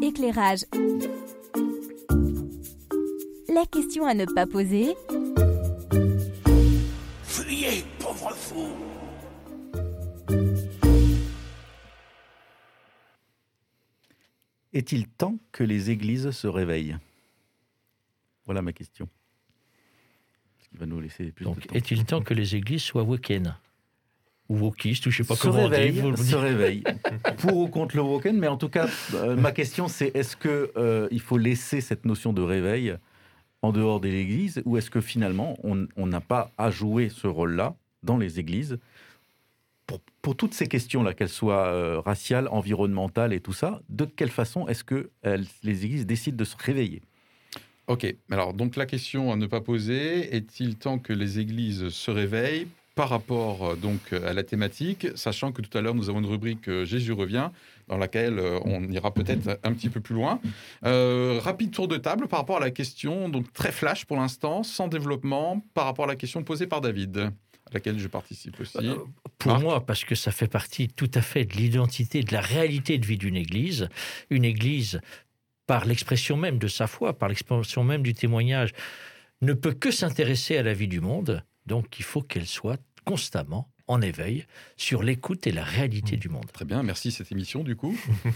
Éclairage. 0.02 0.62
La 3.54 3.66
question 3.66 4.06
à 4.06 4.14
ne 4.14 4.26
pas 4.26 4.46
poser 4.46 4.94
Fuyez, 7.24 7.84
pauvre 8.00 8.32
fou 8.36 8.68
Est-il 14.74 15.08
temps 15.08 15.38
que 15.52 15.64
les 15.64 15.90
églises 15.92 16.32
se 16.32 16.48
réveillent? 16.48 16.98
Voilà 18.48 18.62
ma 18.64 18.74
question. 18.74 19.08
Ce 20.60 20.70
qui 20.70 20.78
va 20.78 20.86
nous 20.88 21.00
laisser 21.00 21.32
plus 21.32 21.44
Donc, 21.46 21.62
de 21.62 21.68
temps. 21.68 21.76
est-il 21.76 22.04
temps 22.06 22.22
que 22.22 22.34
les 22.34 22.56
églises 22.56 22.82
soient 22.82 23.04
woken 23.04 23.56
Ou 24.50 24.58
wokistes, 24.58 25.06
ou 25.06 25.12
je 25.12 25.22
ne 25.22 25.24
sais 25.26 25.28
pas 25.28 25.36
se 25.36 25.42
comment 25.44 25.60
on 25.66 25.68
dit, 25.70 25.76
réveille, 25.76 26.00
vous 26.00 26.12
le 26.12 26.18
se 26.18 26.36
réveille. 26.36 26.84
Pour 27.38 27.58
ou 27.58 27.68
contre 27.68 27.96
le 27.96 28.02
woken, 28.02 28.38
mais 28.40 28.48
en 28.48 28.58
tout 28.58 28.70
cas, 28.70 28.88
euh, 29.14 29.36
ma 29.36 29.52
question 29.52 29.88
c'est 29.88 30.16
est-ce 30.16 30.36
que 30.36 30.72
euh, 30.78 31.08
il 31.12 31.20
faut 31.22 31.38
laisser 31.38 31.82
cette 31.82 32.06
notion 32.06 32.34
de 32.34 32.42
réveil 32.42 32.96
en 33.62 33.72
dehors 33.72 34.00
de 34.00 34.08
l'Église, 34.08 34.62
ou 34.66 34.78
est-ce 34.78 34.90
que 34.90 35.02
finalement 35.02 35.58
on 35.64 35.88
on 35.98 36.08
n'a 36.08 36.22
pas 36.22 36.52
à 36.58 36.72
jouer 36.72 37.10
ce 37.10 37.28
rôle-là 37.28 37.76
dans 38.04 38.18
les 38.18 38.40
églises 38.40 38.78
pour, 39.88 40.00
pour 40.22 40.36
toutes 40.36 40.54
ces 40.54 40.68
questions-là, 40.68 41.14
qu'elles 41.14 41.30
soient 41.30 41.68
euh, 41.68 42.00
raciales, 42.02 42.48
environnementales 42.50 43.32
et 43.34 43.40
tout 43.40 43.54
ça, 43.54 43.82
de 43.90 44.04
quelle 44.06 44.30
façon 44.30 44.68
est-ce 44.68 44.84
que 44.84 45.10
elles- 45.22 45.48
les 45.64 45.86
églises 45.86 46.06
décident 46.06 46.36
de 46.38 46.44
se 46.44 46.56
réveiller? 46.58 47.02
Ok, 47.88 48.16
alors 48.32 48.54
donc 48.54 48.76
la 48.76 48.86
question 48.86 49.32
à 49.32 49.36
ne 49.36 49.48
pas 49.48 49.62
poser, 49.62 50.36
est-il 50.36 50.76
temps 50.76 51.00
que 51.00 51.14
les 51.14 51.40
églises 51.40 51.90
se 51.90 52.12
réveillent 52.12 52.68
par 52.96 53.10
rapport 53.10 53.64
euh, 53.64 53.76
donc 53.76 54.12
à 54.12 54.34
la 54.34 54.44
thématique, 54.44 55.08
sachant 55.16 55.52
que 55.52 55.62
tout 55.62 55.78
à 55.78 55.82
l'heure 55.82 55.96
nous 55.96 56.10
avons 56.10 56.20
une 56.20 56.26
rubrique 56.26 56.68
euh, 56.68 56.84
Jésus 56.84 57.14
revient, 57.14 57.50
dans 57.88 57.98
laquelle 57.98 58.40
euh, 58.40 58.60
on 58.66 58.84
ira 58.90 59.14
peut-être 59.14 59.60
un 59.64 59.74
petit 59.74 59.90
peu 59.90 60.02
plus 60.02 60.16
loin. 60.16 60.40
Euh, 60.86 61.40
rapide 61.42 61.72
tour 61.72 61.88
de 61.88 61.98
table 61.98 62.28
par 62.28 62.40
rapport 62.40 62.58
à 62.58 62.60
la 62.60 62.72
question, 62.72 63.30
donc 63.30 63.52
très 63.54 63.72
flash 63.72 64.06
pour 64.06 64.18
l'instant, 64.18 64.64
sans 64.64 64.88
développement, 64.88 65.64
par 65.74 65.86
rapport 65.86 66.06
à 66.06 66.08
la 66.10 66.16
question 66.16 66.44
posée 66.44 66.68
par 66.68 66.82
David, 66.82 67.18
à 67.18 67.74
laquelle 67.74 68.00
je 68.00 68.08
participe 68.08 68.60
aussi. 68.60 68.90
Pour 69.38 69.52
Marc 69.52 69.64
moi, 69.64 69.86
parce 69.86 70.04
que 70.04 70.16
ça 70.16 70.32
fait 70.32 70.48
partie 70.48 70.88
tout 70.88 71.12
à 71.14 71.22
fait 71.22 71.46
de 71.46 71.54
l'identité, 71.54 72.24
de 72.24 72.34
la 72.34 72.42
réalité 72.42 72.98
de 72.98 73.06
vie 73.06 73.18
d'une 73.18 73.36
Église. 73.36 73.90
Une 74.30 74.44
Église, 74.46 75.00
par 75.68 75.86
l'expression 75.86 76.38
même 76.38 76.58
de 76.58 76.68
sa 76.68 76.88
foi, 76.88 77.18
par 77.18 77.30
l'expression 77.30 77.84
même 77.84 78.02
du 78.02 78.14
témoignage, 78.14 78.72
ne 79.42 79.54
peut 79.54 79.74
que 79.74 79.92
s'intéresser 79.92 80.58
à 80.58 80.64
la 80.64 80.74
vie 80.74 80.88
du 80.88 81.02
monde. 81.02 81.44
Donc, 81.66 82.00
il 82.00 82.06
faut 82.06 82.22
qu'elle 82.22 82.48
soit 82.48 82.82
constamment 83.06 83.70
en 83.88 84.02
éveil 84.02 84.46
sur 84.76 85.04
l'écoute 85.04 85.48
et 85.48 85.52
la 85.52 85.64
réalité 85.64 86.18
du 86.18 86.30
monde. 86.30 86.52
Très 86.52 86.66
bien, 86.66 86.84
merci 86.84 87.12
cette 87.12 87.32
émission 87.32 87.64
du 87.64 87.76
coup. 87.76 87.98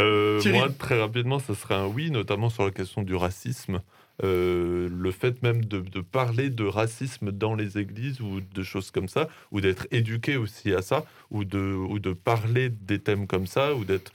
Euh, 0.00 0.42
moi, 0.52 0.68
très 0.76 0.98
rapidement, 0.98 1.38
ça 1.38 1.54
serait 1.54 1.76
un 1.76 1.86
oui, 1.86 2.10
notamment 2.10 2.50
sur 2.50 2.64
la 2.64 2.72
question 2.72 3.02
du 3.02 3.14
racisme. 3.14 3.80
Euh, 4.24 4.88
le 4.90 5.10
fait 5.12 5.40
même 5.44 5.64
de, 5.64 5.78
de 5.78 6.00
parler 6.00 6.50
de 6.50 6.64
racisme 6.64 7.30
dans 7.30 7.54
les 7.54 7.78
églises 7.78 8.20
ou 8.20 8.40
de 8.40 8.62
choses 8.64 8.90
comme 8.90 9.06
ça, 9.06 9.28
ou 9.52 9.60
d'être 9.60 9.86
éduqué 9.92 10.36
aussi 10.36 10.74
à 10.74 10.82
ça, 10.82 11.04
ou 11.30 11.44
de, 11.44 11.58
ou 11.58 12.00
de 12.00 12.12
parler 12.12 12.68
des 12.68 12.98
thèmes 12.98 13.28
comme 13.28 13.46
ça, 13.46 13.74
ou 13.74 13.84
d'être 13.84 14.12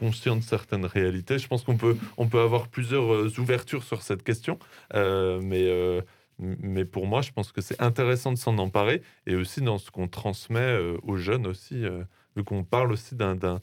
conscient 0.00 0.36
de 0.36 0.42
certaines 0.42 0.84
réalités. 0.84 1.38
Je 1.38 1.48
pense 1.48 1.64
qu'on 1.64 1.78
peut, 1.78 1.96
on 2.18 2.26
peut 2.28 2.40
avoir 2.40 2.68
plusieurs 2.68 3.08
euh, 3.12 3.32
ouvertures 3.38 3.82
sur 3.82 4.02
cette 4.02 4.22
question, 4.22 4.58
euh, 4.94 5.40
mais, 5.42 5.64
euh, 5.68 6.02
mais 6.38 6.84
pour 6.84 7.06
moi, 7.06 7.22
je 7.22 7.32
pense 7.32 7.50
que 7.50 7.62
c'est 7.62 7.80
intéressant 7.80 8.30
de 8.32 8.38
s'en 8.38 8.58
emparer, 8.58 9.02
et 9.26 9.34
aussi 9.34 9.60
dans 9.62 9.78
ce 9.78 9.90
qu'on 9.90 10.08
transmet 10.08 10.78
aux 11.02 11.16
jeunes 11.16 11.46
aussi, 11.46 11.84
vu 12.36 12.44
qu'on 12.44 12.62
parle 12.62 12.92
aussi 12.92 13.14
d'un- 13.14 13.60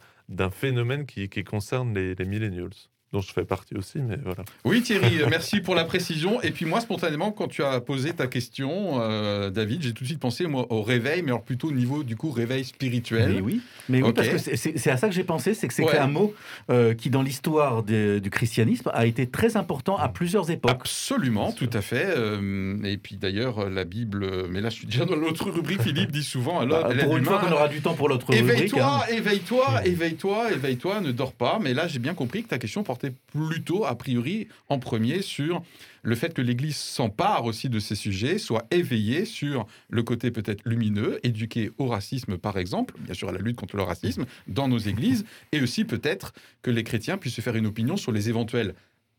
phénomène 0.52 1.06
qui, 1.06 1.30
qui 1.30 1.44
concerne 1.44 1.94
les 1.94 2.26
millennials, 2.26 2.78
dont 3.14 3.22
je 3.22 3.32
fais 3.32 3.46
partie 3.46 3.76
aussi, 3.76 4.00
mais 4.00 4.18
voilà. 4.24 4.44
Oui 4.66 4.82
Thierry, 4.82 5.20
merci 5.30 5.62
pour 5.62 5.76
la 5.76 5.86
précision. 5.86 6.42
Et 6.42 6.52
puis 6.52 6.66
moi, 6.66 6.82
spontanément, 6.82 7.32
quand 7.32 7.48
tu 7.48 7.64
as 7.64 7.80
posé 7.80 8.12
ta 8.14 8.28
question, 8.28 9.00
euh, 9.00 9.50
David, 9.52 9.84
j'ai 9.84 9.94
tout 9.94 10.04
de 10.04 10.08
suite 10.10 10.20
pensé 10.20 10.48
moi, 10.48 10.66
au 10.72 10.82
réveil, 10.82 11.22
mais 11.22 11.30
alors 11.30 11.44
plutôt 11.44 11.68
au 11.70 11.72
niveau 11.74 12.04
du 12.04 12.16
coup 12.18 12.32
réveil 12.32 12.66
spirituel. 12.66 13.34
Mais 13.36 13.42
oui, 13.42 13.62
mais 13.88 14.02
oui 14.02 14.12
parce 14.14 14.28
que 14.30 14.38
c'est- 14.38 14.90
à 14.90 14.98
ça 14.98 15.08
que 15.08 15.14
j'ai 15.16 15.24
pensé, 15.24 15.54
c'est 15.54 15.68
que 15.68 15.74
c'est 15.74 15.84
Ouais. 15.86 15.98
un 15.98 16.08
mot 16.08 16.34
euh, 16.70 16.94
qui, 16.96 17.10
dans 17.10 17.22
l'histoire 17.22 17.84
du 17.84 18.30
christianisme, 18.32 18.90
a 18.94 19.06
été 19.06 19.28
très 19.28 19.58
important 19.58 19.96
à 19.98 20.10
plusieurs 20.10 20.50
époques. 20.50 20.72
Absolument, 20.72 21.52
tout 21.52 21.70
à 21.74 21.82
fait. 21.82 22.06
euh, 22.18 22.82
et 22.84 22.98
puis 22.98 23.16
d'ailleurs, 23.18 23.70
la 23.70 23.84
Bible, 23.86 24.48
mais 24.50 24.60
là 24.62 24.70
je 24.70 24.76
suis 24.76 24.86
déjà 24.88 25.06
dans 25.06 25.16
l'autre 25.16 25.50
rubrique, 25.52 25.82
Philippe 25.82 26.12
dit 26.12 26.24
souvent, 26.24 26.60
alors, 26.62 26.84
Bah, 26.88 26.96
pour 27.04 27.18
une 27.18 27.26
fois 27.26 27.40
qu'on 27.40 27.52
aura 27.52 27.68
du 27.68 27.82
temps 27.82 27.94
pour 27.94 28.10
l'autre 28.10 28.28
rubrique. 28.32 28.44
Éveille-toi, 28.56 29.02
hein. 29.08 29.14
éveille-toi, 29.14 29.82
éveille-toi, 29.86 30.52
éveille-toi, 30.54 31.02
ne 31.02 31.12
dors 31.12 31.34
pas. 31.34 31.60
Mais 31.62 31.74
là, 31.74 31.88
j'ai 31.88 32.00
bien 32.00 32.14
compris 32.14 32.44
que 32.44 32.50
ta 32.50 32.58
question 32.58 32.84
portait 32.84 33.03
portait 33.04 33.16
plutôt, 33.32 33.86
a 33.86 33.96
priori, 33.96 34.48
en 34.70 34.80
premier 34.80 35.22
sur 35.22 35.64
le 36.04 36.16
fait 36.16 36.34
que 36.34 36.42
l'Église 36.42 36.76
s'empare 36.76 37.46
aussi 37.46 37.70
de 37.70 37.80
ces 37.80 37.96
sujets, 37.96 38.38
soit 38.38 38.66
éveillée 38.72 39.26
sur 39.26 39.66
le 39.90 40.04
côté 40.04 40.32
peut-être 40.32 40.62
lumineux, 40.66 41.20
éduquée 41.24 41.72
au 41.78 41.88
racisme 41.88 42.38
par 42.38 42.58
exemple, 42.58 42.96
bien 43.00 43.14
sûr 43.14 43.30
à 43.30 43.32
la 43.32 43.40
lutte 43.40 43.56
contre 43.56 43.78
le 43.78 43.84
racisme 43.84 44.26
dans 44.48 44.68
nos 44.68 44.78
églises, 44.78 45.26
et 45.52 45.62
aussi 45.62 45.86
peut-être 45.86 46.34
que 46.62 46.72
les 46.72 46.84
chrétiens 46.84 47.18
puissent 47.18 47.36
se 47.36 47.42
faire 47.42 47.56
une 47.56 47.68
opinion 47.68 47.98
sur 47.98 48.12
les 48.12 48.30
éventuels 48.30 48.74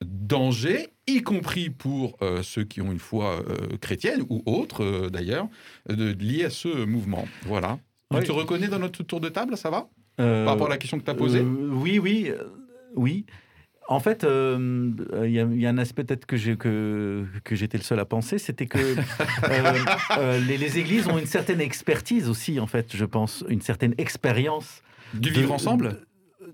dangers, 0.04 0.88
y 1.06 1.22
compris 1.22 1.70
pour 1.70 2.16
euh, 2.20 2.42
ceux 2.42 2.64
qui 2.64 2.80
ont 2.82 2.92
une 2.92 2.98
foi 2.98 3.40
euh, 3.48 3.76
chrétienne 3.80 4.22
ou 4.28 4.42
autre 4.44 4.84
euh, 4.84 5.08
d'ailleurs, 5.08 5.48
liés 5.88 6.44
à 6.44 6.50
ce 6.50 6.84
mouvement. 6.84 7.26
Voilà. 7.42 7.78
Oui. 8.10 8.20
Tu 8.20 8.26
te 8.26 8.32
reconnais 8.32 8.68
dans 8.68 8.78
notre 8.78 9.02
tour 9.02 9.20
de 9.20 9.28
table, 9.28 9.56
ça 9.56 9.70
va? 9.70 9.88
Par 10.16 10.46
rapport 10.46 10.66
à 10.66 10.70
la 10.70 10.76
question 10.76 10.98
que 10.98 11.04
tu 11.04 11.10
as 11.10 11.14
posée 11.14 11.40
oui, 11.40 11.98
oui, 11.98 12.30
oui. 12.94 13.24
En 13.88 14.00
fait, 14.00 14.24
euh, 14.24 14.90
il 15.24 15.30
y, 15.30 15.40
a- 15.40 15.42
il 15.50 15.60
y 15.60 15.66
a 15.66 15.70
un 15.70 15.76
aspect 15.78 16.04
peut-être 16.04 16.24
que 16.26 16.36
j'ai- 16.36 16.56
que, 16.56 17.24
que 17.44 17.54
j'étais 17.54 17.76
le 17.76 17.84
seul 17.84 18.00
à 18.00 18.04
penser, 18.06 18.38
c'était 18.38 18.66
que 18.66 18.78
euh, 19.50 19.74
euh, 20.18 20.38
les, 20.40 20.56
les 20.56 20.78
églises 20.78 21.06
ont 21.06 21.18
une 21.18 21.26
certaine 21.26 21.60
expertise 21.60 22.28
aussi, 22.28 22.58
en 22.60 22.66
fait, 22.66 22.96
je 22.96 23.04
pense, 23.04 23.44
une 23.48 23.60
certaine 23.60 23.94
expérience 23.98 24.82
Du 25.12 25.30
de- 25.30 25.40
vivre 25.40 25.52
ensemble 25.52 25.98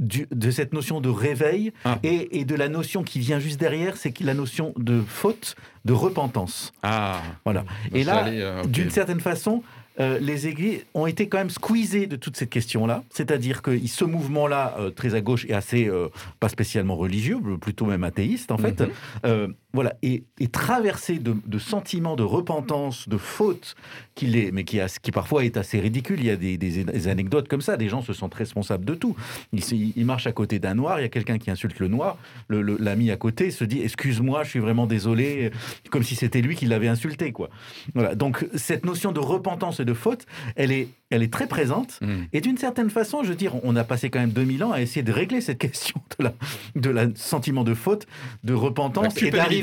du- 0.00 0.26
de 0.32 0.50
cette 0.50 0.72
notion 0.72 1.00
de 1.00 1.08
réveil 1.08 1.72
Ah. 1.84 1.98
et, 2.02 2.40
et 2.40 2.44
de 2.44 2.54
la 2.56 2.68
notion 2.68 3.02
qui 3.04 3.20
vient 3.20 3.38
juste 3.38 3.60
derrière, 3.60 3.96
c'est 3.96 4.18
la 4.20 4.34
notion 4.34 4.72
de 4.76 5.00
faute, 5.06 5.54
de 5.84 5.92
repentance. 5.92 6.72
Ah 6.82 7.20
Voilà. 7.44 7.64
Et 7.94 8.02
ça 8.04 8.14
là, 8.14 8.24
allait, 8.24 8.40
euh, 8.42 8.64
d'une 8.64 8.90
certaine 8.90 9.20
façon, 9.20 9.62
euh, 9.98 10.18
les 10.20 10.46
églises 10.46 10.84
ont 10.94 11.06
été 11.06 11.28
quand 11.28 11.38
même 11.38 11.50
squeezées 11.50 12.06
de 12.06 12.16
toute 12.16 12.36
cette 12.36 12.50
question-là. 12.50 13.02
C'est-à-dire 13.10 13.60
que 13.60 13.76
ce 13.86 14.04
mouvement-là, 14.04 14.76
euh, 14.78 14.90
très 14.90 15.14
à 15.14 15.20
gauche, 15.20 15.44
est 15.46 15.52
assez, 15.52 15.88
euh, 15.88 16.08
pas 16.38 16.48
spécialement 16.48 16.96
religieux, 16.96 17.38
plutôt 17.60 17.86
même 17.86 18.04
athéiste, 18.04 18.52
en 18.52 18.58
fait, 18.58 18.80
Mhm. 18.80 19.52
Voilà, 19.72 19.94
est, 20.02 20.24
est 20.40 20.50
traversé 20.52 21.18
de, 21.18 21.34
de 21.46 21.58
sentiments 21.58 22.16
de 22.16 22.22
repentance, 22.22 23.08
de 23.08 23.16
faute, 23.16 23.74
qui 24.14 24.36
est, 24.38 24.50
mais 24.52 24.64
qui, 24.64 24.80
a- 24.80 24.88
qui 25.00 25.12
parfois 25.12 25.44
est 25.44 25.56
assez 25.56 25.78
ridicule. 25.80 26.18
Il 26.20 26.26
y 26.26 26.30
a 26.30 26.36
des, 26.36 26.58
des- 26.58 26.84
des 26.84 27.08
anecdotes 27.08 27.46
comme 27.48 27.60
ça, 27.60 27.76
des 27.76 27.88
gens 27.88 28.02
se 28.02 28.12
sentent 28.12 28.34
responsables 28.34 28.84
de 28.84 28.94
tout. 28.94 29.14
Ils, 29.52 29.62
ils 29.96 30.04
marchent 30.04 30.26
à 30.26 30.32
côté 30.32 30.58
d'un 30.58 30.74
noir, 30.74 30.98
il 30.98 31.02
y 31.02 31.06
a 31.06 31.08
quelqu'un 31.08 31.38
qui 31.38 31.50
insulte 31.50 31.78
le 31.78 31.88
noir, 31.88 32.18
le- 32.48 32.62
le- 32.62 32.76
l'ami 32.80 33.10
à 33.10 33.16
côté 33.16 33.50
se 33.50 33.64
dit 33.64 33.80
Excuse-moi, 33.82 34.42
je 34.44 34.50
suis 34.50 34.58
vraiment 34.60 34.86
désolé, 34.86 35.50
comme 35.90 36.02
si 36.02 36.16
c'était 36.16 36.40
lui 36.42 36.56
qui 36.56 36.66
l'avait 36.66 36.88
insulté. 36.88 37.32
Quoi. 37.32 37.48
Voilà. 37.94 38.14
Donc, 38.14 38.46
cette 38.56 38.84
notion 38.84 39.12
de 39.12 39.20
repentance 39.20 39.80
et 39.80 39.84
de 39.84 39.94
faute, 39.94 40.26
elle 40.56 40.72
est, 40.72 40.88
elle 41.10 41.22
est 41.22 41.32
très 41.32 41.46
présente. 41.46 41.98
Hmm. 42.02 42.24
Et 42.32 42.40
d'une 42.40 42.56
certaine 42.58 42.90
façon, 42.90 43.22
je 43.22 43.28
veux 43.30 43.34
dire, 43.36 43.54
on 43.64 43.74
a 43.76 43.84
passé 43.84 44.10
quand 44.10 44.20
même 44.20 44.30
2000 44.30 44.64
ans 44.64 44.72
à 44.72 44.80
essayer 44.80 45.02
de 45.02 45.12
régler 45.12 45.40
cette 45.40 45.58
question 45.58 46.00
de 46.18 46.24
la, 46.24 46.34
de 46.76 46.90
la 46.90 47.06
sentiment 47.14 47.64
de 47.64 47.74
faute, 47.74 48.06
de 48.44 48.52
repentance, 48.54 49.14
et 49.28 49.30
d'arriver 49.38 49.59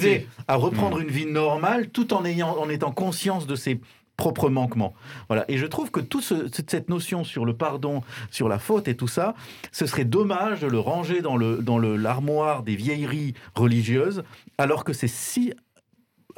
à 0.48 0.56
reprendre 0.56 1.00
une 1.00 1.10
vie 1.10 1.26
normale 1.26 1.89
tout 1.89 2.14
en, 2.14 2.24
ayant, 2.26 2.50
en 2.58 2.70
étant 2.70 2.91
conscience 2.91 3.48
de 3.48 3.56
ses 3.56 3.80
propres 4.18 4.50
manquements. 4.50 4.95
Voilà. 5.28 5.45
Et 5.48 5.58
je 5.60 5.66
trouve 5.68 5.91
que 5.91 6.00
toute 6.00 6.24
cette 6.70 6.89
notion 6.89 7.24
sur 7.24 7.45
le 7.45 7.54
pardon, 7.56 8.02
sur 8.32 8.50
la 8.50 8.58
faute 8.58 8.88
et 8.88 8.95
tout 8.98 9.08
ça, 9.08 9.36
ce 9.72 9.86
serait 9.86 10.06
dommage 10.06 10.62
de 10.62 10.68
le 10.68 10.80
ranger 10.80 11.22
dans 11.22 11.38
le 11.38 11.58
dans 11.58 11.78
le- 11.78 11.95
l'armoire 11.98 12.64
des 12.64 12.76
vieilleries 12.76 13.36
religieuses, 13.54 14.24
alors 14.58 14.84
que 14.84 14.91
c'est 14.93 15.08
si 15.08 15.54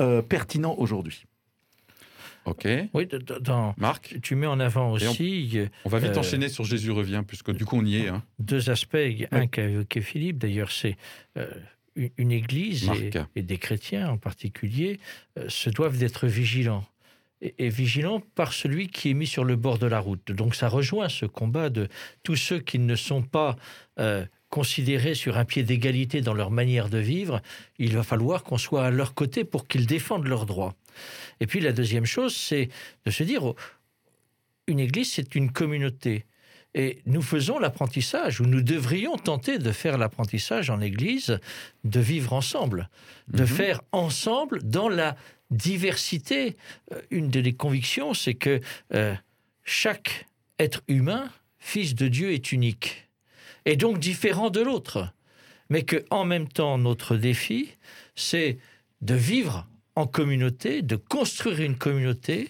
euh, 0.01 0.21
pertinent 0.21 0.75
aujourd'hui. 0.77 1.25
Ok. 2.45 2.67
Oui, 2.93 3.07
dans- 3.41 3.75
Marc, 3.77 4.15
tu 4.21 4.35
mets 4.35 4.47
en 4.47 4.59
avant 4.59 4.89
on- 4.89 4.93
aussi 4.93 5.59
on 5.85 5.89
va 5.89 5.99
vite 5.99 6.15
Euh, 6.15 6.19
enchaîner 6.19 6.49
sur 6.49 6.63
Jésus 6.63 6.89
revient, 6.91 7.21
puisque 7.27 7.51
du 7.51 7.63
coup 7.65 7.77
on 7.77 7.85
y 7.85 7.97
est. 7.97 8.07
hein. 8.07 8.23
deux 8.39 8.69
aspects. 8.69 8.97
Un 9.31 9.47
qu'a 9.47 9.63
évoqué 9.63 10.01
Philippe, 10.01 10.37
d'ailleurs, 10.37 10.71
c'est 10.71 10.97
euh, 11.37 11.47
une, 11.95 12.09
une 12.17 12.31
église 12.31 12.89
et, 13.35 13.41
des 13.41 13.57
chrétiens 13.57 14.09
en 14.09 14.17
particulier 14.17 14.99
euh, 15.37 15.47
se 15.49 15.69
doivent 15.69 15.97
d'être 15.97 16.27
vigilants. 16.27 16.85
Et, 17.41 17.55
et 17.57 17.69
vigilants 17.69 18.21
par 18.35 18.53
celui 18.53 18.89
qui 18.89 19.11
est 19.11 19.13
mis 19.13 19.27
sur 19.27 19.45
le 19.45 19.55
bord 19.55 19.79
de 19.79 19.87
la 19.87 19.99
route. 19.99 20.31
Donc 20.31 20.55
ça 20.55 20.67
rejoint 20.67 21.09
ce 21.09 21.25
combat 21.25 21.69
de 21.69 21.87
tous 22.23 22.35
ceux 22.35 22.59
qui 22.59 22.79
ne 22.79 22.95
sont 22.95 23.21
pas 23.21 23.55
euh, 23.99 24.25
considérés 24.49 25.13
sur 25.13 25.37
un 25.37 25.45
pied 25.45 25.63
d'égalité 25.63 26.21
dans 26.21 26.33
leur 26.33 26.51
manière 26.51 26.89
de 26.89 26.97
vivre. 26.97 27.41
Il 27.77 27.95
va 27.95 28.03
falloir 28.03 28.43
qu'on 28.43 28.57
soit 28.57 28.85
à 28.85 28.91
leur 28.91 29.13
côté 29.13 29.43
pour 29.43 29.67
qu'ils 29.67 29.85
défendent 29.85 30.27
leurs 30.27 30.45
droits. 30.45 30.75
Et 31.39 31.47
puis 31.47 31.59
la 31.59 31.71
deuxième 31.71 32.05
chose, 32.05 32.35
c'est 32.35 32.69
de 33.05 33.11
se 33.11 33.23
dire, 33.23 33.43
oh, 33.43 33.55
une 34.67 34.79
église, 34.79 35.11
c'est 35.13 35.35
une 35.35 35.51
communauté. 35.51 36.25
Et 36.75 37.01
nous 37.05 37.21
faisons 37.23 37.57
l'apprentissage, 37.57 38.39
ou 38.41 38.45
nous 38.45 38.61
devrions 38.61 39.17
tenter 39.17 39.57
de 39.57 39.71
faire 39.71 39.97
l'apprentissage 39.97 40.69
en 40.69 40.81
Église, 40.81 41.39
de 41.83 41.99
vivre 41.99 42.33
ensemble, 42.33 42.89
de 43.27 43.41
Mhm. 43.41 43.47
faire 43.47 43.81
ensemble 43.91 44.61
dans 44.63 44.87
la 44.89 45.15
diversité. 45.49 46.57
Euh, 46.93 47.01
Une 47.09 47.29
des 47.29 47.53
convictions, 47.53 48.13
c'est 48.13 48.35
que 48.35 48.61
euh, 48.93 49.15
chaque 49.63 50.27
être 50.59 50.81
humain, 50.87 51.29
fils 51.57 51.95
de 51.95 52.07
Dieu, 52.07 52.33
est 52.33 52.51
unique, 52.51 53.07
et 53.65 53.75
donc 53.75 53.99
différent 53.99 54.49
de 54.51 54.61
l'autre. 54.61 55.11
Mais 55.71 55.83
que 55.83 56.05
en 56.09 56.23
même 56.25 56.47
temps, 56.47 56.77
notre 56.77 57.15
défi, 57.15 57.69
c'est 58.15 58.57
de 59.01 59.15
vivre 59.15 59.67
en 59.95 60.07
communauté, 60.07 60.81
de 60.81 60.95
construire 60.95 61.61
une 61.61 61.77
communauté 61.77 62.49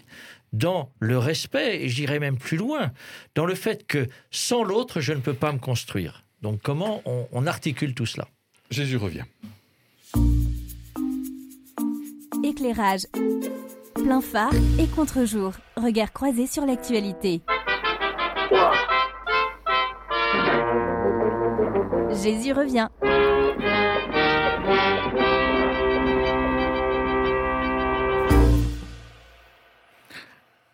dans 0.53 0.91
le 0.99 1.17
respect, 1.17 1.83
et 1.83 1.89
j'irai 1.89 2.19
même 2.19 2.37
plus 2.37 2.57
loin, 2.57 2.91
dans 3.35 3.45
le 3.45 3.55
fait 3.55 3.85
que 3.85 4.07
sans 4.31 4.63
l'autre, 4.63 5.01
je 5.01 5.13
ne 5.13 5.19
peux 5.19 5.33
pas 5.33 5.51
me 5.51 5.59
construire. 5.59 6.23
Donc 6.41 6.61
comment 6.61 7.01
on, 7.05 7.27
on 7.31 7.47
articule 7.47 7.93
tout 7.93 8.05
cela? 8.05 8.27
Jésus 8.69 8.97
revient. 8.97 9.25
Éclairage. 12.43 13.01
Plein 13.95 14.21
phare 14.21 14.53
et 14.79 14.87
contre-jour. 14.87 15.53
Regard 15.75 16.13
croisé 16.13 16.47
sur 16.47 16.65
l'actualité. 16.65 17.41
Jésus 22.23 22.53
revient. 22.53 22.87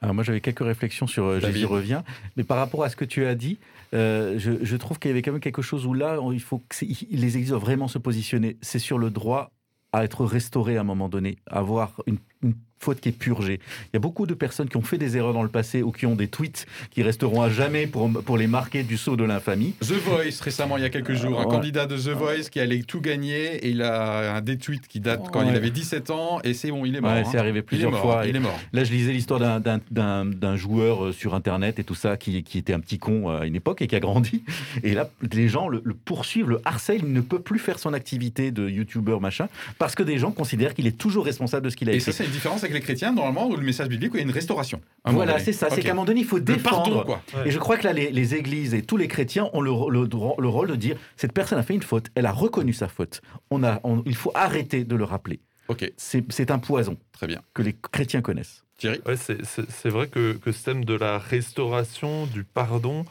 Alors 0.05 0.13
moi 0.13 0.23
j'avais 0.23 0.39
quelques 0.39 0.63
réflexions 0.63 1.07
sur 1.07 1.25
euh. 1.25 1.39
Jésus 1.39 1.65
revient, 1.65 2.03
mais 2.37 2.43
par 2.43 2.57
rapport 2.57 2.83
à 2.83 2.89
ce 2.89 2.95
que 2.95 3.05
tu 3.05 3.25
as 3.25 3.33
dit, 3.33 3.57
euh, 3.95 4.37
je, 4.37 4.51
je 4.61 4.77
trouve 4.77 4.99
qu'il 4.99 5.09
y 5.09 5.11
avait 5.11 5.23
quand 5.23 5.31
même 5.31 5.41
quelque 5.41 5.63
chose 5.63 5.87
où 5.87 5.95
là, 5.95 6.19
il 6.31 6.39
faut 6.39 6.59
que 6.59 6.85
les 6.85 7.37
églises 7.37 7.49
doivent 7.49 7.61
vraiment 7.61 7.87
se 7.87 7.97
positionner. 7.97 8.57
C'est 8.61 8.77
sur 8.77 8.99
le 8.99 9.09
droit 9.09 9.49
à 9.93 10.03
être 10.03 10.23
restauré 10.23 10.77
à 10.77 10.81
un 10.81 10.83
moment 10.83 11.09
donné, 11.09 11.37
avoir 11.47 12.03
une, 12.05 12.19
une 12.43 12.53
faute 12.85 12.99
qui 13.01 13.09
est 13.09 13.11
purgée. 13.11 13.59
Il 13.85 13.89
y 13.95 13.97
a 13.97 13.99
beaucoup 13.99 14.25
de 14.27 14.33
personnes 14.33 14.69
qui 14.69 14.77
ont 14.77 14.81
fait 14.81 14.97
des 14.97 15.17
erreurs 15.17 15.33
dans 15.33 15.43
le 15.43 15.49
passé 15.49 15.81
ou 15.81 15.91
qui 15.91 16.05
ont 16.05 16.15
des 16.15 16.27
tweets 16.27 16.65
qui 16.91 17.01
resteront 17.03 17.41
à 17.41 17.49
jamais 17.49 17.87
pour, 17.87 18.09
pour 18.23 18.37
les 18.37 18.47
marquer 18.47 18.83
du 18.83 18.97
sceau 18.97 19.15
de 19.15 19.23
l'infamie. 19.23 19.73
The 19.81 19.93
Voice, 19.93 20.39
récemment, 20.41 20.77
il 20.77 20.83
y 20.83 20.85
a 20.85 20.89
quelques 20.89 21.13
jours, 21.15 21.39
un 21.41 21.45
Ouais. 21.45 21.51
candidat 21.51 21.85
de 21.87 21.97
The 21.97 22.09
Voice 22.09 22.49
qui 22.51 22.59
allait 22.59 22.83
tout 22.83 23.01
gagner 23.01 23.55
et 23.65 23.69
il 23.69 23.81
a 23.81 24.35
un 24.35 24.41
des 24.41 24.57
tweets 24.57 24.87
qui 24.87 24.99
date 24.99 25.21
quand 25.33 25.41
il 25.49 25.55
avait 25.55 25.71
17 25.71 26.09
ans 26.11 26.39
et 26.43 26.53
c'est 26.53 26.69
bon, 26.71 26.85
il 26.85 26.95
est 26.95 27.01
mort. 27.01 27.11
Ouais, 27.11 27.19
hein. 27.19 27.29
c'est 27.31 27.37
arrivé 27.37 27.57
Il 27.57 27.59
est 27.59 27.63
plusieurs 27.63 27.91
mort, 27.91 28.01
fois. 28.01 28.27
Il 28.27 28.35
est 28.35 28.39
mort. 28.39 28.57
Là, 28.73 28.83
je 28.83 28.91
lisais 28.91 29.11
l'histoire 29.11 29.39
d'un- 29.39 29.59
d'un- 29.59 29.79
d'un 29.91 30.25
d'un 30.25 30.55
joueur 30.55 31.05
euh, 31.05 31.11
sur 31.11 31.33
Internet 31.35 31.79
et 31.79 31.83
tout 31.83 31.95
ça, 31.95 32.17
qui, 32.17 32.43
qui 32.43 32.57
était 32.57 32.73
un 32.73 32.79
petit 32.79 32.97
con 32.99 33.29
euh, 33.29 33.39
à 33.41 33.45
une 33.45 33.55
époque 33.55 33.81
et 33.81 33.87
qui 33.87 33.95
a 33.95 33.99
grandi. 33.99 34.43
Et 34.83 34.93
là, 34.93 35.09
les 35.33 35.47
gens 35.49 35.67
le, 35.67 35.81
le 35.83 35.93
poursuivent, 35.93 36.49
le 36.49 36.61
harcèlent. 36.65 37.01
Il 37.03 37.13
ne 37.13 37.21
peut 37.21 37.39
plus 37.39 37.59
faire 37.59 37.79
son 37.79 37.93
activité 37.93 38.51
de 38.51 38.69
YouTuber, 38.69 39.17
machin, 39.21 39.47
parce 39.79 39.95
que 39.95 40.03
des 40.03 40.17
gens 40.17 40.31
considèrent 40.31 40.73
qu'il 40.73 40.87
est 40.87 40.97
toujours 40.97 41.25
responsable 41.25 41.65
de 41.65 41.69
ce 41.71 41.75
qu'il 41.75 41.89
a 41.89 41.93
Et 41.93 41.95
écrit. 41.95 42.11
ça, 42.11 42.17
c'est 42.17 42.25
une 42.25 42.31
différence 42.31 42.63
avec 42.63 42.73
les 42.75 42.81
chrétiens, 42.81 43.11
normalement, 43.11 43.47
où 43.47 43.55
le 43.55 43.63
message 43.63 43.87
biblique, 43.89 44.13
où 44.13 44.17
il 44.17 44.19
y 44.19 44.23
a 44.23 44.25
une 44.25 44.31
restauration. 44.31 44.79
Voilà, 45.05 45.39
c'est 45.39 45.51
ça. 45.53 45.69
C'est 45.71 45.81
qu'à 45.81 45.89
un 45.91 45.93
moment 45.93 46.05
donné, 46.05 46.19
il 46.19 46.25
faut 46.27 46.39
défendre. 46.39 46.83
pardon, 46.83 47.03
quoi. 47.03 47.21
Et 47.45 47.51
je 47.51 47.57
crois 47.57 47.77
que 47.77 47.83
là, 47.85 47.93
les, 47.93 48.11
les 48.11 48.35
églises 48.35 48.73
et 48.73 48.81
tous 48.83 48.97
les 48.97 49.07
chrétiens 49.07 49.49
ont 49.53 49.61
le, 49.61 49.71
le 49.89 50.07
droit- 50.07 50.35
le 50.39 50.47
rôle 50.47 50.67
de 50.69 50.75
dire 50.75 50.97
cette 51.17 51.33
personne 51.33 51.57
a 51.57 51.63
fait 51.63 51.73
une 51.73 51.81
faute, 51.81 52.07
elle 52.15 52.25
a 52.27 52.31
reconnu 52.31 52.73
sa 52.73 52.87
faute. 52.87 53.21
On 53.49 53.63
a, 53.63 53.79
on- 53.83 54.03
il 54.05 54.15
faut 54.15 54.31
arrêter 54.35 54.83
de 54.83 54.95
le 54.95 55.03
rappeler. 55.03 55.39
Ok, 55.67 55.91
C'est 55.97 56.51
un 56.51 56.59
poison 56.59 56.97
très 57.11 57.25
bien. 57.25 57.41
que 57.55 57.63
les 57.63 57.73
chrétiens 57.73 58.21
connaissent. 58.21 58.63
Thierry 58.77 58.99
Ouais, 59.07 59.15
c'est 59.17 59.89
vrai 59.89 60.07
que, 60.07 60.33
que 60.33 60.51
ce 60.51 60.63
thème 60.65 60.85
de 60.85 60.93
la 60.93 61.17
restauration, 61.17 62.25
du 62.27 62.43
pardon, 62.43 63.05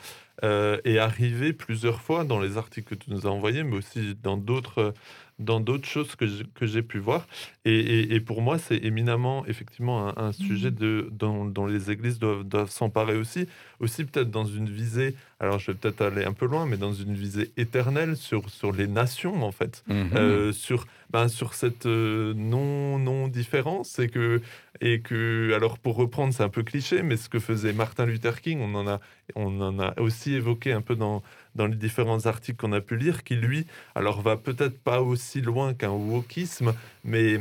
euh, 0.44 0.78
est 0.84 0.98
arrivé 0.98 1.52
plusieurs 1.52 2.00
fois 2.00 2.24
dans 2.24 2.38
les 2.38 2.56
articles 2.58 2.94
que 2.96 3.02
tu 3.02 3.10
nous 3.10 3.26
as 3.26 3.30
envoyés, 3.30 3.62
mais 3.64 3.76
aussi 3.76 4.14
dans 4.22 4.36
d'autres 4.36 4.92
dans 5.38 5.58
d'autres 5.60 5.88
choses 5.88 6.14
que 6.14 6.26
j'ai- 6.26 6.44
que 6.54 6.66
j'ai 6.66 6.82
pu 6.82 6.98
voir. 6.98 7.26
Et, 7.64 7.74
et- 7.78 8.14
et 8.14 8.20
pour 8.20 8.40
moi, 8.42 8.58
c'est 8.58 8.76
éminemment, 8.76 9.44
effectivement, 9.46 10.08
un, 10.08 10.28
un 10.28 10.32
sujet 10.32 10.70
de, 10.70 11.08
dont, 11.10 11.44
dont 11.44 11.66
les 11.66 11.90
églises 11.90 12.18
doivent, 12.18 12.44
doivent 12.44 12.70
s'emparer 12.70 13.16
aussi. 13.16 13.46
Aussi, 13.80 14.04
peut-être 14.04 14.30
dans 14.30 14.44
une 14.44 14.68
visée, 14.68 15.14
alors 15.40 15.58
je 15.58 15.72
vais 15.72 15.76
peut-être 15.76 16.00
aller 16.02 16.24
un 16.24 16.32
peu 16.32 16.46
loin, 16.46 16.66
mais 16.66 16.76
dans 16.76 16.92
une 16.92 17.14
visée 17.14 17.50
éternelle 17.56 18.16
sur, 18.16 18.48
sur 18.48 18.70
les 18.72 18.86
nations, 18.86 19.42
en 19.42 19.50
fait. 19.52 19.82
Mhm. 19.88 20.10
Euh, 20.14 20.52
sur, 20.52 20.86
ben, 21.10 21.28
sur 21.28 21.54
cette 21.54 21.86
euh, 21.86 22.32
non, 22.36 22.98
non 22.98 23.26
différence 23.28 23.98
et 23.98 24.08
que, 24.08 24.40
et 24.80 25.00
que 25.00 25.52
alors 25.54 25.78
pour 25.78 25.94
reprendre 25.96 26.32
c'est 26.34 26.42
un 26.42 26.48
peu 26.48 26.64
cliché 26.64 27.04
mais 27.04 27.16
ce 27.16 27.28
que 27.28 27.38
faisait 27.38 27.72
Martin 27.72 28.06
Luther 28.06 28.40
King 28.40 28.58
on 28.60 28.74
en 28.74 28.88
a 28.88 29.00
on 29.36 29.60
en 29.60 29.78
a 29.78 29.94
aussi 30.00 30.34
évoqué 30.34 30.72
un 30.72 30.80
peu 30.80 30.96
dans 30.96 31.22
dans 31.54 31.66
les 31.66 31.76
différents 31.76 32.26
articles 32.26 32.58
qu'on 32.58 32.72
a 32.72 32.80
pu 32.80 32.96
lire, 32.96 33.22
qui 33.24 33.36
lui, 33.36 33.66
alors 33.94 34.22
va 34.22 34.36
peut-être 34.36 34.78
pas 34.78 35.00
aussi 35.02 35.40
loin 35.40 35.74
qu'un 35.74 35.90
wokisme, 35.90 36.74
mais 37.04 37.38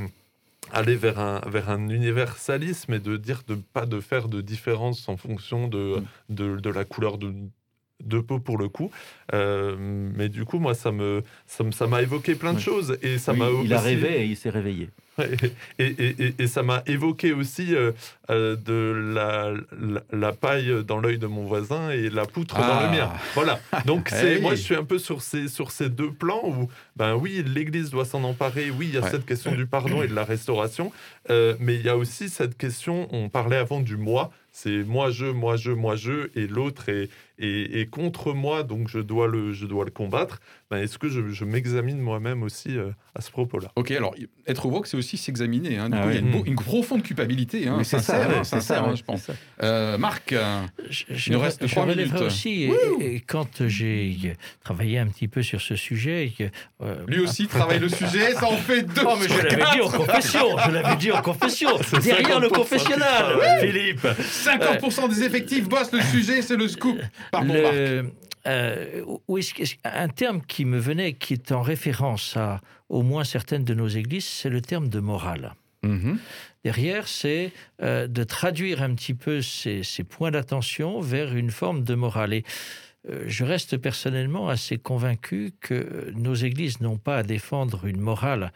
aller 0.72 0.96
vers 0.96 1.20
un, 1.20 1.42
vers 1.48 1.70
un 1.70 1.90
universalisme 1.90 2.94
et 2.94 3.00
de 3.00 3.18
dire 3.18 3.42
de 3.48 3.56
pas 3.56 3.86
de 3.86 4.00
faire 4.00 4.28
de 4.30 4.42
différence 4.42 5.10
en 5.10 5.18
fonction 5.18 5.68
de, 5.68 5.98
Mm. 6.30 6.36
de, 6.36 6.56
de 6.60 6.70
la 6.70 6.86
couleur 6.86 7.18
de, 7.18 7.34
de 8.04 8.20
peau 8.20 8.40
pour 8.40 8.58
le 8.58 8.70
coup. 8.70 8.92
Euh, 9.34 9.76
mais 9.80 10.30
du 10.30 10.46
coup, 10.46 10.60
moi, 10.60 10.74
ça 10.74 10.92
me 10.92 11.24
ça 11.48 11.64
me- 11.64 11.72
ça 11.72 11.88
m'a 11.88 12.02
évoqué 12.02 12.36
plein 12.36 12.52
de 12.54 12.58
Oui. 12.58 12.64
choses 12.64 12.98
et 13.02 13.18
ça 13.18 13.34
Oui, 13.34 13.40
m'a 13.40 13.50
il 13.64 13.74
a 13.74 13.78
aussi- 13.78 13.86
rêvé 13.88 14.22
et 14.22 14.26
il 14.26 14.38
s'est 14.38 14.50
réveillé. 14.50 14.90
Et, 15.80 15.86
et- 15.86 16.16
et- 16.24 16.36
et 16.40 16.48
ça 16.48 16.64
m'a 16.64 16.82
évoqué 16.88 17.34
aussi 17.34 17.76
euh, 17.76 17.92
euh, 18.30 18.56
de 18.56 19.12
la, 19.14 19.52
la, 19.80 20.02
la 20.12 20.32
paille 20.34 20.84
dans 20.84 21.00
l'œil 21.00 21.18
de 21.20 21.28
mon 21.28 21.46
voisin 21.46 21.92
et 21.92 22.10
la 22.10 22.26
poutre 22.26 22.56
dans 22.56 22.62
Ah. 22.64 22.90
le 22.92 22.98
mien. 22.98 23.12
Voilà. 23.36 23.60
Donc 23.86 24.10
c'est 24.10 24.36
Hey. 24.36 24.42
moi 24.42 24.56
je 24.56 24.62
suis 24.62 24.76
un 24.76 24.84
peu 24.84 24.98
sur 24.98 25.22
ces 25.22 25.48
sur 25.48 25.72
ces 25.72 25.90
deux 25.90 26.12
plans 26.12 26.42
où 26.44 26.68
ben 26.96 27.16
oui 27.16 27.44
l'Église 27.46 27.90
doit 27.92 28.06
s'en 28.06 28.24
emparer. 28.24 28.72
Oui 28.72 28.88
il 28.90 28.96
y 28.96 28.98
a 28.98 29.02
Ouais. 29.02 29.10
cette 29.12 29.26
question 29.26 29.52
du 29.54 29.66
pardon 29.68 30.02
et 30.02 30.08
de 30.08 30.16
la 30.16 30.24
restauration, 30.24 30.92
euh, 31.30 31.56
mais 31.60 31.76
il 31.76 31.82
y 31.86 31.90
a 31.90 31.98
aussi 31.98 32.30
cette 32.30 32.58
question. 32.58 33.08
On 33.12 33.30
parlait 33.30 33.58
avant 33.58 33.82
du 33.82 33.98
moi. 33.98 34.32
C'est 34.56 34.84
moi 34.84 35.10
je 35.10 35.26
moi 35.26 35.58
je 35.58 35.72
moi 35.72 35.96
je 35.96 36.30
et 36.36 36.46
l'autre 36.46 36.88
est, 36.88 37.10
est, 37.40 37.80
est 37.82 37.86
contre 37.90 38.34
moi 38.34 38.62
donc 38.62 38.88
je 38.88 39.00
dois 39.00 39.28
le 39.28 39.52
je 39.52 39.66
dois 39.66 39.84
le 39.84 39.90
combattre. 39.92 40.40
Ben, 40.70 40.78
est-ce 40.78 40.98
que 41.00 41.10
je, 41.10 41.28
je 41.30 41.44
m'examine 41.46 42.00
moi-même 42.00 42.42
aussi 42.44 42.78
euh, 42.78 42.90
à 43.16 43.22
ce 43.22 43.30
propos-là? 43.32 43.72
Ok, 43.76 43.92
alors 43.92 44.16
être 44.48 44.66
woke, 44.68 44.88
c'est 44.88 44.98
aussi 44.98 45.18
s'examiner. 45.18 45.78
hein. 45.78 45.90
Du 45.90 45.98
Ah 45.98 46.04
coup, 46.04 46.10
il 46.10 46.14
y 46.14 46.18
a 46.18 46.22
une, 46.22 46.32
beau- 46.32 46.44
une 46.46 46.56
profonde 46.56 47.02
culpabilité, 47.04 47.68
hein, 47.68 47.84
c'est 47.84 48.00
ça, 48.00 48.24
hein, 48.24 48.28
ouais, 48.28 48.34
c'est 48.44 48.44
sincère, 48.60 48.78
ça, 48.78 48.84
hein, 48.84 48.90
ouais, 48.92 48.96
je 48.96 49.04
pense. 49.04 49.22
ça. 49.24 49.34
Euh, 49.62 49.98
Marc, 50.00 50.34
euh, 50.34 50.62
Je, 50.90 51.04
Il 51.10 51.16
je, 51.18 51.34
nous 51.34 51.40
reste 51.40 51.68
trois 51.68 51.86
minutes. 51.86 52.14
aussi, 52.22 52.64
et, 53.00 53.16
et 53.16 53.20
quand 53.22 53.68
j'ai 53.68 54.36
travaillé 54.64 54.98
un 55.00 55.08
petit 55.08 55.28
peu 55.28 55.42
sur 55.44 55.62
ce 55.62 55.76
sujet, 55.76 56.32
euh, 56.82 56.96
lui 57.08 57.20
aussi 57.20 57.48
travaille 57.48 57.80
le 57.80 57.90
sujet, 57.90 58.34
ça 58.34 58.48
en 58.48 58.58
fait 58.58 58.82
deux. 58.84 59.02
Oh, 59.06 59.16
mais 59.20 59.28
je 59.28 59.38
l'avais 59.42 59.64
dit 59.74 59.82
en 59.82 59.90
confession, 59.90 60.58
je 60.66 60.72
l'avais 60.72 60.96
dit 60.96 61.12
en 61.12 61.22
confession, 61.22 61.70
derrière 62.04 62.40
le 62.40 62.48
50% 62.48 62.52
confessionnal, 62.54 63.38
Philippe. 63.60 64.08
50% 64.44 65.10
des 65.10 65.24
effectifs 65.24 65.68
bossent 65.68 65.92
le 65.92 66.02
sujet, 66.02 66.42
c'est 66.42 66.56
le 66.56 66.68
scoop. 66.68 67.00
Le, 67.42 68.12
euh, 68.48 69.04
oui, 69.28 69.50
un 69.84 70.10
terme 70.10 70.42
qui 70.42 70.66
me 70.66 70.78
venait, 70.78 71.14
qui 71.14 71.34
est 71.34 71.52
en 71.52 71.62
référence 71.62 72.36
à 72.38 72.62
au 72.90 73.02
moins 73.02 73.24
certaines 73.24 73.64
de 73.64 73.74
nos 73.74 73.88
églises, 73.88 74.26
c'est 74.26 74.50
le 74.50 74.62
terme 74.62 74.90
de 74.90 75.00
morale. 75.00 75.54
Mhm. 75.84 76.18
Derrière, 76.64 77.08
c'est 77.08 77.52
euh, 77.82 78.08
de 78.08 78.24
traduire 78.24 78.82
un 78.82 78.94
petit 78.96 79.14
peu 79.14 79.42
ces, 79.42 79.84
ces 79.84 80.04
points 80.04 80.32
d'attention 80.32 81.02
vers 81.02 81.36
une 81.36 81.52
forme 81.52 81.84
de 81.84 81.96
morale. 81.96 82.34
Et 82.34 82.44
euh, 82.44 82.50
je 83.26 83.44
reste 83.44 83.78
personnellement 83.78 84.48
assez 84.48 84.78
convaincu 84.78 85.54
que 85.60 86.12
nos 86.16 86.36
églises 86.36 86.80
n'ont 86.80 86.98
pas 86.98 87.18
à 87.18 87.24
défendre 87.24 87.86
une 87.86 88.00
morale 88.00 88.54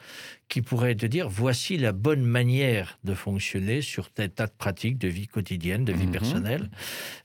qui 0.48 0.62
pourrait 0.62 0.92
être 0.92 1.02
de 1.02 1.08
dire 1.08 1.28
voici 1.28 1.78
la 1.78 1.92
bonne 1.92 2.24
manière 2.24 2.98
de 3.04 3.14
fonctionner 3.14 3.82
sur 3.82 4.10
tel 4.10 4.30
tas 4.30 4.48
de 4.48 4.54
pratiques 4.58 4.98
de 4.98 5.10
vie 5.10 5.28
quotidienne, 5.28 5.84
de 5.84 5.92
vie 5.92 6.06
Mhm. 6.06 6.12
personnelle, 6.14 6.70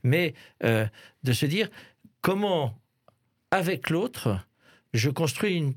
mais 0.03 0.35
euh, 0.65 0.85
de 1.23 1.33
se 1.33 1.47
dire 1.47 1.69
comment, 2.23 2.77
avec 3.53 3.89
l'autre, 3.91 4.45
je 4.93 5.09
construis 5.09 5.55
une, 5.55 5.75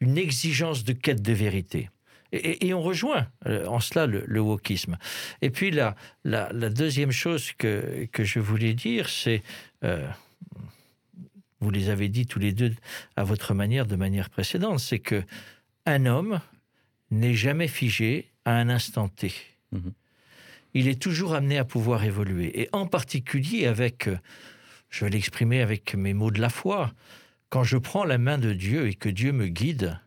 une 0.00 0.16
exigence 0.16 0.84
de 0.84 0.92
quête 0.92 1.22
de 1.22 1.32
vérité. 1.32 1.90
Et, 2.30 2.74
on 2.74 2.82
rejoint 2.82 3.26
euh, 3.46 3.66
en 3.66 3.80
cela 3.80 4.06
le, 4.06 4.22
le 4.26 4.40
wokisme. 4.40 4.98
Et 5.40 5.48
puis 5.48 5.70
la, 5.70 5.96
la, 6.24 6.52
la 6.52 6.68
deuxième 6.68 7.10
chose 7.10 7.52
que, 7.52 8.06
que 8.12 8.22
je 8.22 8.38
voulais 8.38 8.74
dire, 8.74 9.08
c'est, 9.08 9.42
euh, 9.82 10.06
vous 11.60 11.70
les 11.70 11.88
avez 11.88 12.08
dit 12.08 12.26
tous 12.26 12.38
les 12.38 12.52
deux 12.52 12.74
à 13.16 13.24
votre 13.24 13.54
manière, 13.54 13.86
de 13.86 13.96
manière 13.96 14.30
précédente, 14.30 14.80
c'est 14.80 14.98
que 14.98 15.22
un 15.86 16.06
homme 16.06 16.40
n'est 17.10 17.34
jamais 17.34 17.68
figé 17.68 18.30
à 18.44 18.52
un 18.52 18.68
instant 18.68 19.08
T. 19.08 19.32
Mhm. 19.72 19.92
Il 20.74 20.88
est 20.88 21.00
toujours 21.00 21.34
amené 21.34 21.58
à 21.58 21.64
pouvoir 21.64 22.04
évoluer. 22.04 22.60
Et 22.60 22.68
en 22.72 22.86
particulier 22.86 23.66
avec, 23.66 24.08
je 24.90 25.04
vais 25.04 25.10
l'exprimer 25.10 25.62
avec 25.62 25.94
mes 25.94 26.14
mots 26.14 26.30
de 26.30 26.40
la 26.40 26.50
foi, 26.50 26.92
quand 27.48 27.64
je 27.64 27.78
prends 27.78 28.04
la 28.04 28.18
main 28.18 28.38
de 28.38 28.52
Dieu 28.52 28.86
et 28.86 28.94
que 28.94 29.08
Dieu 29.08 29.32
me 29.32 29.48
guide, 29.48 29.98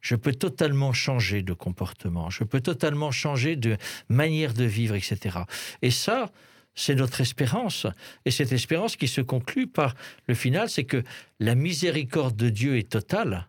je 0.00 0.16
peux 0.16 0.34
totalement 0.34 0.92
changer 0.92 1.42
de 1.42 1.52
comportement, 1.52 2.30
je 2.30 2.42
peux 2.42 2.60
totalement 2.60 3.10
changer 3.10 3.54
de 3.56 3.76
manière 4.08 4.54
de 4.54 4.64
vivre, 4.64 4.94
etc. 4.94 5.40
Et 5.82 5.90
ça, 5.90 6.32
c'est 6.80 6.94
notre 6.94 7.20
espérance. 7.20 7.86
Et 8.24 8.30
cette 8.30 8.52
espérance 8.52 8.96
qui 8.96 9.08
se 9.08 9.20
conclut 9.20 9.66
par 9.66 9.94
le 10.28 10.34
final, 10.34 10.70
c'est 10.70 10.84
que 10.84 11.02
la 11.38 11.54
miséricorde 11.54 12.36
de 12.36 12.48
Dieu 12.48 12.78
est 12.78 12.88
totale 12.88 13.48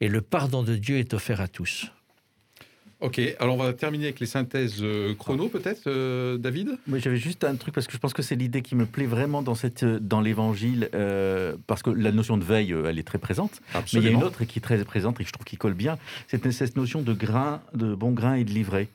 et 0.00 0.08
le 0.08 0.20
pardon 0.20 0.62
de 0.62 0.76
Dieu 0.76 0.98
est 0.98 1.12
offert 1.12 1.40
à 1.40 1.48
tous. 1.48 1.90
Ok, 3.00 3.18
alors 3.38 3.54
on 3.54 3.58
va 3.58 3.72
terminer 3.72 4.04
avec 4.04 4.20
les 4.20 4.26
synthèses 4.26 4.82
euh, 4.82 5.14
chrono, 5.14 5.48
peut-être, 5.48 5.84
euh, 5.86 6.36
David? 6.36 6.76
Oui, 6.86 7.00
j'avais 7.00 7.16
juste 7.16 7.44
un 7.44 7.56
truc 7.56 7.74
parce 7.74 7.86
que 7.86 7.94
je 7.94 7.98
pense 7.98 8.12
que 8.12 8.20
c'est 8.20 8.36
l'idée 8.36 8.60
qui 8.60 8.74
me 8.74 8.84
plaît 8.84 9.06
vraiment 9.06 9.40
dans 9.40 9.54
cette 9.54 9.84
dans 9.84 10.20
l'évangile 10.20 10.90
euh, 10.94 11.56
parce 11.66 11.82
que 11.82 11.88
la 11.88 12.12
notion 12.12 12.36
de 12.36 12.44
veille 12.44 12.74
euh, 12.74 12.90
elle 12.90 12.98
est 12.98 13.06
très 13.06 13.16
présente 13.16 13.62
mais 13.74 13.80
il 13.94 14.02
y 14.02 14.08
a 14.08 14.10
une 14.10 14.22
autre 14.22 14.44
qui 14.44 14.58
est 14.58 14.62
très 14.62 14.84
présente 14.84 15.18
et 15.18 15.24
que 15.24 15.28
je 15.28 15.32
trouve 15.32 15.46
qui 15.46 15.56
colle 15.56 15.72
bien 15.72 15.96
c'est 16.28 16.52
cette 16.52 16.76
notion 16.76 17.00
de 17.00 17.14
grain 17.14 17.62
de 17.72 17.94
bon 17.94 18.10
grain 18.12 18.34
et 18.34 18.44
de 18.44 18.50
livret 18.50 18.88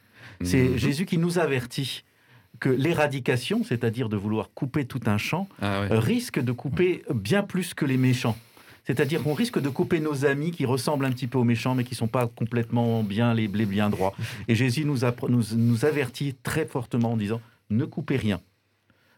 c'est 0.44 0.70
Mhm. 0.70 0.78
Jésus 0.78 1.06
qui 1.06 1.18
nous 1.18 1.40
avertit 1.40 2.04
que 2.60 2.70
l'éradication 2.70 3.64
c'est-à-dire 3.64 4.10
de 4.10 4.18
vouloir 4.18 4.50
couper 4.54 4.86
tout 4.86 5.02
un 5.06 5.18
champ 5.18 5.48
Ah 5.62 5.82
ouais. 5.82 5.92
euh, 5.92 6.00
risque 6.00 6.40
de 6.40 6.52
couper 6.52 7.04
bien 7.14 7.44
plus 7.44 7.74
que 7.74 7.86
les 7.86 7.98
méchants 7.98 8.38
c'est-à-dire 8.88 9.24
qu'on 9.24 9.34
risque 9.34 9.60
de 9.60 9.70
couper 9.70 10.00
nos 10.00 10.26
amis 10.28 10.52
qui 10.52 10.64
ressemblent 10.64 11.06
un 11.06 11.10
petit 11.12 11.26
peu 11.26 11.40
aux 11.40 11.44
méchants, 11.44 11.74
mais 11.74 11.84
qui 11.84 11.94
ne 11.94 11.98
sont 11.98 12.08
pas 12.08 12.28
complètement 12.28 13.02
bien 13.02 13.34
les, 13.34 13.48
les 13.48 13.66
bien 13.66 13.90
droits. 13.90 14.14
Et 14.48 14.54
Jésus 14.54 14.86
nous, 14.86 14.98
nous, 15.28 15.44
nous 15.56 15.86
avertit 15.86 16.36
très 16.44 16.68
fortement 16.68 17.14
en 17.14 17.18
disant 17.18 17.42
ne 17.72 17.84
coupez 17.86 18.16
rien. 18.16 18.40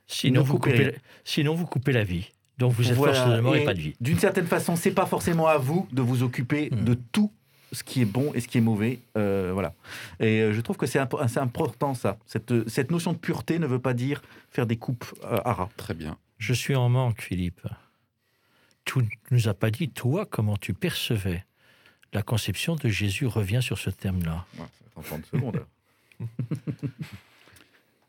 Sinon, 0.08 0.40
Ne 0.40 0.46
vous 0.46 0.54
coupez 0.54 0.70
coupez, 0.72 0.84
rien. 0.84 0.92
la- 0.94 0.98
sinon 1.26 1.54
vous 1.54 1.66
coupez 1.66 1.92
la 1.92 2.06
vie. 2.06 2.32
Donc 2.58 2.72
vous 2.72 2.88
êtes 2.90 2.96
Voilà. 2.96 3.42
Et 3.58 3.66
pas 3.66 3.74
de 3.74 3.80
vie. 3.82 3.94
D'une 4.00 4.18
certaine 4.18 4.48
façon, 4.48 4.78
c'est 4.78 4.92
pas 4.92 5.06
forcément 5.06 5.48
à 5.48 5.58
vous 5.58 5.86
de 5.92 6.02
vous 6.02 6.24
occuper 6.24 6.70
Hmm. 6.72 6.86
de 6.86 6.94
tout 7.12 7.32
ce 7.72 7.84
qui 7.84 8.02
est 8.02 8.06
bon 8.06 8.32
et 8.34 8.40
ce 8.42 8.48
qui 8.48 8.58
est 8.58 8.62
mauvais. 8.62 9.00
Euh, 9.18 9.52
voilà. 9.54 9.74
Et 10.20 10.42
euh, 10.42 10.54
je 10.54 10.62
trouve 10.62 10.78
que 10.78 10.86
c'est 10.86 11.00
impo- 11.00 11.38
important 11.40 11.94
ça. 11.94 12.18
Cette, 12.26 12.68
cette 12.70 12.92
notion 12.92 13.14
de 13.14 13.18
pureté 13.18 13.60
ne 13.60 13.68
veut 13.68 13.80
pas 13.80 13.94
dire 13.94 14.22
faire 14.52 14.66
des 14.66 14.78
coupes 14.78 15.06
euh, 15.24 15.40
à 15.46 15.54
ras. 15.54 15.70
Très 15.78 15.94
bien. 15.94 16.18
Je 16.38 16.54
suis 16.54 16.76
en 16.76 16.90
manque, 16.90 17.22
Philippe. 17.22 17.62
Tu 18.86 19.00
ne 19.00 19.04
nous 19.32 19.48
as 19.50 19.54
pas 19.54 19.70
dit, 19.72 19.90
toi, 19.90 20.26
comment 20.26 20.56
tu 20.56 20.74
percevais 20.74 21.44
la 22.14 22.22
conception 22.22 22.76
de 22.76 22.88
Jésus 22.88 23.26
revient 23.28 23.60
sur 23.62 23.78
ce 23.78 23.90
thème-là. 23.90 24.46
Ouais, 24.58 24.60
ça 24.60 24.86
va 24.96 25.02
prendre 25.02 25.24
30 25.24 25.26
secondes. 25.26 25.66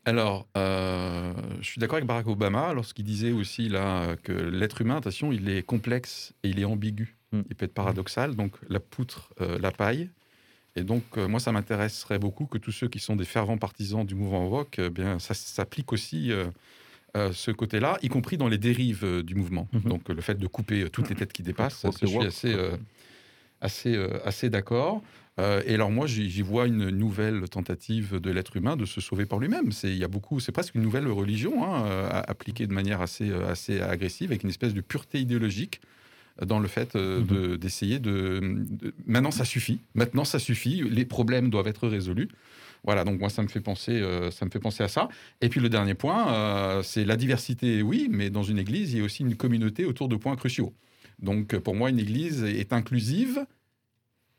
Alors, 0.05 0.47
euh, 0.57 1.33
je 1.61 1.65
suis 1.67 1.79
d'accord 1.79 1.97
avec 1.97 2.07
Barack 2.07 2.27
Obama 2.27 2.73
lorsqu'il 2.73 3.05
disait 3.05 3.31
aussi 3.31 3.69
là 3.69 4.15
que 4.23 4.31
l'être 4.31 4.81
humain, 4.81 4.97
attention, 4.97 5.31
il 5.31 5.49
est 5.49 5.61
complexe 5.61 6.33
et 6.43 6.49
il 6.49 6.59
est 6.59 6.65
ambigu. 6.65 7.15
Mm. 7.31 7.41
Il 7.49 7.55
peut 7.55 7.65
être 7.65 7.73
paradoxal. 7.73 8.35
Donc, 8.35 8.55
la 8.69 8.79
poutre, 8.79 9.33
euh, 9.41 9.57
la 9.59 9.71
paille. 9.71 10.09
Et 10.75 10.83
donc, 10.83 11.03
euh, 11.17 11.27
moi, 11.27 11.39
ça 11.39 11.51
m'intéresserait 11.51 12.19
beaucoup 12.19 12.45
que 12.45 12.57
tous 12.57 12.71
ceux 12.71 12.87
qui 12.87 12.99
sont 12.99 13.15
des 13.15 13.25
fervents 13.25 13.57
partisans 13.57 14.05
du 14.05 14.15
mouvement 14.15 14.47
Vogue, 14.47 14.67
euh, 14.79 14.89
bien, 14.89 15.19
ça 15.19 15.33
s'applique 15.33 15.91
aussi 15.91 16.31
euh, 16.31 16.45
euh, 17.17 17.31
ce 17.33 17.51
côté-là, 17.51 17.97
y 18.01 18.07
compris 18.07 18.37
dans 18.37 18.47
les 18.47 18.57
dérives 18.57 19.23
du 19.23 19.35
mouvement. 19.35 19.67
Mhm. 19.73 19.81
Donc, 19.81 20.09
le 20.09 20.21
fait 20.21 20.35
de 20.35 20.47
couper 20.47 20.89
toutes 20.89 21.09
les 21.09 21.15
têtes 21.15 21.33
qui 21.33 21.43
dépassent, 21.43 21.79
ça, 21.79 21.89
je 21.99 22.05
suis 22.05 22.25
assez, 22.25 22.55
assez, 23.61 23.97
assez 24.23 24.49
d'accord. 24.49 25.01
Et 25.65 25.73
alors 25.73 25.89
moi, 25.89 26.05
j'y 26.05 26.41
vois 26.41 26.67
une 26.67 26.89
nouvelle 26.89 27.47
tentative 27.47 28.19
de 28.19 28.29
l'être 28.29 28.57
humain 28.57 28.75
de 28.75 28.83
se 28.83 28.99
sauver 28.99 29.25
par 29.25 29.39
lui-même. 29.39 29.71
C'est 29.71 29.89
il 29.89 29.97
y 29.97 30.03
a 30.03 30.09
beaucoup, 30.09 30.41
c'est 30.41 30.51
presque 30.51 30.75
une 30.75 30.81
nouvelle 30.81 31.07
religion 31.07 31.63
hein, 31.63 32.09
appliquée 32.27 32.67
de 32.67 32.73
manière 32.73 32.99
assez 32.99 33.31
assez 33.31 33.79
agressive, 33.79 34.31
avec 34.31 34.43
une 34.43 34.49
espèce 34.49 34.73
de 34.73 34.81
pureté 34.81 35.21
idéologique 35.21 35.79
dans 36.45 36.59
le 36.59 36.67
fait 36.67 36.95
euh, 36.95 37.21
de- 37.21 37.55
d'essayer 37.55 37.99
de, 37.99 38.39
de- 38.41 38.93
Maintenant, 39.05 39.31
ça 39.31 39.45
suffit. 39.45 39.79
Maintenant, 39.95 40.23
ça 40.25 40.39
suffit. 40.39 40.83
Les 40.89 41.05
problèmes 41.05 41.49
doivent 41.49 41.67
être 41.67 41.87
résolus. 41.87 42.29
Voilà, 42.85 43.03
donc 43.03 43.19
moi 43.19 43.29
ça 43.29 43.43
me 43.43 43.49
fait 43.49 43.59
penser, 43.59 43.91
euh, 43.91 44.31
ça 44.31 44.45
me 44.45 44.51
fait 44.51 44.59
penser 44.59 44.83
à 44.83 44.87
ça. 44.87 45.09
Et 45.41 45.49
puis 45.49 45.59
le 45.59 45.67
dernier 45.67 45.95
point, 45.95 46.33
euh, 46.33 46.81
c'est 46.81 47.03
la 47.03 47.17
diversité, 47.17 47.81
oui, 47.81 48.07
mais 48.09 48.29
dans 48.29 48.43
une 48.43 48.57
église, 48.57 48.93
il 48.93 48.99
y 48.99 49.01
a 49.01 49.03
aussi 49.03 49.23
une 49.23 49.35
communauté 49.35 49.83
autour 49.83 50.07
de 50.07 50.15
points 50.15 50.37
cruciaux. 50.37 50.73
Donc 51.21 51.57
pour 51.57 51.75
moi, 51.75 51.89
une 51.89 51.99
église 51.99 52.43
est 52.43 52.71
inclusive 52.71 53.45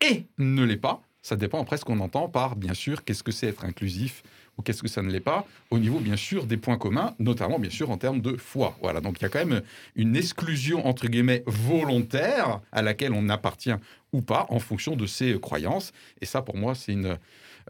et 0.00 0.24
ne 0.38 0.64
l'est 0.64 0.78
pas. 0.78 1.02
Ça 1.20 1.36
dépend 1.36 1.60
après 1.60 1.76
ce 1.76 1.84
qu'on 1.84 2.00
entend 2.00 2.30
par, 2.30 2.56
bien 2.56 2.72
sûr, 2.72 3.04
qu'est-ce 3.04 3.22
que 3.22 3.30
c'est 3.32 3.46
être 3.48 3.66
inclusif 3.66 4.22
qu'est-ce 4.60 4.82
que 4.82 4.88
ça 4.88 5.02
ne 5.02 5.10
l'est 5.10 5.20
pas, 5.20 5.46
au 5.70 5.78
niveau, 5.78 5.98
bien 5.98 6.16
sûr, 6.16 6.46
des 6.46 6.56
points 6.56 6.78
communs, 6.78 7.14
notamment, 7.18 7.58
bien 7.58 7.70
sûr, 7.70 7.90
en 7.90 7.98
termes 7.98 8.20
de 8.20 8.36
foi. 8.36 8.76
Voilà, 8.80 9.00
donc 9.00 9.20
il 9.20 9.22
y 9.22 9.26
a 9.26 9.28
quand 9.28 9.44
même 9.44 9.62
une 9.96 10.16
exclusion, 10.16 10.86
entre 10.86 11.08
guillemets, 11.08 11.42
volontaire 11.46 12.60
à 12.72 12.82
laquelle 12.82 13.12
on 13.12 13.28
appartient 13.28 13.74
ou 14.12 14.22
pas 14.22 14.46
en 14.50 14.58
fonction 14.58 14.96
de 14.96 15.06
ses 15.06 15.38
croyances. 15.40 15.92
Et 16.20 16.26
ça, 16.26 16.42
pour 16.42 16.56
moi, 16.56 16.74
c'est 16.74 16.92
une... 16.92 17.16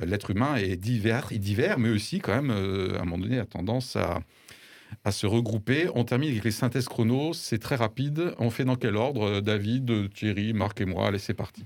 L'être 0.00 0.30
humain 0.30 0.56
est 0.56 0.76
divers, 0.76 1.26
est 1.32 1.38
divers, 1.38 1.78
mais 1.78 1.90
aussi, 1.90 2.20
quand 2.20 2.34
même, 2.34 2.50
euh, 2.50 2.96
à 2.96 3.02
un 3.02 3.04
moment 3.04 3.18
donné, 3.18 3.38
a 3.38 3.44
tendance 3.44 3.96
à 3.96 4.20
à 5.04 5.12
se 5.12 5.26
regrouper. 5.26 5.88
On 5.94 6.04
termine 6.04 6.30
avec 6.30 6.44
les 6.44 6.50
synthèses 6.50 6.86
chrono. 6.86 7.32
C'est 7.32 7.58
très 7.58 7.76
rapide. 7.76 8.34
On 8.38 8.50
fait 8.50 8.64
dans 8.64 8.76
quel 8.76 8.96
ordre 8.96 9.40
David, 9.40 10.12
Thierry, 10.12 10.52
Marc 10.52 10.80
et 10.80 10.84
moi? 10.84 11.06
Allez, 11.06 11.18
c'est 11.18 11.34
parti. 11.34 11.64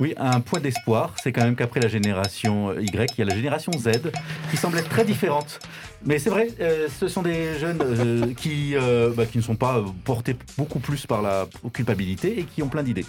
Oui, 0.00 0.14
un 0.16 0.40
point 0.40 0.60
d'espoir, 0.60 1.14
c'est 1.22 1.30
quand 1.30 1.44
même 1.44 1.54
qu'après 1.54 1.78
la 1.78 1.88
génération 1.88 2.72
Y, 2.72 3.12
il 3.12 3.18
y 3.18 3.22
a 3.22 3.24
la 3.26 3.34
génération 3.34 3.70
Z 3.72 4.10
qui 4.50 4.56
semble 4.56 4.78
être 4.78 4.88
très 4.88 5.04
différente. 5.04 5.60
Mais 6.06 6.18
c'est 6.18 6.30
vrai, 6.30 6.48
euh, 6.58 6.88
ce 6.88 7.06
sont 7.06 7.20
des 7.20 7.58
jeunes 7.58 7.82
euh, 7.82 8.32
euh, 8.46 9.12
bah, 9.14 9.26
qui 9.26 9.36
ne 9.36 9.42
sont 9.42 9.56
pas 9.56 9.84
portés 10.04 10.36
beaucoup 10.56 10.78
plus 10.78 11.04
par 11.04 11.20
la 11.20 11.46
culpabilité 11.74 12.40
et 12.40 12.44
qui 12.44 12.62
ont 12.62 12.68
plein 12.68 12.82
d'idées. 12.82 13.04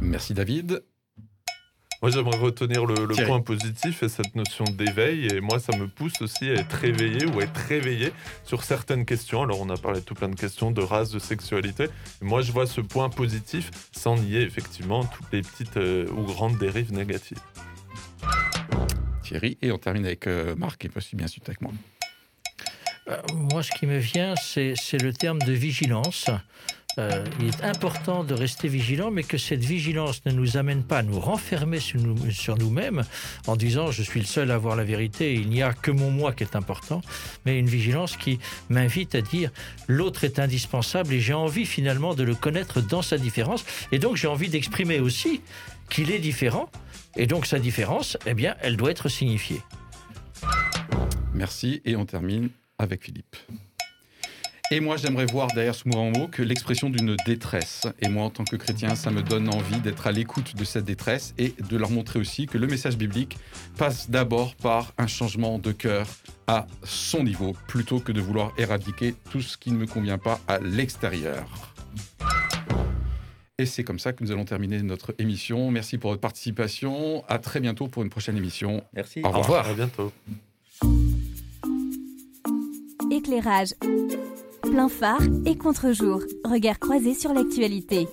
Merci 0.00 0.32
David. 0.32 0.82
Moi, 2.02 2.10
j'aimerais 2.10 2.36
retenir 2.36 2.84
le, 2.84 3.06
point 3.26 3.40
positif 3.40 4.02
et 4.02 4.08
cette 4.08 4.34
notion 4.34 4.64
d'éveil. 4.64 5.28
Et 5.28 5.40
moi, 5.40 5.58
ça 5.58 5.76
me 5.76 5.88
pousse 5.88 6.20
aussi 6.20 6.50
à 6.50 6.54
être 6.54 6.72
réveillé 6.72 7.26
ou 7.26 7.40
à 7.40 7.44
être 7.44 7.56
réveillé 7.56 8.12
sur 8.44 8.64
certaines 8.64 9.06
questions. 9.06 9.42
Alors, 9.42 9.60
on 9.60 9.70
a 9.70 9.76
parlé 9.76 10.00
de 10.00 10.04
tout 10.04 10.14
plein 10.14 10.28
de 10.28 10.34
questions 10.34 10.70
de 10.70 10.82
race, 10.82 11.10
de 11.10 11.18
sexualité. 11.18 11.86
moi, 12.20 12.42
je 12.42 12.52
vois 12.52 12.66
ce 12.66 12.80
point 12.80 13.08
positif 13.08 13.70
sans 13.92 14.16
nier 14.16 14.42
effectivement 14.42 15.04
toutes 15.04 15.32
les 15.32 15.42
petites 15.42 15.76
euh, 15.78 16.06
ou 16.10 16.22
grandes 16.24 16.58
dérives 16.58 16.92
négatives. 16.92 17.40
Thierry, 19.22 19.58
et 19.62 19.72
on 19.72 19.78
termine 19.78 20.04
avec 20.04 20.26
euh, 20.26 20.54
Marc, 20.54 20.82
qui 20.82 20.86
est 20.86 20.96
aussi 20.96 21.16
bien 21.16 21.26
suite 21.26 21.48
avec 21.48 21.60
moi. 21.60 21.72
Euh, 23.08 23.16
moi, 23.34 23.62
ce 23.62 23.70
qui 23.70 23.86
me 23.86 23.98
vient, 23.98 24.34
c'est 24.36 24.74
le 25.00 25.12
terme 25.12 25.38
de 25.40 25.52
vigilance. 25.52 26.28
Euh, 26.98 27.24
il 27.40 27.48
est 27.48 27.62
important 27.62 28.24
de 28.24 28.32
rester 28.32 28.68
vigilant, 28.68 29.10
mais 29.10 29.22
que 29.22 29.36
cette 29.36 29.62
vigilance 29.62 30.24
ne 30.24 30.32
nous 30.32 30.56
amène 30.56 30.82
pas 30.82 30.98
à 30.98 31.02
nous 31.02 31.20
renfermer 31.20 31.78
sur, 31.78 32.00
nous, 32.00 32.70
mêmes 32.70 33.04
en 33.46 33.54
disant 33.54 33.90
je 33.90 34.02
suis 34.02 34.20
le 34.20 34.26
seul 34.26 34.50
à 34.50 34.54
avoir 34.54 34.76
la 34.76 34.84
vérité, 34.84 35.34
il 35.34 35.50
n'y 35.50 35.62
a 35.62 35.74
que 35.74 35.90
mon 35.90 36.10
moi 36.10 36.32
qui 36.32 36.42
est 36.42 36.56
important, 36.56 37.02
mais 37.44 37.58
une 37.58 37.66
vigilance 37.66 38.16
qui 38.16 38.38
m'invite 38.70 39.14
à 39.14 39.20
dire 39.20 39.50
l'autre 39.88 40.24
est 40.24 40.38
indispensable 40.38 41.12
et 41.12 41.20
j'ai 41.20 41.34
envie 41.34 41.66
finalement 41.66 42.14
de 42.14 42.22
le 42.22 42.34
connaître 42.34 42.80
dans 42.80 43.02
sa 43.02 43.18
différence, 43.18 43.64
et 43.92 43.98
donc 43.98 44.16
j'ai 44.16 44.28
envie 44.28 44.48
d'exprimer 44.48 44.98
aussi 44.98 45.42
qu'il 45.90 46.10
est 46.10 46.18
différent, 46.18 46.70
et 47.16 47.26
donc 47.26 47.46
sa 47.46 47.58
différence, 47.58 48.16
eh 48.26 48.34
bien, 48.34 48.56
elle 48.60 48.76
doit 48.76 48.90
être 48.90 49.08
signifiée. 49.08 49.60
Merci, 51.34 51.82
et 51.84 51.94
on 51.96 52.06
termine 52.06 52.48
avec 52.78 53.04
Philippe. 53.04 53.36
Et 54.72 54.80
moi, 54.80 54.96
j'aimerais 54.96 55.26
voir 55.26 55.46
derrière 55.54 55.76
ce 55.76 55.88
mot 55.88 56.26
que 56.26 56.42
l'expression 56.42 56.90
d'une 56.90 57.14
détresse. 57.24 57.86
Et 58.00 58.08
moi, 58.08 58.24
en 58.24 58.30
tant 58.30 58.42
que 58.42 58.56
chrétien, 58.56 58.96
ça 58.96 59.12
me 59.12 59.22
donne 59.22 59.48
envie 59.48 59.78
d'être 59.78 60.08
à 60.08 60.12
l'écoute 60.12 60.56
de 60.56 60.64
cette 60.64 60.84
détresse 60.84 61.34
et 61.38 61.54
de 61.70 61.76
leur 61.76 61.90
montrer 61.90 62.18
aussi 62.18 62.46
que 62.46 62.58
le 62.58 62.66
message 62.66 62.96
biblique 62.96 63.38
passe 63.78 64.10
d'abord 64.10 64.56
par 64.56 64.92
un 64.98 65.06
changement 65.06 65.60
de 65.60 65.70
cœur 65.70 66.08
à 66.48 66.66
son 66.82 67.22
niveau, 67.22 67.54
plutôt 67.68 68.00
que 68.00 68.10
de 68.10 68.20
vouloir 68.20 68.52
éradiquer 68.58 69.14
tout 69.30 69.40
ce 69.40 69.56
qui 69.56 69.70
ne 69.70 69.76
me 69.76 69.86
convient 69.86 70.18
pas 70.18 70.40
à 70.48 70.58
l'extérieur. 70.58 71.74
Et 73.58 73.66
c'est 73.66 73.84
comme 73.84 74.00
ça 74.00 74.12
que 74.12 74.24
nous 74.24 74.32
allons 74.32 74.44
terminer 74.44 74.82
notre 74.82 75.14
émission. 75.18 75.70
Merci 75.70 75.96
pour 75.96 76.10
votre 76.10 76.20
participation. 76.20 77.24
À 77.28 77.38
très 77.38 77.60
bientôt 77.60 77.86
pour 77.86 78.02
une 78.02 78.10
prochaine 78.10 78.36
émission. 78.36 78.82
Merci. 78.94 79.20
Au 79.22 79.28
revoir. 79.28 79.38
Au 79.38 79.42
revoir. 79.42 79.68
À 79.68 79.74
bientôt. 79.74 80.12
Éclairage 83.12 83.68
plein 84.70 84.88
phare 84.88 85.22
et 85.44 85.56
contre-jour. 85.56 86.20
Regard 86.44 86.78
croisé 86.78 87.14
sur 87.14 87.32
l'actualité. 87.32 88.08